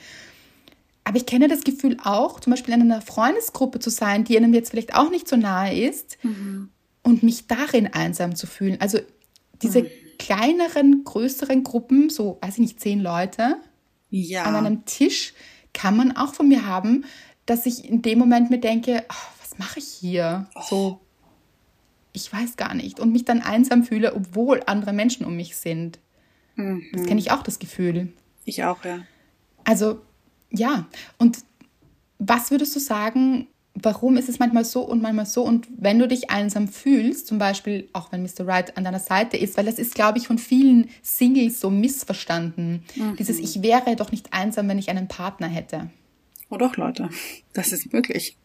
Aber 1.04 1.16
ich 1.16 1.26
kenne 1.26 1.48
das 1.48 1.62
Gefühl 1.64 1.96
auch, 2.02 2.40
zum 2.40 2.52
Beispiel 2.52 2.74
in 2.74 2.80
einer 2.80 3.02
Freundesgruppe 3.02 3.78
zu 3.78 3.90
sein, 3.90 4.24
die 4.24 4.36
einem 4.36 4.54
jetzt 4.54 4.70
vielleicht 4.70 4.94
auch 4.94 5.10
nicht 5.10 5.28
so 5.28 5.36
nahe 5.36 5.78
ist 5.88 6.16
Mhm. 6.22 6.70
und 7.02 7.22
mich 7.22 7.46
darin 7.46 7.92
einsam 7.92 8.34
zu 8.36 8.46
fühlen. 8.46 8.80
Also 8.80 8.98
diese 9.62 9.82
Mhm. 9.82 9.88
kleineren, 10.18 11.04
größeren 11.04 11.62
Gruppen, 11.64 12.08
so, 12.08 12.38
weiß 12.40 12.54
ich 12.54 12.60
nicht, 12.60 12.80
zehn 12.80 13.00
Leute 13.00 13.56
Ja. 14.10 14.44
an 14.44 14.54
einem 14.56 14.84
Tisch, 14.86 15.34
kann 15.72 15.96
man 15.96 16.16
auch 16.16 16.34
von 16.34 16.48
mir 16.48 16.66
haben, 16.66 17.04
dass 17.46 17.66
ich 17.66 17.88
in 17.88 18.00
dem 18.00 18.18
Moment 18.18 18.48
mir 18.50 18.58
denke, 18.58 19.04
"Ah, 19.08 19.14
was 19.54 19.58
mache 19.58 19.78
ich 19.78 19.86
hier? 19.86 20.48
So, 20.68 21.00
ich 22.12 22.32
weiß 22.32 22.56
gar 22.56 22.74
nicht. 22.74 23.00
Und 23.00 23.12
mich 23.12 23.24
dann 23.24 23.42
einsam 23.42 23.84
fühle, 23.84 24.14
obwohl 24.14 24.62
andere 24.66 24.92
Menschen 24.92 25.26
um 25.26 25.36
mich 25.36 25.56
sind. 25.56 25.98
Mhm. 26.56 26.84
Das 26.92 27.06
kenne 27.06 27.20
ich 27.20 27.30
auch, 27.30 27.42
das 27.42 27.58
Gefühl. 27.58 28.12
Ich 28.44 28.64
auch, 28.64 28.84
ja. 28.84 29.00
Also, 29.64 30.00
ja. 30.50 30.86
Und 31.18 31.38
was 32.18 32.50
würdest 32.50 32.74
du 32.76 32.80
sagen, 32.80 33.48
warum 33.74 34.16
ist 34.16 34.28
es 34.28 34.38
manchmal 34.38 34.64
so 34.64 34.82
und 34.82 35.02
manchmal 35.02 35.26
so? 35.26 35.42
Und 35.42 35.66
wenn 35.76 35.98
du 35.98 36.06
dich 36.06 36.30
einsam 36.30 36.68
fühlst, 36.68 37.26
zum 37.26 37.38
Beispiel 37.38 37.88
auch 37.92 38.12
wenn 38.12 38.22
Mr. 38.22 38.46
Right 38.46 38.76
an 38.76 38.84
deiner 38.84 39.00
Seite 39.00 39.36
ist, 39.36 39.56
weil 39.56 39.64
das 39.64 39.78
ist, 39.78 39.94
glaube 39.94 40.18
ich, 40.18 40.28
von 40.28 40.38
vielen 40.38 40.90
Singles 41.02 41.60
so 41.60 41.70
missverstanden. 41.70 42.84
Dieses 43.18 43.38
Ich 43.38 43.62
wäre 43.62 43.96
doch 43.96 44.12
nicht 44.12 44.32
einsam, 44.32 44.68
wenn 44.68 44.78
ich 44.78 44.90
einen 44.90 45.08
Partner 45.08 45.48
hätte. 45.48 45.90
Oh 46.50 46.56
doch, 46.56 46.76
Leute. 46.76 47.08
Das 47.52 47.72
ist 47.72 47.92
möglich. 47.92 48.36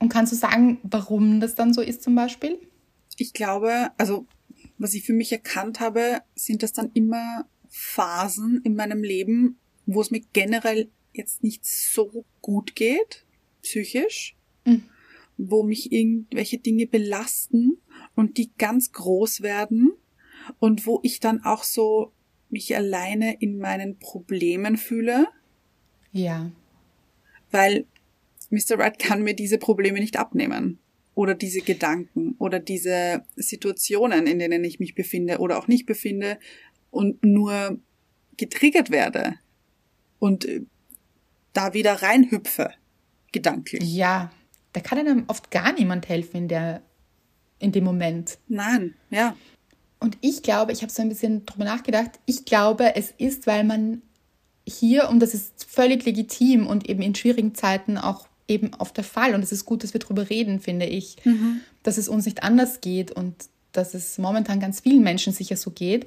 Und 0.00 0.08
kannst 0.08 0.32
du 0.32 0.36
sagen, 0.36 0.78
warum 0.82 1.40
das 1.40 1.54
dann 1.54 1.72
so 1.72 1.80
ist 1.82 2.02
zum 2.02 2.14
Beispiel? 2.14 2.58
Ich 3.18 3.32
glaube, 3.32 3.90
also 3.98 4.26
was 4.78 4.94
ich 4.94 5.04
für 5.04 5.12
mich 5.12 5.30
erkannt 5.30 5.78
habe, 5.78 6.22
sind 6.34 6.62
das 6.62 6.72
dann 6.72 6.90
immer 6.94 7.46
Phasen 7.68 8.60
in 8.64 8.74
meinem 8.74 9.02
Leben, 9.04 9.58
wo 9.86 10.00
es 10.00 10.10
mir 10.10 10.22
generell 10.32 10.90
jetzt 11.12 11.42
nicht 11.42 11.64
so 11.64 12.24
gut 12.40 12.74
geht, 12.74 13.24
psychisch, 13.62 14.36
Mhm. 14.64 14.84
wo 15.36 15.62
mich 15.62 15.92
irgendwelche 15.92 16.58
Dinge 16.58 16.86
belasten 16.86 17.78
und 18.14 18.36
die 18.38 18.50
ganz 18.58 18.92
groß 18.92 19.42
werden 19.42 19.92
und 20.58 20.86
wo 20.86 21.00
ich 21.02 21.20
dann 21.20 21.44
auch 21.44 21.62
so 21.62 22.12
mich 22.48 22.74
alleine 22.74 23.36
in 23.40 23.58
meinen 23.58 23.98
Problemen 23.98 24.76
fühle, 24.76 25.28
Ja. 26.12 26.50
weil 27.50 27.86
Mr. 28.50 28.78
Right 28.78 28.98
kann 28.98 29.22
mir 29.22 29.34
diese 29.34 29.58
Probleme 29.58 30.00
nicht 30.00 30.18
abnehmen. 30.18 30.78
Oder 31.14 31.34
diese 31.34 31.60
Gedanken 31.60 32.34
oder 32.38 32.60
diese 32.60 33.24
Situationen, 33.36 34.26
in 34.26 34.38
denen 34.38 34.64
ich 34.64 34.78
mich 34.78 34.94
befinde 34.94 35.38
oder 35.38 35.58
auch 35.58 35.68
nicht 35.68 35.84
befinde 35.84 36.38
und 36.90 37.22
nur 37.24 37.78
getriggert 38.36 38.90
werde 38.90 39.34
und 40.18 40.44
äh, 40.44 40.62
da 41.52 41.74
wieder 41.74 42.02
reinhüpfe, 42.02 42.70
gedanklich. 43.32 43.82
Ja. 43.84 44.30
Da 44.72 44.80
kann 44.80 44.98
einem 44.98 45.24
oft 45.26 45.50
gar 45.50 45.72
niemand 45.72 46.08
helfen 46.08 46.36
in, 46.36 46.48
der, 46.48 46.82
in 47.58 47.72
dem 47.72 47.82
Moment. 47.82 48.38
Nein, 48.46 48.94
ja. 49.10 49.36
Und 49.98 50.16
ich 50.20 50.42
glaube, 50.42 50.72
ich 50.72 50.82
habe 50.82 50.92
so 50.92 51.02
ein 51.02 51.08
bisschen 51.08 51.44
drüber 51.44 51.64
nachgedacht, 51.64 52.20
ich 52.24 52.44
glaube, 52.44 52.94
es 52.94 53.12
ist, 53.18 53.46
weil 53.46 53.64
man 53.64 54.02
hier, 54.66 55.08
und 55.10 55.20
das 55.20 55.34
ist 55.34 55.64
völlig 55.68 56.04
legitim 56.04 56.66
und 56.66 56.88
eben 56.88 57.02
in 57.02 57.14
schwierigen 57.14 57.54
Zeiten 57.54 57.98
auch 57.98 58.29
eben 58.50 58.72
oft 58.78 58.96
der 58.96 59.04
Fall, 59.04 59.34
und 59.34 59.42
es 59.42 59.52
ist 59.52 59.64
gut, 59.64 59.82
dass 59.82 59.94
wir 59.94 60.00
drüber 60.00 60.28
reden, 60.28 60.60
finde 60.60 60.86
ich, 60.86 61.16
dass 61.82 61.96
es 61.96 62.08
uns 62.08 62.26
nicht 62.26 62.42
anders 62.42 62.80
geht 62.80 63.12
und 63.12 63.34
dass 63.72 63.94
es 63.94 64.18
momentan 64.18 64.60
ganz 64.60 64.80
vielen 64.80 65.02
Menschen 65.02 65.32
sicher 65.32 65.56
so 65.56 65.70
geht, 65.70 66.06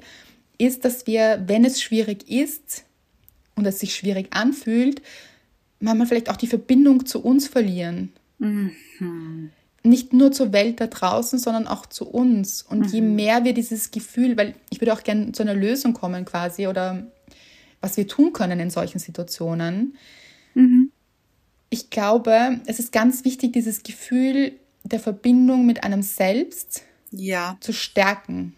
ist, 0.58 0.84
dass 0.84 1.06
wir, 1.06 1.42
wenn 1.46 1.64
es 1.64 1.80
schwierig 1.82 2.30
ist 2.30 2.84
und 3.56 3.66
es 3.66 3.80
sich 3.80 3.96
schwierig 3.96 4.28
anfühlt, 4.30 5.02
manchmal 5.80 6.06
vielleicht 6.06 6.30
auch 6.30 6.36
die 6.36 6.46
Verbindung 6.46 7.06
zu 7.06 7.22
uns 7.22 7.48
verlieren. 7.48 8.12
Nicht 9.82 10.12
nur 10.12 10.32
zur 10.32 10.52
Welt 10.52 10.80
da 10.80 10.86
draußen, 10.86 11.38
sondern 11.38 11.66
auch 11.66 11.86
zu 11.86 12.06
uns. 12.08 12.62
Und 12.62 12.92
je 12.92 13.00
mehr 13.00 13.44
wir 13.44 13.52
dieses 13.54 13.90
Gefühl, 13.90 14.36
weil 14.36 14.54
ich 14.70 14.80
würde 14.80 14.92
auch 14.92 15.02
gerne 15.02 15.32
zu 15.32 15.42
einer 15.42 15.54
Lösung 15.54 15.92
kommen 15.94 16.24
quasi 16.24 16.66
oder 16.66 17.06
was 17.80 17.96
wir 17.96 18.06
tun 18.06 18.32
können 18.32 18.60
in 18.60 18.70
solchen 18.70 18.98
Situationen. 18.98 19.96
Ich 21.74 21.90
glaube, 21.90 22.60
es 22.66 22.78
ist 22.78 22.92
ganz 22.92 23.24
wichtig, 23.24 23.52
dieses 23.52 23.82
Gefühl 23.82 24.52
der 24.84 25.00
Verbindung 25.00 25.66
mit 25.66 25.82
einem 25.82 26.02
selbst 26.02 26.82
Ja. 27.10 27.56
zu 27.58 27.72
stärken. 27.72 28.54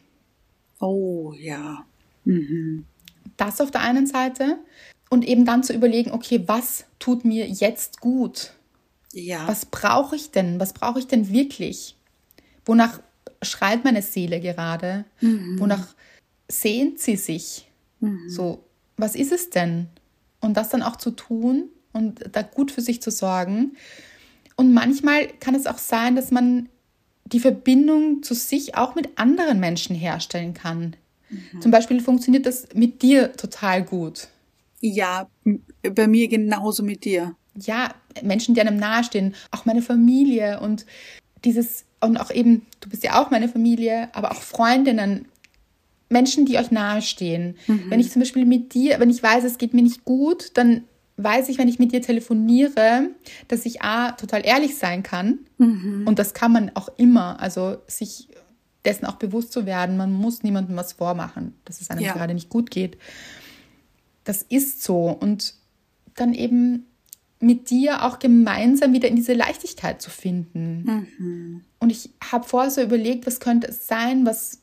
Oh, 0.81 1.33
ja. 1.33 1.87
Das 3.39 3.63
auf 3.63 3.71
der 3.71 3.81
einen 3.81 4.07
Seite 4.07 4.59
und 5.09 5.27
eben 5.27 5.47
dann 5.47 5.63
zu 5.63 5.73
überlegen, 5.73 6.11
okay, 6.11 6.43
was 6.47 6.85
tut 6.99 7.25
mir 7.25 7.47
jetzt 7.49 8.03
gut? 8.03 8.53
Ja. 9.15 9.49
was 9.49 9.65
brauche 9.65 10.15
ich 10.15 10.31
denn? 10.33 10.61
Was 10.61 10.75
brauche 10.75 10.99
ich 10.99 11.07
denn 11.07 11.31
wirklich? 11.31 11.97
Wonach 12.67 13.01
schreit 13.41 13.83
meine 13.83 14.03
Seele 14.03 14.41
gerade? 14.43 15.07
Wonach 15.23 15.95
sehnt 16.49 16.99
sie 17.01 17.17
sich? 17.17 17.67
So, 18.29 18.63
was 18.99 19.15
ist 19.15 19.33
es 19.33 19.49
denn? 19.49 19.87
Und 20.43 20.59
das 20.59 20.69
dann 20.69 20.83
auch 20.83 20.97
zu 20.97 21.13
tun 21.13 21.71
und 21.97 22.21
da 22.33 22.43
gut 22.43 22.71
für 22.71 22.81
sich 22.81 23.03
zu 23.03 23.11
sorgen. 23.11 23.73
Und 24.57 24.73
manchmal 24.73 25.27
kann 25.41 25.55
es 25.55 25.67
auch 25.67 25.79
sein, 25.79 26.15
dass 26.15 26.31
man 26.31 26.69
die 27.25 27.41
Verbindung 27.41 28.23
zu 28.23 28.35
sich 28.35 28.77
auch 28.77 28.95
mit 28.95 29.19
anderen 29.19 29.59
Menschen 29.59 29.97
herstellen 29.97 30.55
kann. 30.55 30.95
Zum 31.61 31.73
Beispiel 31.73 32.01
funktioniert 32.01 32.47
das 32.47 32.69
mit 32.75 33.03
dir 33.03 33.33
total 33.33 33.83
gut. 33.83 34.29
Ja, 34.81 35.29
bei 35.83 36.07
mir 36.07 36.29
genauso 36.29 36.85
mit 36.85 37.05
dir. 37.05 37.35
ja, 37.65 37.95
Menschen, 38.23 38.55
die 38.55 38.61
einem 38.61 38.77
nahestehen, 38.77 39.35
auch 39.51 39.65
meine 39.65 39.83
Familie 39.83 40.61
und 40.61 40.87
dieses, 41.45 41.85
und 42.01 42.17
auch 42.19 42.31
eben, 42.31 42.67
du 42.81 42.89
bist 42.89 43.05
ja 43.05 43.23
auch 43.23 43.31
meine 43.31 43.49
Familie, 43.49 44.09
aber 44.15 44.33
auch 44.33 44.43
Freundinnen, 44.43 45.27
Menschen, 46.09 46.47
die 46.47 46.59
euch 46.59 46.71
nahestehen. 46.71 47.57
Wenn 47.89 48.01
ich 48.01 48.13
zum 48.13 48.21
Beispiel 48.21 48.47
mit 48.47 48.75
dir, 48.75 49.01
wenn 49.01 49.11
ich 49.11 49.23
weiß, 49.23 49.45
es 49.45 49.59
geht 49.59 49.75
mir 49.75 49.83
nicht 49.83 50.05
gut, 50.05 50.53
dann 50.55 50.85
weiß 51.17 51.49
ich, 51.49 51.59
wenn 51.59 51.69
ich 51.69 51.79
mit 51.79 51.93
dir 51.93 52.03
telefoniere, 52.03 53.11
dass 53.49 53.65
ich 53.65 53.83
A, 53.83 54.13
total 54.13 54.45
ehrlich 54.45 54.77
sein 54.77 55.03
kann. 55.03 55.39
Und 56.07 56.19
das 56.19 56.35
kann 56.35 56.53
man 56.53 56.71
auch 56.75 56.89
immer, 56.99 57.41
also 57.41 57.79
sich 57.87 58.29
dessen 58.85 59.07
auch 59.07 59.17
bewusst 59.17 59.53
zu 59.53 59.67
werden, 59.67 59.97
man 59.97 60.13
muss 60.13 60.43
niemandem 60.43 60.77
was 60.77 60.93
vormachen, 60.93 61.55
dass 61.65 61.81
es 61.81 61.91
einem 61.91 62.03
Ja. 62.03 62.13
gerade 62.13 62.35
nicht 62.35 62.49
gut 62.51 62.71
geht. 62.71 62.99
Das 64.25 64.43
ist 64.43 64.83
so. 64.83 65.09
Und 65.11 65.55
dann 66.15 66.35
eben 66.35 66.87
mit 67.41 67.69
dir 67.71 68.05
auch 68.05 68.19
gemeinsam 68.19 68.93
wieder 68.93 69.09
in 69.09 69.17
diese 69.17 69.35
Leichtigkeit 69.35 70.01
zu 70.01 70.11
finden. 70.11 70.85
Und 71.79 71.91
ich 71.91 72.11
habe 72.31 72.47
vorher 72.47 72.71
so 72.71 72.81
überlegt, 72.81 73.27
was 73.27 73.41
könnte 73.41 73.69
es 73.69 73.87
sein, 73.87 74.25
was 74.25 74.61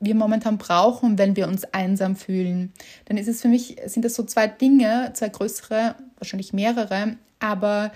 wir 0.00 0.14
momentan 0.14 0.58
brauchen, 0.58 1.16
wenn 1.18 1.36
wir 1.36 1.48
uns 1.48 1.64
einsam 1.64 2.16
fühlen. 2.16 2.72
Dann 3.06 3.16
ist 3.16 3.28
es 3.28 3.40
für 3.42 3.48
mich, 3.48 3.76
sind 3.86 4.04
das 4.04 4.14
so 4.14 4.22
zwei 4.24 4.46
Dinge, 4.46 5.10
zwei 5.14 5.28
größere, 5.30 5.94
wahrscheinlich 6.18 6.52
mehrere, 6.52 7.16
aber 7.38 7.92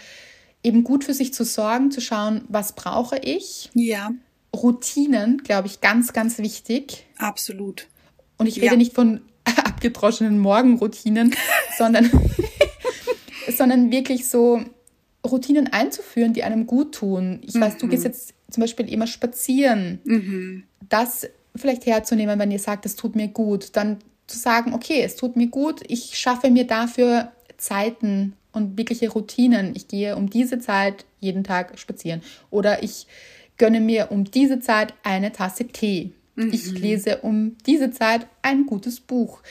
eben 0.63 0.83
gut 0.85 1.05
für 1.05 1.15
sich 1.15 1.33
zu 1.35 1.45
sorgen, 1.45 1.91
zu 1.91 2.01
schauen, 2.01 2.43
was 2.49 2.75
brauche 2.75 3.19
ich. 3.19 3.71
Ja, 3.75 4.11
Routinen, 4.57 5.39
glaube 5.45 5.69
ich, 5.69 5.81
ganz, 5.81 6.13
ganz 6.13 6.39
wichtig. 6.39 7.07
absolut. 7.19 7.87
Und 8.37 8.47
ich 8.47 8.57
Ja. 8.57 8.65
rede 8.65 8.77
nicht 8.79 8.95
von 8.95 9.21
abgedroschenen 9.45 10.39
Morgenroutinen, 10.39 11.35
sondern, 11.79 12.11
sondern 13.57 13.91
wirklich 13.91 14.29
so 14.29 14.61
Routinen 15.27 15.69
einzuführen, 15.69 16.33
die 16.33 16.43
einem 16.45 16.67
gut 16.67 16.95
tun. 16.95 17.41
Ich 17.43 17.55
weiß, 17.55 17.77
du 17.79 17.89
gehst 17.89 18.05
jetzt 18.05 18.33
zum 18.51 18.63
Beispiel 18.63 18.89
immer 18.91 19.07
spazieren. 19.07 20.01
Das 20.89 21.29
vielleicht 21.57 21.87
herzunehmen, 21.87 22.39
wenn 22.39 22.51
ihr 22.51 22.59
sagt, 22.59 22.87
es 22.87 22.97
tut 22.97 23.17
mir 23.17 23.29
gut. 23.29 23.77
Dann 23.77 23.99
zu 24.27 24.39
sagen, 24.39 24.75
okay, 24.75 25.03
es 25.03 25.17
tut 25.17 25.37
mir 25.37 25.49
gut, 25.49 25.81
ich 25.89 26.19
schaffe 26.19 26.51
mir 26.51 26.67
dafür 26.67 27.33
Zeiten 27.57 28.35
und 28.53 28.79
wirkliche 28.79 29.11
Routinen. 29.11 29.75
Ich 29.75 29.89
gehe 29.89 30.17
um 30.17 30.31
diese 30.31 30.59
Zeit 30.59 31.05
jeden 31.19 31.45
Tag 31.45 31.79
spazieren. 31.79 32.23
Oder 32.51 32.83
ich 32.83 33.07
gönne 33.59 33.81
mir 33.81 34.11
um 34.11 34.25
diese 34.25 34.61
Zeit 34.61 34.95
eine 35.03 35.33
Tasse 35.33 35.67
Tee. 35.67 36.13
Ich 36.37 36.71
lese 36.71 37.19
um 37.19 37.57
diese 37.67 37.91
Zeit 37.91 38.27
ein 38.41 38.65
gutes 38.65 39.01
Buch. 39.01 39.43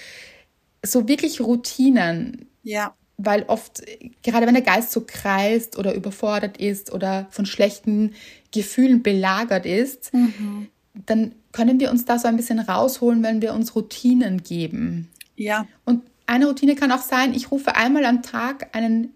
So 0.84 1.08
wirklich 1.08 1.40
Routinen, 1.40 2.48
Ja, 2.64 2.96
weil 3.18 3.44
oft, 3.44 3.84
gerade 4.24 4.48
wenn 4.48 4.54
der 4.54 4.64
Geist 4.64 4.92
so 4.92 5.04
kreist 5.06 5.78
oder 5.78 5.94
überfordert 5.94 6.58
ist 6.58 6.92
oder 6.92 7.28
von 7.32 7.46
schlechten 7.46 8.14
Gefühlen 8.52 9.04
belagert 9.04 9.66
ist, 9.66 10.12
dann 10.94 11.34
können 11.52 11.80
wir 11.80 11.92
uns 11.92 12.06
da 12.06 12.20
so 12.20 12.28
ein 12.28 12.36
bisschen 12.38 12.60
rausholen, 12.60 13.24
wenn 13.24 13.42
wir 13.42 13.54
uns 13.54 13.76
Routinen 13.76 14.44
geben. 14.44 15.10
ja, 15.36 15.68
Und 15.86 16.04
eine 16.26 16.48
Routine 16.48 16.76
kann 16.76 16.92
auch 16.92 17.02
sein, 17.02 17.34
ich 17.34 17.52
rufe 17.52 17.76
einmal 17.76 18.06
am 18.06 18.22
Tag 18.22 18.76
einen 18.76 19.14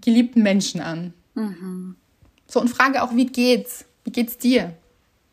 geliebten 0.00 0.42
Menschen 0.42 0.80
an. 0.80 1.14
So 2.46 2.60
und 2.60 2.68
frage 2.68 3.02
auch, 3.02 3.14
wie 3.16 3.26
geht's? 3.26 3.84
Wie 4.04 4.10
geht's 4.12 4.36
dir? 4.38 4.76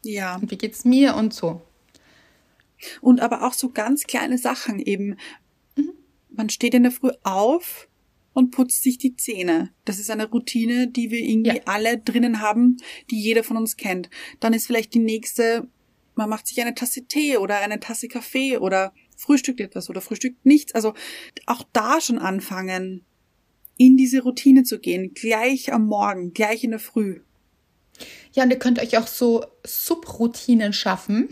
ja. 0.04 0.36
Und 0.38 0.52
wie 0.52 0.58
geht's 0.58 0.86
mir 0.86 1.16
und 1.16 1.34
so. 1.34 1.62
Und 3.02 3.20
aber 3.20 3.46
auch 3.46 3.54
so 3.54 3.70
ganz 3.70 4.04
kleine 4.04 4.38
Sachen 4.38 4.80
eben. 4.80 5.18
Man 6.30 6.50
steht 6.50 6.74
in 6.76 6.84
der 6.84 6.92
Früh 6.92 7.10
auf 7.24 7.88
und 8.34 8.52
putzt 8.52 8.84
sich 8.84 8.98
die 9.00 9.16
Zähne. 9.18 9.72
Das 9.84 9.98
ist 10.00 10.12
eine 10.12 10.30
Routine, 10.30 10.88
die 10.88 11.10
wir 11.12 11.20
irgendwie 11.20 11.58
Ja. 11.58 11.62
alle 11.66 11.98
drinnen 11.98 12.40
haben, 12.40 12.78
die 13.10 13.20
jeder 13.20 13.44
von 13.44 13.58
uns 13.58 13.76
kennt. 13.76 14.10
Dann 14.40 14.54
ist 14.54 14.68
vielleicht 14.68 14.94
die 14.94 15.00
nächste, 15.00 15.68
man 16.18 16.30
macht 16.30 16.48
sich 16.48 16.60
eine 16.62 16.76
Tasse 16.76 17.06
Tee 17.08 17.38
oder 17.38 17.58
eine 17.60 17.80
Tasse 17.80 18.08
Kaffee 18.08 18.58
oder 18.58 18.94
frühstückt 19.16 19.60
etwas 19.62 19.90
oder 19.90 20.02
frühstückt 20.02 20.46
nichts. 20.46 20.74
Also 20.76 20.94
auch 21.46 21.64
da 21.74 22.02
schon 22.02 22.18
anfangen, 22.20 23.06
in 23.78 23.96
diese 23.98 24.22
Routine 24.24 24.64
zu 24.64 24.80
gehen, 24.80 25.14
gleich 25.14 25.72
am 25.72 25.86
Morgen, 25.86 26.34
gleich 26.34 26.64
in 26.64 26.72
der 26.72 26.80
Früh. 26.80 27.22
Ja, 28.34 28.44
und 28.44 28.50
ihr 28.52 28.60
könnt 28.60 28.80
euch 28.80 28.98
auch 28.98 29.08
so 29.08 29.46
Subroutinen 29.66 30.74
schaffen. 30.74 31.30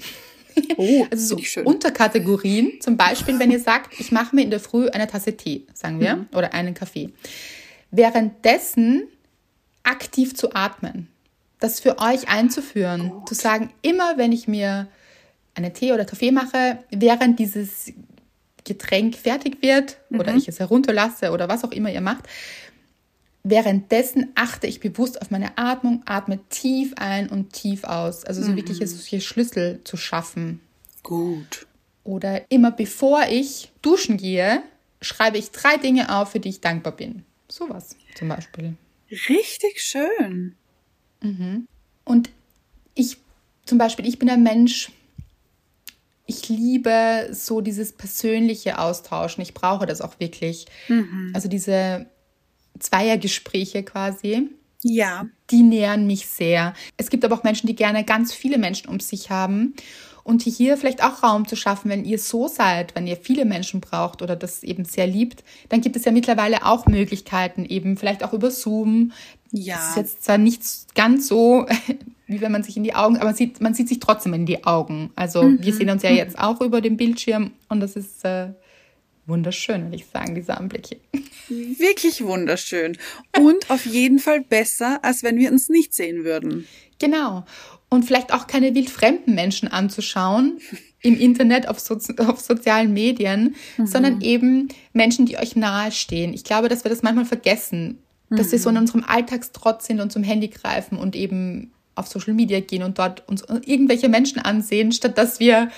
Oh, 0.77 1.05
Also 1.11 1.37
so. 1.37 1.61
Unterkategorien. 1.61 2.79
Zum 2.81 2.97
Beispiel, 2.97 3.39
wenn 3.39 3.51
ihr 3.51 3.59
sagt, 3.59 3.99
ich 3.99 4.11
mache 4.11 4.35
mir 4.35 4.43
in 4.43 4.51
der 4.51 4.59
Früh 4.59 4.87
eine 4.89 5.07
Tasse 5.07 5.35
Tee, 5.35 5.65
sagen 5.73 5.99
wir, 5.99 6.15
Mhm. 6.17 6.27
oder 6.33 6.53
einen 6.53 6.73
Kaffee. 6.73 7.09
Währenddessen 7.91 9.07
aktiv 9.83 10.35
zu 10.35 10.53
atmen. 10.53 11.07
Das 11.59 11.79
für 11.79 11.99
euch 11.99 12.27
einzuführen. 12.27 13.11
Zu 13.25 13.33
sagen, 13.33 13.71
immer 13.81 14.17
wenn 14.17 14.31
ich 14.31 14.47
mir 14.47 14.87
einen 15.53 15.73
Tee 15.73 15.93
oder 15.93 16.05
Kaffee 16.05 16.31
mache, 16.31 16.79
während 16.91 17.39
dieses 17.39 17.93
Getränk 18.65 19.15
fertig 19.15 19.61
wird 19.61 19.97
oder 20.11 20.31
Mhm. 20.33 20.39
ich 20.39 20.47
es 20.47 20.59
herunterlasse 20.59 21.31
oder 21.31 21.47
was 21.47 21.63
auch 21.63 21.71
immer 21.71 21.91
ihr 21.91 22.01
macht, 22.01 22.25
währenddessen 23.43 24.31
achte 24.35 24.67
ich 24.67 24.79
bewusst 24.79 25.21
auf 25.21 25.31
meine 25.31 25.57
Atmung, 25.57 26.01
atme 26.05 26.39
tief 26.49 26.93
ein 26.97 27.29
und 27.29 27.53
tief 27.53 27.83
aus. 27.83 28.25
Also 28.25 28.41
so 28.41 28.55
wirklich 28.55 28.79
solche 28.79 29.21
Schlüssel 29.21 29.81
zu 29.83 29.97
schaffen. 29.97 30.61
Gut. 31.03 31.67
Oder 32.03 32.49
immer 32.51 32.71
bevor 32.71 33.23
ich 33.29 33.71
duschen 33.81 34.17
gehe, 34.17 34.61
schreibe 35.01 35.37
ich 35.37 35.51
drei 35.51 35.77
Dinge 35.77 36.15
auf, 36.15 36.31
für 36.31 36.39
die 36.39 36.49
ich 36.49 36.61
dankbar 36.61 36.93
bin. 36.95 37.23
Sowas 37.47 37.95
zum 38.15 38.29
Beispiel. 38.29 38.75
Richtig 39.29 39.79
schön. 39.81 40.55
Und 42.03 42.29
ich 42.93 43.17
zum 43.65 43.77
Beispiel, 43.77 44.07
ich 44.07 44.19
bin 44.19 44.29
ein 44.29 44.43
Mensch, 44.43 44.91
ich 46.27 46.49
liebe 46.49 47.29
so 47.31 47.61
dieses 47.61 47.93
persönliche 47.93 48.79
Austauschen. 48.79 49.41
Ich 49.43 49.53
brauche 49.53 49.85
das 49.85 50.01
auch 50.01 50.19
wirklich. 50.19 50.65
Also 51.33 51.47
diese 51.49 52.07
Zweiergespräche 52.79 53.83
quasi. 53.83 54.49
Ja. 54.87 55.25
die 55.49 55.63
nähern 55.63 56.05
mich 56.05 56.27
sehr. 56.27 56.75
Es 56.97 57.09
gibt 57.09 57.25
aber 57.25 57.35
auch 57.35 57.43
Menschen, 57.43 57.65
die 57.65 57.75
gerne 57.75 58.03
ganz 58.03 58.33
viele 58.33 58.59
Menschen 58.59 58.87
um 58.87 58.99
sich 58.99 59.31
haben. 59.31 59.73
Und 60.25 60.41
hier 60.41 60.75
vielleicht 60.75 61.03
auch 61.03 61.21
Raum 61.21 61.47
zu 61.47 61.55
schaffen, 61.55 61.91
wenn 61.91 62.03
ihr 62.03 62.17
so 62.17 62.47
seid, 62.47 62.95
wenn 62.95 63.05
ihr 63.05 63.15
viele 63.15 63.45
Menschen 63.45 63.79
braucht 63.79 64.23
oder 64.23 64.35
das 64.35 64.63
eben 64.63 64.83
sehr 64.83 65.05
liebt, 65.05 65.43
dann 65.69 65.81
gibt 65.81 65.95
es 65.95 66.03
ja 66.03 66.11
mittlerweile 66.11 66.65
auch 66.65 66.87
Möglichkeiten, 66.87 67.63
eben 67.63 67.95
vielleicht 67.95 68.23
auch 68.23 68.33
über 68.33 68.49
Zoom. 68.49 69.11
Ja. 69.51 69.75
Das 69.75 69.89
ist 69.89 69.97
jetzt 69.97 70.23
zwar 70.23 70.39
nicht 70.39 70.63
ganz 70.95 71.27
so, 71.27 71.67
wie 72.27 72.41
wenn 72.41 72.51
man 72.51 72.63
sich 72.63 72.75
in 72.75 72.83
die 72.83 72.95
Augen, 72.95 73.17
aber 73.17 73.25
man 73.25 73.35
sieht, 73.35 73.61
man 73.61 73.75
sieht 73.75 73.87
sich 73.87 73.99
trotzdem 73.99 74.33
in 74.33 74.47
die 74.47 74.63
Augen. 74.65 75.11
Also 75.15 75.43
wir 75.59 75.71
sehen 75.71 75.91
uns 75.91 76.01
ja 76.01 76.09
jetzt 76.09 76.39
auch 76.39 76.59
über 76.59 76.81
den 76.81 76.97
Bildschirm 76.97 77.51
und 77.69 77.79
das 77.79 77.95
ist 77.95 78.25
äh, 78.25 78.47
wunderschön, 79.27 79.83
würde 79.83 79.97
ich 79.97 80.07
sagen, 80.07 80.33
diese 80.33 80.57
Anblicke. 80.57 80.97
Wirklich 81.49 82.25
wunderschön. 82.25 82.97
Und 83.37 83.69
auf 83.69 83.85
jeden 83.85 84.17
Fall 84.17 84.41
besser, 84.41 85.03
als 85.03 85.21
wenn 85.21 85.37
wir 85.37 85.51
uns 85.51 85.69
nicht 85.69 85.93
sehen 85.93 86.23
würden. 86.23 86.67
Genau. 86.97 87.45
Und 87.95 88.03
vielleicht 88.03 88.33
auch 88.33 88.47
keine 88.47 88.75
wildfremden 88.75 89.35
Menschen 89.35 89.67
anzuschauen 89.67 90.59
im 91.01 91.17
Internet, 91.17 91.67
auf, 91.67 91.79
so 91.79 91.97
auf 92.19 92.39
sozialen 92.39 92.93
Medien, 92.93 93.55
sondern 93.83 94.21
eben 94.21 94.69
Menschen, 94.91 95.25
die 95.25 95.37
euch 95.37 95.55
nahestehen. 95.55 96.33
Ich 96.33 96.43
glaube, 96.43 96.67
dass 96.67 96.83
wir 96.83 96.89
das 96.89 97.03
manchmal 97.03 97.25
vergessen, 97.25 97.99
dass 98.29 98.51
wir 98.51 98.59
so 98.59 98.69
in 98.69 98.77
unserem 98.77 99.03
Alltagstrotz 99.03 99.85
sind 99.85 100.01
und 100.01 100.11
zum 100.11 100.23
Handy 100.23 100.47
greifen 100.47 100.97
und 100.97 101.15
eben 101.15 101.71
auf 101.93 102.07
Social 102.07 102.33
Media 102.33 102.59
gehen 102.59 102.83
und 102.83 102.99
dort 102.99 103.27
uns 103.29 103.43
irgendwelche 103.65 104.09
Menschen 104.09 104.39
ansehen, 104.39 104.91
statt 104.91 105.17
dass 105.17 105.39
wir 105.39 105.69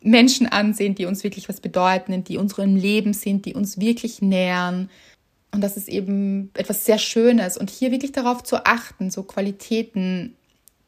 Menschen 0.00 0.46
ansehen, 0.46 0.94
die 0.94 1.06
uns 1.06 1.24
wirklich 1.24 1.48
was 1.48 1.60
bedeuten, 1.60 2.24
die 2.24 2.36
unserem 2.36 2.76
Leben 2.76 3.12
sind, 3.12 3.46
die 3.46 3.54
uns 3.54 3.78
wirklich 3.78 4.20
nähern. 4.20 4.90
Und 5.52 5.60
das 5.60 5.76
ist 5.76 5.88
eben 5.88 6.50
etwas 6.54 6.84
sehr 6.84 6.98
Schönes. 6.98 7.56
Und 7.56 7.70
hier 7.70 7.90
wirklich 7.90 8.12
darauf 8.12 8.42
zu 8.42 8.66
achten, 8.66 9.10
so 9.10 9.22
Qualitäten 9.22 10.34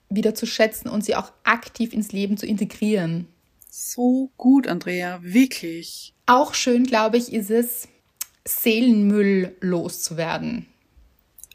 wieder 0.09 0.35
zu 0.35 0.47
schätzen 0.47 0.89
und 0.89 1.05
sie 1.05 1.17
auch 1.17 1.33
aktiv 1.45 1.93
ins 1.93 2.13
Leben 2.13 2.37
zu 2.37 2.47
integrieren. 2.47 3.29
So 3.71 4.31
gut, 4.37 4.69
Andrea. 4.69 5.19
Wirklich. 5.23 6.15
Auch 6.27 6.55
schön, 6.55 6.85
glaube 6.85 7.17
ich, 7.17 7.33
ist 7.33 7.51
es, 7.51 7.89
Seelenmüll 8.45 9.57
loszuwerden. 9.61 10.67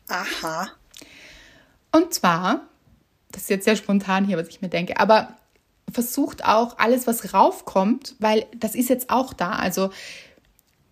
Aha. 0.07 0.69
Und 1.91 2.13
zwar, 2.13 2.67
das 3.31 3.43
ist 3.43 3.49
jetzt 3.49 3.65
sehr 3.65 3.75
spontan 3.75 4.25
hier, 4.25 4.37
was 4.37 4.49
ich 4.49 4.61
mir 4.61 4.69
denke, 4.69 4.99
aber 4.99 5.35
versucht 5.91 6.45
auch 6.45 6.77
alles, 6.77 7.07
was 7.07 7.33
raufkommt, 7.33 8.15
weil 8.19 8.45
das 8.55 8.75
ist 8.75 8.89
jetzt 8.89 9.09
auch 9.09 9.33
da, 9.33 9.51
also 9.53 9.91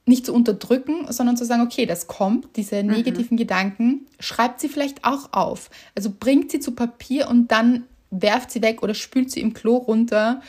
nicht 0.10 0.26
zu 0.26 0.34
unterdrücken, 0.34 1.06
sondern 1.10 1.38
zu 1.38 1.46
sagen, 1.46 1.62
okay, 1.62 1.86
das 1.86 2.08
kommt, 2.08 2.58
diese 2.58 2.84
negativen 2.84 3.38
Gedanken, 3.38 4.08
schreibt 4.20 4.60
sie 4.60 4.68
vielleicht 4.68 5.06
auch 5.06 5.32
auf. 5.32 5.70
Also 5.96 6.12
bringt 6.12 6.52
sie 6.52 6.60
zu 6.60 6.72
Papier 6.72 7.30
und 7.30 7.50
dann 7.52 7.86
werft 8.12 8.52
sie 8.52 8.62
weg 8.62 8.84
oder 8.84 8.94
spült 8.94 9.32
sie 9.32 9.40
im 9.40 9.54
Klo 9.54 9.78
runter 9.78 10.42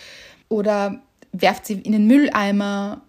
oder 0.49 1.03
werft 1.33 1.67
sie 1.67 1.75
in 1.75 1.93
den 1.93 2.07
Mülleimer. 2.07 3.03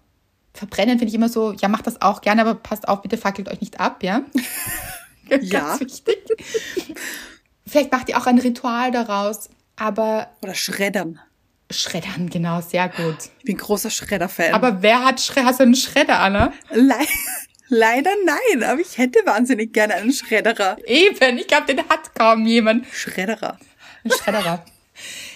Verbrennen 0.54 0.98
finde 0.98 1.08
ich 1.08 1.14
immer 1.14 1.30
so, 1.30 1.52
ja, 1.52 1.68
macht 1.68 1.86
das 1.86 2.02
auch 2.02 2.20
gerne, 2.20 2.42
aber 2.42 2.54
passt 2.54 2.86
auf, 2.86 3.02
bitte 3.02 3.16
fackelt 3.16 3.48
euch 3.48 3.60
nicht 3.60 3.80
ab, 3.80 4.02
ja? 4.02 4.22
Ja. 5.40 5.78
Ganz 5.78 5.80
wichtig. 5.80 6.18
Vielleicht 7.66 7.90
macht 7.90 8.10
ihr 8.10 8.18
auch 8.18 8.26
ein 8.26 8.38
Ritual 8.38 8.90
daraus, 8.90 9.48
aber 9.76 10.28
Oder 10.42 10.54
Schreddern. 10.54 11.20
Schreddern, 11.72 12.28
genau, 12.30 12.60
sehr 12.60 12.88
gut. 12.88 13.16
Ich 13.40 13.44
bin 13.44 13.56
großer 13.56 13.90
Schredder-Fan. 13.90 14.54
Aber 14.54 14.82
wer 14.82 15.04
hat 15.04 15.20
Schre 15.20 15.44
hast 15.44 15.60
du 15.60 15.64
einen 15.64 15.74
Schredder, 15.74 16.20
Anna? 16.20 16.52
Le 16.70 16.94
leider 17.68 18.10
nein, 18.24 18.62
aber 18.64 18.80
ich 18.80 18.98
hätte 18.98 19.20
wahnsinnig 19.24 19.72
gerne 19.72 19.94
einen 19.94 20.12
Schredderer. 20.12 20.76
Eben, 20.86 21.38
ich 21.38 21.46
glaube, 21.46 21.66
den 21.74 21.88
hat 21.88 22.14
kaum 22.14 22.46
jemand. 22.46 22.86
Schredderer. 22.92 23.58
Ein 24.04 24.10
Schredderer. 24.10 24.64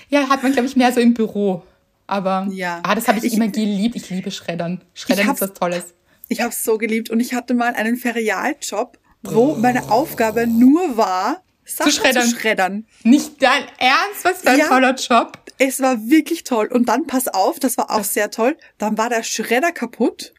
ja, 0.09 0.29
hat 0.29 0.43
man, 0.43 0.53
glaube 0.53 0.69
ich, 0.69 0.77
mehr 0.77 0.93
so 0.93 1.01
im 1.01 1.15
Büro. 1.15 1.63
Aber 2.07 2.47
Ja. 2.53 2.81
ah, 2.85 2.95
das 2.95 3.09
habe 3.09 3.19
ich, 3.19 3.25
Ich- 3.25 3.35
immer 3.35 3.49
geliebt. 3.49 3.97
Ich 3.97 4.11
liebe 4.11 4.31
Schreddern. 4.31 4.81
Schreddern 4.95 5.31
ist 5.31 5.41
was 5.41 5.53
Tolles. 5.55 5.95
Ich 6.29 6.41
habe 6.41 6.51
es 6.51 6.63
so 6.63 6.77
geliebt 6.79 7.11
und 7.11 7.21
ich 7.21 7.35
hatte 7.35 7.55
mal 7.55 7.75
einen 7.75 7.97
Ferialjob, 7.97 8.99
wo 9.23 9.55
meine 9.55 9.91
Aufgabe 9.91 10.47
nur 10.47 10.97
war, 10.97 11.43
Sachen 11.67 11.91
zu 11.91 11.99
schreddern. 12.01 12.29
schreddern. 12.31 12.87
Nicht 13.03 13.43
dein 13.43 13.65
Ernst? 13.79 14.25
Was 14.25 14.41
für 14.43 14.51
ein 14.51 14.59
Ja. 14.59 14.69
toller 14.69 14.95
Job. 14.95 15.39
Es 15.59 15.81
war 15.81 15.99
wirklich 16.09 16.45
toll. 16.45 16.67
Und 16.73 16.89
dann, 16.89 17.07
pass 17.07 17.29
auf, 17.29 17.59
das 17.59 17.77
war 17.79 17.91
auch 17.91 18.05
sehr 18.05 18.31
toll, 18.31 18.57
dann 18.79 18.97
war 18.99 19.09
der 19.09 19.23
Schredder 19.23 19.73
kaputt. 19.73 20.33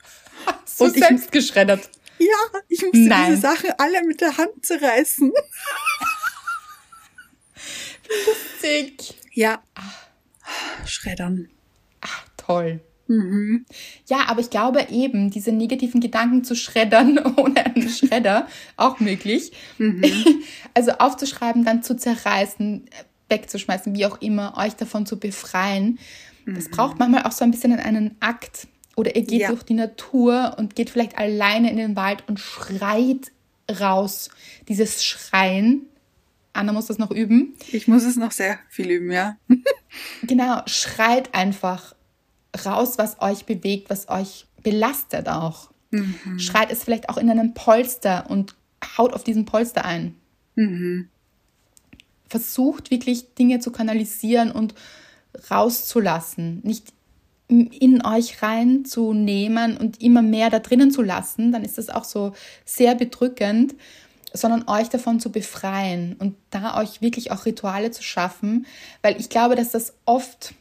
So 0.66 0.86
Und 0.86 0.96
ich- 0.96 1.04
selbst 1.04 1.32
geschreddert. 1.32 1.90
Ja, 2.20 2.60
ich 2.68 2.82
musste 2.82 2.98
Nein. 3.00 3.30
diese 3.32 3.42
Sachen 3.42 3.70
alle 3.78 4.04
mit 4.04 4.22
der 4.22 4.38
Hand 4.38 4.66
zerreißen. 4.66 5.32
Sick. 8.62 9.02
Ja. 9.34 9.62
Schreddern. 10.86 11.50
Ach, 12.02 12.26
toll. 12.38 12.80
Ja, 14.08 14.26
aber 14.28 14.42
ich 14.42 14.50
glaube 14.50 14.88
eben, 14.90 15.30
diese 15.32 15.52
negativen 15.52 16.02
Gedanken 16.02 16.44
zu 16.44 16.56
schreddern 16.56 17.18
ohne 17.38 17.66
einen 17.66 17.90
Schredder, 17.90 18.48
auch 18.76 19.00
möglich. 19.00 19.52
Also 20.74 20.92
aufzuschreiben, 20.92 21.66
dann 21.66 21.82
zu 21.82 21.96
zerreißen, 21.98 22.86
wegzuschmeißen, 23.30 23.96
wie 23.96 24.06
auch 24.06 24.22
immer, 24.22 24.56
euch 24.58 24.76
davon 24.76 25.06
zu 25.08 25.18
befreien. 25.20 25.98
Das 26.46 26.70
braucht 26.70 27.00
manchmal 27.00 27.24
auch 27.24 27.32
so 27.32 27.44
ein 27.44 27.52
bisschen 27.52 27.74
einen 27.74 28.16
Akt. 28.20 28.68
Oder 28.96 29.16
ihr 29.16 29.24
geht 29.24 29.42
Ja. 29.42 29.48
durch 29.50 29.64
die 29.64 29.74
Natur 29.74 30.56
und 30.58 30.76
geht 30.76 30.90
vielleicht 30.90 31.18
alleine 31.18 31.70
in 31.72 31.78
den 31.78 31.96
Wald 31.96 32.24
und 32.28 32.40
schreit 32.40 33.32
raus. 33.80 34.30
Dieses 34.68 35.04
Schreien. 35.04 35.88
Anna 36.54 36.74
muss 36.74 36.86
das 36.88 36.98
noch 37.00 37.12
üben. 37.12 37.54
Ich 37.72 37.88
muss 37.88 38.04
es 38.04 38.16
noch 38.16 38.32
sehr 38.32 38.60
viel 38.70 38.90
üben, 38.90 39.12
ja. 39.12 39.38
Genau, 40.24 40.62
schreit 40.68 41.34
einfach 41.34 41.96
raus, 42.66 42.98
was 42.98 43.22
euch 43.22 43.46
bewegt, 43.46 43.90
was 43.90 44.10
euch 44.10 44.46
belastet 44.64 45.30
auch. 45.30 45.70
Schreit 46.38 46.72
es 46.72 46.84
vielleicht 46.84 47.10
auch 47.10 47.18
in 47.18 47.30
einem 47.30 47.54
Polster 47.54 48.30
und 48.30 48.56
haut 48.98 49.14
auf 49.14 49.24
diesen 49.24 49.46
Polster 49.46 49.86
ein. 49.86 50.16
Versucht 52.28 52.92
wirklich 52.92 53.34
Dinge 53.36 53.60
zu 53.60 53.72
kanalisieren 53.72 54.52
und 54.52 54.76
rauszulassen, 55.50 56.62
nicht 56.64 56.94
in 57.48 58.06
euch 58.06 58.42
reinzunehmen 58.42 59.78
und 59.78 60.02
immer 60.02 60.22
mehr 60.22 60.50
da 60.50 60.60
drinnen 60.60 60.92
zu 60.92 61.02
lassen, 61.02 61.54
dann 61.54 61.64
ist 61.64 61.78
das 61.78 61.90
auch 61.90 62.04
so 62.04 62.34
sehr 62.66 62.94
bedrückend, 62.96 63.76
sondern 64.34 64.68
euch 64.68 64.90
davon 64.90 65.22
zu 65.22 65.32
befreien 65.32 66.18
und 66.20 66.36
da 66.50 66.78
euch 66.78 67.02
wirklich 67.02 67.32
auch 67.32 67.46
Rituale 67.46 67.92
zu 67.92 68.04
schaffen, 68.04 68.66
weil 69.02 69.18
ich 69.20 69.30
glaube, 69.30 69.56
dass 69.56 69.72
das 69.72 69.94
oft 70.06 70.54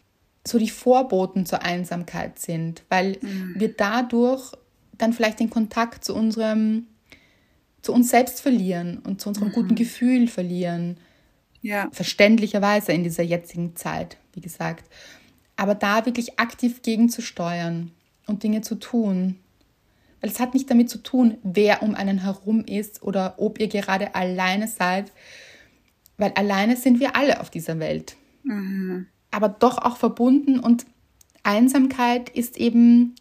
so 0.46 0.58
die 0.58 0.70
Vorboten 0.70 1.46
zur 1.46 1.62
Einsamkeit 1.62 2.38
sind, 2.38 2.84
weil 2.88 3.18
wir 3.54 3.72
dadurch 3.74 4.52
dann 4.98 5.12
vielleicht 5.12 5.40
den 5.40 5.50
Kontakt 5.50 6.04
zu 6.04 6.14
unserem 6.14 6.86
zu 7.86 7.92
uns 7.92 8.10
selbst 8.10 8.40
verlieren 8.40 8.98
und 8.98 9.20
zu 9.20 9.28
unserem 9.28 9.48
mhm. 9.48 9.52
guten 9.52 9.74
Gefühl 9.76 10.26
verlieren. 10.26 10.98
Ja. 11.62 11.88
Verständlicherweise 11.92 12.92
in 12.92 13.04
dieser 13.04 13.22
jetzigen 13.22 13.76
Zeit, 13.76 14.16
wie 14.32 14.40
gesagt. 14.40 14.84
Aber 15.54 15.76
da 15.76 16.04
wirklich 16.04 16.38
aktiv 16.38 16.82
gegenzusteuern 16.82 17.92
und 18.26 18.42
Dinge 18.42 18.60
zu 18.62 18.74
tun. 18.74 19.36
Weil 20.20 20.30
es 20.30 20.40
hat 20.40 20.54
nicht 20.54 20.68
damit 20.68 20.90
zu 20.90 20.98
tun, 20.98 21.38
wer 21.44 21.82
um 21.82 21.94
einen 21.94 22.22
herum 22.22 22.64
ist 22.64 23.02
oder 23.02 23.34
ob 23.38 23.60
ihr 23.60 23.68
gerade 23.68 24.16
alleine 24.16 24.66
seid. 24.66 25.12
Weil 26.18 26.32
alleine 26.32 26.76
sind 26.76 26.98
wir 26.98 27.14
alle 27.14 27.40
auf 27.40 27.50
dieser 27.50 27.78
Welt. 27.78 28.16
Mhm. 28.42 29.06
Aber 29.36 29.50
doch 29.50 29.76
auch 29.76 29.98
verbunden 29.98 30.58
und 30.58 30.86
Einsamkeit 31.42 32.30
ist 32.30 32.56
eben 32.56 33.16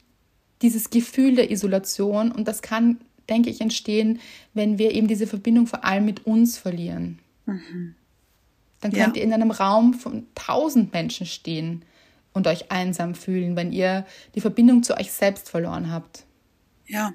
dieses 0.61 0.89
Gefühl 0.89 1.35
der 1.35 1.51
Isolation 1.51 2.31
und 2.31 2.47
das 2.47 2.61
kann, 2.61 3.01
denke 3.27 3.49
ich, 3.49 3.59
entstehen, 3.59 4.21
wenn 4.53 4.77
wir 4.77 4.93
eben 4.93 5.09
diese 5.09 5.27
Verbindung 5.27 5.67
vor 5.67 5.83
allem 5.83 6.05
mit 6.05 6.25
uns 6.25 6.57
verlieren. 6.57 7.19
Mhm. 7.45 7.95
Dann 8.79 8.93
könnt 8.93 9.17
ja. 9.17 9.21
ihr 9.21 9.23
in 9.23 9.33
einem 9.33 9.51
Raum 9.51 9.93
von 9.93 10.25
tausend 10.35 10.93
Menschen 10.93 11.25
stehen 11.25 11.83
und 12.31 12.47
euch 12.47 12.71
einsam 12.71 13.13
fühlen, 13.13 13.57
wenn 13.57 13.73
ihr 13.73 14.05
die 14.35 14.41
Verbindung 14.41 14.83
zu 14.83 14.95
euch 14.95 15.11
selbst 15.11 15.49
verloren 15.49 15.91
habt. 15.91 16.23
Ja. 16.87 17.11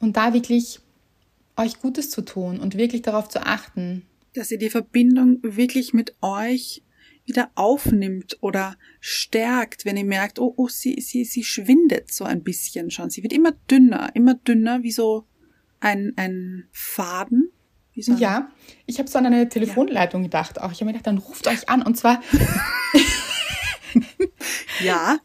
Und 0.00 0.16
da 0.16 0.34
wirklich 0.34 0.80
euch 1.56 1.78
Gutes 1.78 2.10
zu 2.10 2.22
tun 2.22 2.58
und 2.58 2.76
wirklich 2.76 3.02
darauf 3.02 3.28
zu 3.28 3.46
achten. 3.46 4.02
Dass 4.34 4.50
ihr 4.50 4.58
die 4.58 4.70
Verbindung 4.70 5.38
wirklich 5.42 5.94
mit 5.94 6.16
euch 6.20 6.82
wieder 7.26 7.50
aufnimmt 7.54 8.38
oder 8.40 8.76
stärkt, 9.00 9.84
wenn 9.84 9.96
ihr 9.96 10.04
merkt, 10.04 10.38
oh, 10.38 10.52
oh, 10.56 10.68
sie, 10.68 11.00
sie, 11.00 11.24
sie 11.24 11.44
schwindet 11.44 12.12
so 12.12 12.24
ein 12.24 12.42
bisschen 12.42 12.90
schon. 12.90 13.10
Sie 13.10 13.22
wird 13.22 13.32
immer 13.32 13.52
dünner, 13.70 14.10
immer 14.14 14.34
dünner, 14.34 14.82
wie 14.82 14.92
so 14.92 15.24
ein, 15.80 16.12
ein 16.16 16.68
Faden. 16.72 17.50
So 17.96 18.14
ja, 18.14 18.50
ich 18.86 18.98
habe 18.98 19.08
so 19.08 19.18
an 19.18 19.26
eine 19.26 19.48
Telefonleitung 19.48 20.22
ja. 20.22 20.26
gedacht 20.26 20.60
auch. 20.60 20.72
Ich 20.72 20.78
habe 20.78 20.86
mir 20.86 20.92
gedacht, 20.92 21.06
dann 21.06 21.18
ruft 21.18 21.46
euch 21.46 21.68
an 21.68 21.82
und 21.82 21.96
zwar. 21.96 22.20
ja. 24.80 25.18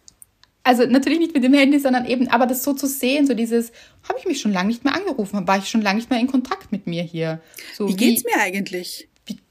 Also 0.62 0.86
natürlich 0.86 1.20
nicht 1.20 1.34
mit 1.34 1.44
dem 1.44 1.54
Handy, 1.54 1.80
sondern 1.80 2.06
eben, 2.06 2.28
aber 2.28 2.46
das 2.46 2.64
so 2.64 2.74
zu 2.74 2.86
sehen, 2.86 3.26
so 3.26 3.34
dieses, 3.34 3.72
habe 4.08 4.20
ich 4.20 4.26
mich 4.26 4.40
schon 4.40 4.54
lange 4.54 4.68
nicht 4.68 4.84
mehr 4.84 4.94
angerufen, 4.94 5.48
war 5.48 5.58
ich 5.58 5.68
schon 5.68 5.82
lange 5.82 5.98
nicht 5.98 6.12
mehr 6.12 6.20
in 6.20 6.28
Kontakt 6.28 6.72
mit 6.72 6.86
mir 6.86 7.02
hier. 7.02 7.42
So, 7.74 7.88
wie 7.88 7.96
geht's 7.96 8.24
wie, 8.24 8.36
mir 8.36 8.42
eigentlich? 8.42 9.10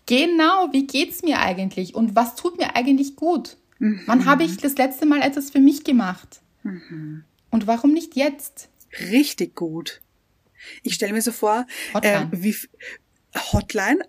Genau, 0.09 0.72
wie 0.72 0.86
geht's 0.86 1.22
mir 1.22 1.38
eigentlich? 1.38 1.94
Und 1.94 2.16
was 2.16 2.34
tut 2.34 2.56
mir 2.56 2.74
eigentlich 2.74 3.14
gut? 3.14 3.59
Mhm. 3.78 4.00
Wann 4.06 4.24
habe 4.24 4.42
ich 4.42 4.56
das 4.56 4.76
letzte 4.78 5.04
Mal 5.04 5.20
etwas 5.20 5.50
für 5.50 5.61
mich 5.61 5.84
gemacht? 5.84 6.40
Mhm. 6.62 7.24
Und 7.50 7.66
warum 7.66 7.92
nicht 7.92 8.16
jetzt? 8.16 8.70
Richtig 9.11 9.54
gut. 9.54 10.00
Ich 10.82 10.94
stelle 10.94 11.12
mir 11.12 11.20
so 11.20 11.30
vor, 11.30 11.66
äh, 12.00 12.24
wie 12.30 12.56
Hotline, 13.52 14.00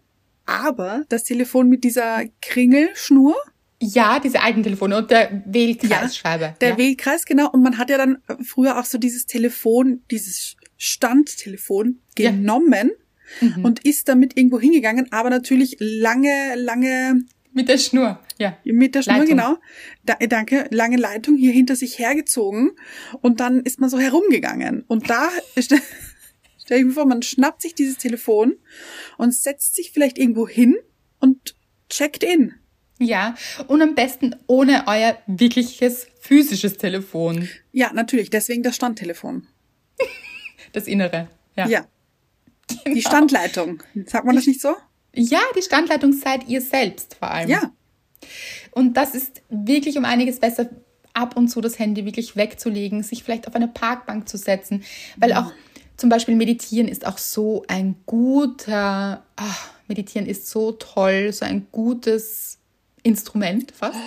aber 0.45 1.04
das 1.10 1.26
Telefon 1.26 1.68
mit 1.68 1.84
dieser 1.84 2.24
Kringelschnur. 2.41 3.36
Ja, 3.82 4.22
diese 4.22 4.41
alten 4.41 4.64
Telefone 4.64 4.97
und 4.97 5.12
der 5.12 5.43
Wählkreisscheibe. 5.45 6.43
Ja, 6.45 6.56
der 6.62 6.70
ja. 6.70 6.78
Wählkreis, 6.78 7.26
genau. 7.26 7.50
Und 7.52 7.62
man 7.62 7.78
hat 7.78 7.89
ja 7.89 7.97
dann 7.97 8.20
früher 8.45 8.80
auch 8.80 8.86
so 8.86 8.97
dieses 8.97 9.26
Telefon, 9.26 10.02
dieses 10.12 10.56
Standtelefon 10.78 12.00
genommen 12.16 12.89
ja. 12.89 12.95
Mhm. 13.42 13.66
und 13.66 13.86
ist 13.86 14.08
damit 14.08 14.38
irgendwo 14.38 14.60
hingegangen, 14.60 15.12
aber 15.12 15.30
natürlich 15.30 15.78
lange, 15.80 16.56
lange 16.56 17.24
mit 17.52 17.68
der 17.68 17.78
Schnur, 17.80 18.20
ja. 18.38 18.58
Mit 18.64 18.94
der 18.94 19.02
Schnur, 19.02 19.18
Leitung. 19.18 19.38
genau. 19.38 19.58
Da, 20.06 20.16
danke, 20.16 20.68
lange 20.70 20.98
Leitung 20.98 21.36
hier 21.36 21.52
hinter 21.52 21.76
sich 21.76 21.98
hergezogen 21.98 22.72
und 23.22 23.40
dann 23.40 23.62
ist 23.62 23.80
man 23.80 23.90
so 23.90 24.00
herumgegangen. 24.00 24.84
Und 24.88 25.10
da 25.10 25.30
stell 25.58 26.80
ich 26.80 26.86
mir 26.86 26.92
vor, 26.92 27.06
man 27.08 27.24
schnappt 27.24 27.62
sich 27.62 27.74
dieses 27.74 27.98
Telefon 27.98 28.56
und 29.18 29.34
setzt 29.34 29.76
sich 29.76 29.92
vielleicht 29.92 30.20
irgendwo 30.20 30.48
hin 30.48 30.78
und 31.20 31.56
checkt 31.90 32.24
in. 32.24 32.54
Ja, 33.00 33.36
und 33.68 33.82
am 33.82 33.96
besten 33.96 34.36
ohne 34.46 34.84
euer 34.88 35.18
wirkliches 35.26 36.08
physisches 36.20 36.78
Telefon. 36.78 37.50
Ja, 37.72 37.92
natürlich, 37.94 38.30
deswegen 38.30 38.62
das 38.62 38.76
Standtelefon. 38.76 39.48
Das 40.74 40.86
Innere, 40.86 41.30
ja. 41.56 41.68
Ja. 41.68 41.88
Genau. 42.70 42.84
Die 42.96 43.02
Standleitung. 43.02 43.84
Sagt 44.06 44.26
man 44.26 44.36
das 44.36 44.48
nicht 44.48 44.62
so? 44.62 44.76
Ja, 45.14 45.40
die 45.58 45.64
Standleitung 45.64 46.14
seid 46.14 46.48
ihr 46.48 46.62
selbst 46.62 47.16
vor 47.16 47.32
allem. 47.32 47.50
Ja. 47.50 47.72
Und 48.72 48.96
das 48.96 49.16
ist 49.16 49.42
wirklich 49.50 49.98
um 49.98 50.06
einiges 50.06 50.40
besser, 50.40 50.70
ab 51.14 51.36
und 51.36 51.50
zu 51.50 51.62
das 51.62 51.80
Handy 51.80 52.06
wirklich 52.06 52.36
wegzulegen, 52.36 53.04
sich 53.04 53.24
vielleicht 53.24 53.48
auf 53.48 53.56
eine 53.56 53.68
Parkbank 53.68 54.30
zu 54.30 54.38
setzen, 54.38 54.84
weil 55.18 55.34
auch 55.34 55.52
zum 55.98 56.10
Beispiel 56.10 56.36
Meditieren 56.36 56.88
ist 56.88 57.06
auch 57.06 57.18
so 57.18 57.66
ein 57.68 57.96
guter, 58.06 59.26
ach, 59.36 59.70
Meditieren 59.88 60.28
ist 60.28 60.48
so 60.48 60.72
toll, 60.74 61.34
so 61.34 61.46
ein 61.46 61.68
gutes 61.72 62.60
Instrument 63.04 63.72
fast, 63.72 63.98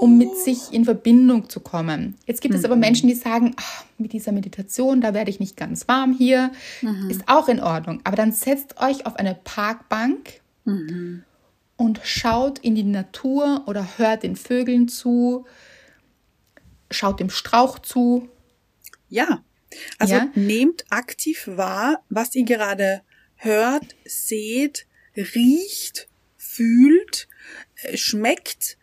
um 0.00 0.16
mit 0.16 0.36
sich 0.36 0.72
in 0.72 0.84
Verbindung 0.84 1.48
zu 1.48 1.60
kommen. 1.60 2.16
Jetzt 2.26 2.40
gibt 2.40 2.54
mhm. 2.54 2.58
es 2.58 2.64
aber 2.64 2.76
mhm. 2.76 2.80
Menschen, 2.80 3.08
die 3.08 3.14
sagen, 3.14 3.54
ach, 3.56 3.84
mit 3.98 4.12
dieser 4.12 4.32
Meditation, 4.32 5.00
da 5.00 5.14
werde 5.14 5.30
ich 5.30 5.40
nicht 5.40 5.56
ganz 5.56 5.88
warm 5.88 6.12
hier, 6.12 6.52
mhm. 6.82 7.10
ist 7.10 7.22
auch 7.26 7.48
in 7.48 7.60
Ordnung. 7.60 8.00
Aber 8.04 8.16
dann 8.16 8.32
setzt 8.32 8.78
euch 8.80 9.06
auf 9.06 9.16
eine 9.16 9.34
Parkbank 9.34 10.40
mhm. 10.64 11.24
und 11.76 12.00
schaut 12.04 12.58
in 12.60 12.74
die 12.74 12.84
Natur 12.84 13.64
oder 13.66 13.86
hört 13.98 14.22
den 14.22 14.36
Vögeln 14.36 14.88
zu, 14.88 15.46
schaut 16.90 17.20
dem 17.20 17.30
Strauch 17.30 17.78
zu. 17.78 18.28
Ja, 19.08 19.42
also 19.98 20.14
ja? 20.14 20.28
nehmt 20.34 20.84
aktiv 20.90 21.44
wahr, 21.46 22.02
was 22.08 22.34
ihr 22.34 22.44
gerade 22.44 23.02
hört, 23.36 23.84
seht, 24.04 24.86
riecht, 25.16 26.08
fühlt, 26.36 27.28
äh, 27.82 27.96
schmeckt 27.96 28.77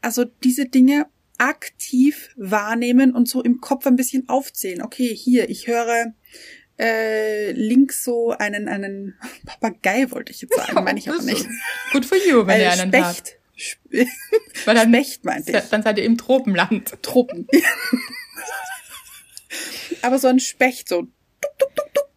also 0.00 0.24
diese 0.24 0.66
Dinge 0.66 1.06
aktiv 1.38 2.30
wahrnehmen 2.36 3.14
und 3.14 3.28
so 3.28 3.42
im 3.42 3.60
Kopf 3.60 3.86
ein 3.86 3.96
bisschen 3.96 4.28
aufzählen. 4.28 4.82
Okay, 4.82 5.14
hier, 5.14 5.48
ich 5.48 5.68
höre 5.68 6.12
äh, 6.78 7.52
links 7.52 8.04
so 8.04 8.30
einen, 8.30 8.68
einen 8.68 9.14
Papagei, 9.46 10.10
wollte 10.10 10.32
ich 10.32 10.42
jetzt 10.42 10.54
sagen, 10.54 10.72
ja, 10.74 10.80
meine 10.80 10.98
ich 10.98 11.08
aber 11.08 11.22
nicht. 11.22 11.46
Gut 11.92 12.04
für 12.04 12.16
you, 12.16 12.46
wenn 12.46 12.60
äh, 12.60 12.66
einen 12.66 12.88
Specht. 12.88 13.04
habt. 13.04 13.34
Weil 14.66 14.74
dann, 14.74 14.92
Specht, 14.92 15.24
meinte 15.24 15.50
ich. 15.50 15.68
Dann 15.70 15.82
seid 15.82 15.98
ihr 15.98 16.04
im 16.04 16.16
Tropenland. 16.16 17.02
Tropen. 17.02 17.48
aber 20.02 20.18
so 20.18 20.28
ein 20.28 20.38
Specht, 20.38 20.88
so 20.88 21.02
tuk, 21.02 21.10
tuk, 21.58 21.74
tuk, 21.74 21.94
tuk, 21.94 22.08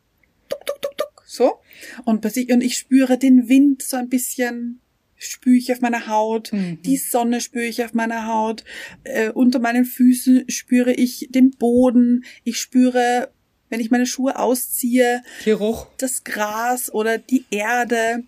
tuk, 0.50 0.82
tuk, 0.82 0.98
tuk, 0.98 1.24
so. 1.26 1.62
Und, 2.06 2.26
und 2.26 2.62
ich 2.62 2.78
spüre 2.78 3.18
den 3.18 3.50
Wind 3.50 3.82
so 3.82 3.98
ein 3.98 4.10
bisschen 4.10 4.82
spüre 5.22 5.56
ich 5.56 5.72
auf 5.72 5.82
meiner 5.82 6.08
Haut, 6.08 6.52
mhm. 6.52 6.82
die 6.82 6.98
Sonne 6.98 7.42
spüre 7.42 7.66
ich 7.66 7.84
auf 7.84 7.94
meiner 7.94 8.28
Haut, 8.28 8.64
äh, 9.04 9.30
unter 9.30 9.60
meinen 9.60 9.86
Füßen 9.86 10.50
spüre 10.50 10.94
ich 10.94 11.28
den 11.30 11.52
Boden, 11.52 12.26
ich 12.44 12.60
spüre, 12.60 13.32
wenn 13.70 13.80
ich 13.80 13.92
meine 13.92 14.06
Schuhe 14.06 14.38
ausziehe, 14.38 15.22
Geruch. 15.46 15.88
das 15.98 16.24
Gras 16.24 16.92
oder 16.92 17.18
die 17.18 17.46
Erde. 17.52 18.24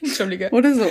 Entschuldige. 0.00 0.50
Oder 0.50 0.74
so. 0.74 0.90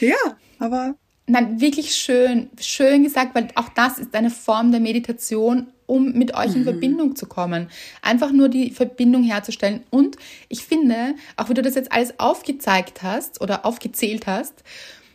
ja, 0.00 0.38
aber 0.58 0.96
Nein, 1.26 1.60
wirklich 1.60 1.94
schön, 1.94 2.50
schön 2.60 3.02
gesagt, 3.02 3.34
weil 3.34 3.48
auch 3.54 3.70
das 3.70 3.98
ist 3.98 4.14
eine 4.14 4.30
Form 4.30 4.70
der 4.72 4.80
Meditation, 4.80 5.68
um 5.86 6.12
mit 6.12 6.34
euch 6.34 6.54
in 6.54 6.60
mhm. 6.60 6.64
Verbindung 6.64 7.16
zu 7.16 7.26
kommen. 7.26 7.68
Einfach 8.02 8.30
nur 8.30 8.50
die 8.50 8.70
Verbindung 8.70 9.22
herzustellen. 9.22 9.84
Und 9.90 10.16
ich 10.48 10.64
finde, 10.64 11.14
auch 11.36 11.48
wie 11.48 11.54
du 11.54 11.62
das 11.62 11.76
jetzt 11.76 11.92
alles 11.92 12.18
aufgezeigt 12.20 13.02
hast 13.02 13.40
oder 13.40 13.64
aufgezählt 13.64 14.26
hast, 14.26 14.62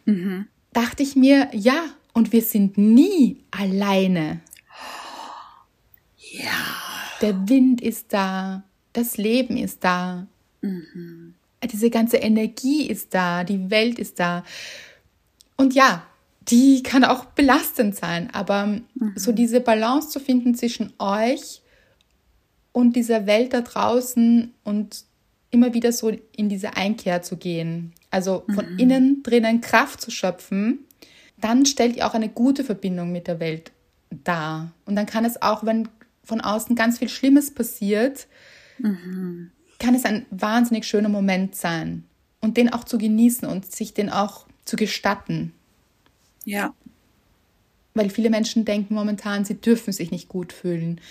mhm. 0.06 0.48
dachte 0.74 1.04
ich 1.04 1.16
mir, 1.16 1.50
ja, 1.54 1.84
und 2.14 2.34
wir 2.34 2.42
sind 2.42 2.78
nie 2.78 3.38
alleine. 3.52 4.42
Ja. 6.18 6.52
Der 7.22 7.50
Wind 7.50 7.82
ist 7.82 8.14
da, 8.14 8.64
das 8.94 9.18
Leben 9.18 9.58
ist 9.58 9.84
da, 9.84 10.26
mhm. 10.62 11.36
diese 11.72 11.90
ganze 11.90 12.18
Energie 12.18 12.88
ist 12.88 13.14
da, 13.14 13.44
die 13.44 13.70
Welt 13.70 14.00
ist 14.00 14.20
da. 14.20 14.44
Und 15.60 15.76
ja, 15.76 16.04
die 16.48 16.84
kann 16.84 17.04
auch 17.04 17.26
belastend 17.26 17.94
sein, 17.94 18.30
aber 18.32 18.66
mhm. 18.66 19.14
so 19.18 19.34
diese 19.34 19.60
Balance 19.60 20.08
zu 20.08 20.22
finden 20.22 20.56
zwischen 20.56 20.94
euch 21.00 21.62
und 22.72 22.96
dieser 22.96 23.26
Welt 23.26 23.54
da 23.54 23.60
draußen 23.60 24.54
und 24.64 25.04
immer 25.52 25.74
wieder 25.74 25.92
so 25.92 26.14
in 26.34 26.48
diese 26.48 26.78
Einkehr 26.78 27.24
zu 27.24 27.36
gehen, 27.36 27.92
also 28.10 28.46
von 28.56 28.72
mhm. 28.72 28.80
innen 28.80 29.22
drinnen 29.24 29.60
Kraft 29.60 30.00
zu 30.00 30.12
schöpfen, 30.12 30.86
dann 31.36 31.66
stellt 31.66 31.98
ihr 31.98 32.08
auch 32.08 32.14
eine 32.14 32.30
gute 32.30 32.64
Verbindung 32.64 33.12
mit 33.12 33.28
der 33.28 33.42
Welt 33.42 33.74
dar. 34.10 34.72
Und 34.86 34.96
dann 34.96 35.08
kann 35.08 35.26
es 35.26 35.42
auch, 35.42 35.66
wenn 35.66 35.90
von 36.24 36.40
außen 36.40 36.78
ganz 36.78 37.00
viel 37.00 37.10
Schlimmes 37.10 37.54
passiert, 37.54 38.28
mhm. 38.78 39.52
kann 39.78 39.94
es 39.94 40.06
ein 40.06 40.26
wahnsinnig 40.30 40.88
schöner 40.88 41.10
Moment 41.10 41.58
sein 41.58 42.06
und 42.40 42.56
den 42.56 42.72
auch 42.72 42.86
zu 42.86 42.98
genießen 42.98 43.46
und 43.46 43.70
sich 43.70 43.94
den 43.94 44.10
auch 44.10 44.46
zu 44.70 44.76
gestatten. 44.76 45.54
Ja. 46.46 46.74
weil 47.94 48.10
viele 48.10 48.30
Menschen 48.30 48.64
denken 48.64 48.94
momentan, 48.94 49.44
sie 49.44 49.60
dürfen 49.60 49.92
sich 49.92 50.10
nicht 50.10 50.30
gut 50.30 50.54
fühlen. 50.54 51.02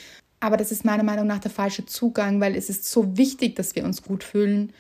Aber 0.40 0.56
das 0.56 0.72
ist 0.72 0.84
meiner 0.84 1.02
Meinung 1.02 1.26
nach 1.26 1.38
der 1.38 1.50
falsche 1.50 1.84
Zugang, 1.84 2.40
weil 2.40 2.56
es 2.56 2.70
ist 2.70 2.90
so 2.90 3.16
wichtig, 3.18 3.54
dass 3.54 3.74
wir 3.74 3.84
uns 3.84 4.02
gut 4.02 4.24
fühlen, 4.24 4.72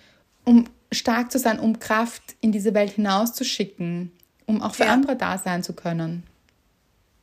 um 0.44 0.64
stark 0.90 1.30
zu 1.30 1.38
sein, 1.38 1.60
um 1.60 1.80
Kraft 1.80 2.36
in 2.40 2.50
diese 2.50 2.72
Welt 2.72 2.92
hinauszuschicken, 2.92 4.10
um 4.46 4.62
auch 4.62 4.74
für 4.74 4.84
ja. 4.84 4.92
andere 4.92 5.16
da 5.16 5.36
sein 5.36 5.62
zu 5.62 5.74
können. 5.74 6.22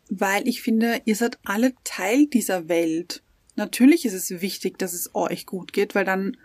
Weil 0.09 0.47
ich 0.47 0.61
finde, 0.61 1.01
ihr 1.05 1.15
seid 1.15 1.39
alle 1.43 1.73
Teil 1.83 2.27
dieser 2.27 2.69
Welt. 2.69 3.23
Natürlich 3.55 4.05
ist 4.05 4.13
es 4.13 4.41
wichtig, 4.41 4.77
dass 4.77 4.93
es 4.93 5.15
euch 5.15 5.45
gut 5.45 5.73
geht, 5.73 5.95
weil 5.95 6.05
dann 6.05 6.37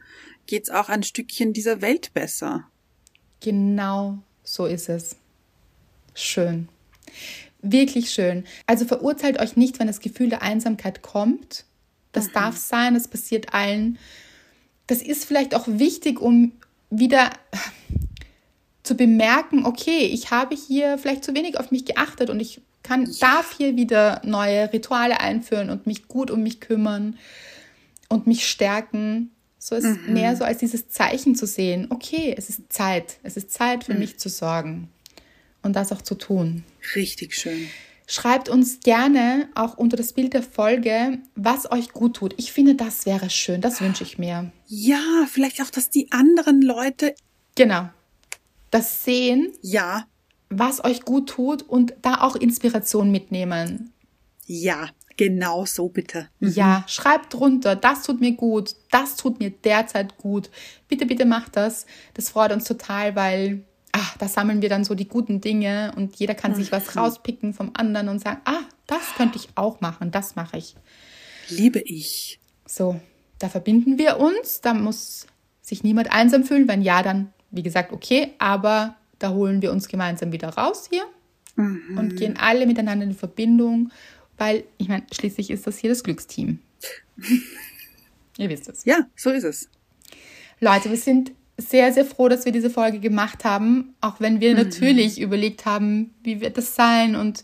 geht 0.47 0.65
es 0.65 0.71
auch 0.71 0.89
ein 0.89 1.03
Stückchen 1.03 1.53
dieser 1.53 1.83
Welt 1.83 2.15
besser. 2.15 2.65
Genau 3.41 4.23
so 4.55 4.67
ist 4.67 4.89
es. 4.89 5.17
Schön. 6.15 6.69
Wirklich 7.63 8.11
schön. 8.11 8.45
Also 8.67 8.85
verurteilt 8.85 9.39
euch 9.39 9.57
nicht, 9.57 9.79
wenn 9.79 9.87
das 9.87 10.01
Gefühl 10.01 10.29
der 10.29 10.43
Einsamkeit 10.43 11.03
kommt. 11.03 11.65
Das 12.13 12.29
mhm. 12.29 12.33
darf 12.33 12.57
sein, 12.57 12.95
das 12.95 13.09
passiert 13.09 13.55
allen. 13.55 13.99
Das 14.87 15.03
ist 15.03 15.25
vielleicht 15.25 15.55
auch 15.55 15.67
wichtig, 15.67 16.21
um 16.21 16.53
wieder 16.91 17.31
zu 18.83 18.97
bemerken, 18.97 19.67
okay, 19.67 20.07
ich 20.07 20.31
habe 20.31 20.57
hier 20.57 20.99
vielleicht 20.99 21.25
zu 21.25 21.35
wenig 21.35 21.59
auf 21.59 21.71
mich 21.71 21.85
geachtet 21.85 22.29
und 22.29 22.41
ich 22.41 22.61
kann, 22.83 23.07
ja. 23.07 23.13
darf 23.21 23.57
hier 23.57 23.77
wieder 23.77 24.21
neue 24.25 24.73
Rituale 24.73 25.21
einführen 25.21 25.71
und 25.71 25.87
mich 25.87 26.09
gut 26.09 26.31
um 26.31 26.43
mich 26.43 26.61
kümmern 26.61 27.19
und 28.09 28.27
mich 28.27 28.49
stärken. 28.49 29.31
So 29.63 29.77
ist 29.77 29.85
mhm. 29.85 30.15
mehr 30.15 30.35
so 30.37 30.45
als 30.45 30.59
dieses 30.59 30.89
Zeichen 30.89 31.35
zu 31.37 31.47
sehen, 31.47 31.89
okay, 31.91 32.35
es 32.37 32.49
ist 32.49 32.73
Zeit, 32.73 33.19
es 33.23 33.37
ist 33.37 33.53
Zeit 33.53 33.85
für 33.85 33.93
mhm. 33.93 34.01
mich 34.01 34.19
zu 34.19 34.31
sorgen 34.31 34.89
und 35.63 35.77
das 35.77 35.93
auch 35.93 36.01
zu 36.01 36.15
tun. 36.15 36.65
Richtig 36.97 37.35
schön. 37.35 37.69
Schreibt 38.07 38.49
uns 38.49 38.81
gerne 38.81 39.51
auch 39.55 39.77
unter 39.77 39.99
das 39.99 40.15
Bild 40.15 40.33
der 40.33 40.43
Folge, 40.43 41.19
was 41.37 41.71
euch 41.71 41.93
gut 41.93 42.17
tut. 42.17 42.35
Ich 42.39 42.53
finde, 42.53 42.75
das 42.75 43.05
wäre 43.05 43.29
schön. 43.29 43.61
Das 43.61 43.83
wünsche 43.83 44.03
ich 44.03 44.19
mir. 44.19 44.51
Ja, 44.67 45.27
vielleicht 45.31 45.61
auch, 45.63 45.71
dass 45.71 45.91
die 45.91 46.11
anderen 46.11 46.63
Leute. 46.63 47.15
Genau. 47.55 47.91
Das 48.71 49.05
sehen. 49.05 49.53
Ja. 49.61 50.09
Was 50.49 50.83
euch 50.83 51.03
gut 51.03 51.29
tut 51.29 51.63
und 51.63 51.95
da 52.03 52.23
auch 52.23 52.35
Inspiration 52.35 53.13
mitnehmen. 53.13 53.93
Ja, 54.47 54.89
genau 55.17 55.67
so 55.67 55.89
bitte. 55.89 56.29
Mhm. 56.41 56.51
Ja, 56.51 56.85
schreibt 56.87 57.35
drunter, 57.35 57.77
das 57.77 58.03
tut 58.03 58.21
mir 58.21 58.33
gut, 58.33 58.75
das 58.91 59.17
tut 59.17 59.39
mir 59.41 59.51
derzeit 59.51 60.17
gut. 60.19 60.51
Bitte, 60.89 61.07
bitte 61.07 61.25
macht 61.25 61.57
das. 61.57 61.87
Das 62.15 62.31
freut 62.31 62.53
uns 62.53 62.65
total, 62.65 63.17
weil 63.17 63.65
ach, 63.93 64.17
da 64.19 64.29
sammeln 64.29 64.63
wir 64.63 64.69
dann 64.69 64.85
so 64.85 64.95
die 64.95 65.09
guten 65.09 65.41
Dinge 65.41 65.93
und 65.97 66.17
jeder 66.17 66.35
kann 66.35 66.55
sich 66.55 66.73
was 66.73 66.95
mhm. 66.95 67.01
rauspicken 67.01 67.55
vom 67.55 67.71
anderen 67.75 68.09
und 68.09 68.21
sagen, 68.21 68.41
ah, 68.45 68.63
das 68.87 69.15
könnte 69.17 69.39
ich 69.39 69.49
auch 69.55 69.81
machen, 69.81 70.11
das 70.11 70.37
mache 70.37 70.59
ich. 70.59 70.75
Liebe 71.49 71.81
ich. 71.81 72.41
So, 72.67 73.01
da 73.39 73.49
verbinden 73.49 73.99
wir 73.99 74.19
uns, 74.19 74.61
da 74.61 74.75
muss 74.75 75.27
sich 75.61 75.83
niemand 75.83 76.13
einsam 76.13 76.45
fühlen, 76.45 76.69
wenn 76.69 76.83
ja, 76.83 77.03
dann, 77.03 77.33
wie 77.51 77.63
gesagt, 77.63 77.93
okay, 77.93 78.35
aber 78.39 78.97
da 79.19 79.31
holen 79.31 79.63
wir 79.63 79.73
uns 79.73 79.89
gemeinsam 79.89 80.33
wieder 80.33 80.51
raus 80.51 80.89
hier 80.91 81.05
mhm. 81.57 81.99
und 81.99 82.17
gehen 82.17 82.37
alle 82.37 82.67
miteinander 82.67 83.05
in 83.05 83.15
Verbindung, 83.15 83.91
weil, 84.41 84.65
ich 84.79 84.89
meine, 84.89 85.05
schließlich 85.13 85.51
ist 85.51 85.67
das 85.67 85.79
hier 85.79 85.91
das 85.91 86.03
Glücksteam. 86.03 86.59
Ihr 88.39 88.49
wisst 88.49 88.69
es. 88.69 88.87
Ja, 88.87 89.07
so 89.15 89.31
ist 89.31 89.45
es. 89.45 89.69
Leute, 90.61 90.89
wir 90.89 90.97
sind 90.97 91.33
sehr, 91.59 91.93
sehr 91.93 92.07
froh, 92.07 92.29
dass 92.29 92.47
wir 92.47 92.53
diese 92.53 92.71
Folge 92.71 93.01
gemacht 93.01 93.45
haben, 93.45 93.95
auch 94.01 94.19
wenn 94.19 94.41
wir 94.41 94.53
mhm. 94.53 94.63
natürlich 94.63 95.21
überlegt 95.21 95.67
haben, 95.67 96.15
wie 96.23 96.41
wird 96.41 96.57
das 96.57 96.75
sein. 96.75 97.17
Und 97.17 97.43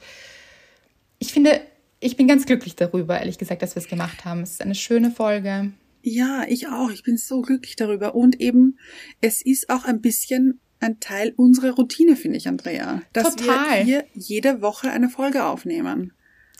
ich 1.18 1.34
finde, 1.34 1.60
ich 2.00 2.16
bin 2.16 2.26
ganz 2.28 2.46
glücklich 2.46 2.76
darüber, 2.76 3.18
ehrlich 3.18 3.36
gesagt, 3.36 3.60
dass 3.60 3.74
wir 3.74 3.82
es 3.82 3.88
gemacht 3.88 4.24
haben. 4.24 4.40
Es 4.40 4.52
ist 4.52 4.62
eine 4.62 4.74
schöne 4.74 5.10
Folge. 5.10 5.72
Ja, 6.02 6.44
ich 6.48 6.68
auch. 6.68 6.90
Ich 6.90 7.02
bin 7.02 7.18
so 7.18 7.42
glücklich 7.42 7.76
darüber. 7.76 8.14
Und 8.14 8.40
eben, 8.40 8.78
es 9.20 9.42
ist 9.42 9.68
auch 9.68 9.84
ein 9.84 10.00
bisschen 10.00 10.60
ein 10.80 10.98
Teil 10.98 11.34
unserer 11.36 11.72
Routine, 11.72 12.16
finde 12.16 12.38
ich, 12.38 12.48
Andrea. 12.48 13.02
Dass 13.12 13.36
Total. 13.36 13.78
wir 13.78 13.84
hier 13.84 14.04
jede 14.14 14.62
Woche 14.62 14.90
eine 14.90 15.10
Folge 15.10 15.44
aufnehmen. 15.44 16.12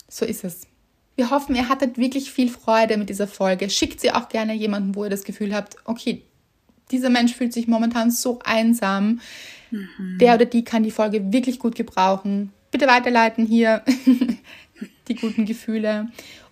So 0.08 0.24
ist 0.24 0.44
es. 0.44 0.62
Wir 1.16 1.30
hoffen, 1.30 1.56
ihr 1.56 1.68
hattet 1.68 1.96
wirklich 1.98 2.30
viel 2.30 2.50
Freude 2.50 2.96
mit 2.98 3.08
dieser 3.08 3.26
Folge. 3.26 3.70
Schickt 3.70 4.00
sie 4.00 4.12
auch 4.12 4.28
gerne 4.28 4.54
jemandem, 4.54 4.94
wo 4.94 5.04
ihr 5.04 5.10
das 5.10 5.24
Gefühl 5.24 5.54
habt, 5.54 5.76
okay, 5.84 6.22
dieser 6.90 7.10
Mensch 7.10 7.34
fühlt 7.34 7.52
sich 7.52 7.66
momentan 7.66 8.10
so 8.10 8.38
einsam. 8.44 9.20
Mhm. 9.70 10.18
Der 10.20 10.34
oder 10.34 10.44
die 10.44 10.62
kann 10.62 10.82
die 10.82 10.90
Folge 10.90 11.32
wirklich 11.32 11.58
gut 11.58 11.74
gebrauchen. 11.74 12.52
Bitte 12.70 12.86
weiterleiten 12.86 13.46
hier 13.46 13.82
die 15.08 15.14
guten 15.14 15.46
Gefühle. 15.46 16.08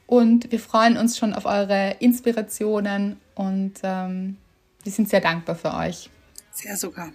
Und 0.07 0.51
wir 0.51 0.61
freuen 0.61 0.97
uns 0.97 1.19
schon 1.19 1.35
auf 1.35 1.47
eure 1.47 1.97
Inspirationen 2.01 3.17
und 3.35 3.75
ähm, 3.83 4.37
wir 4.83 4.93
sind 4.93 5.09
sehr 5.09 5.21
dankbar 5.21 5.57
für 5.57 5.75
euch. 5.75 6.11
Sehr 6.53 6.77
sogar. 6.77 7.11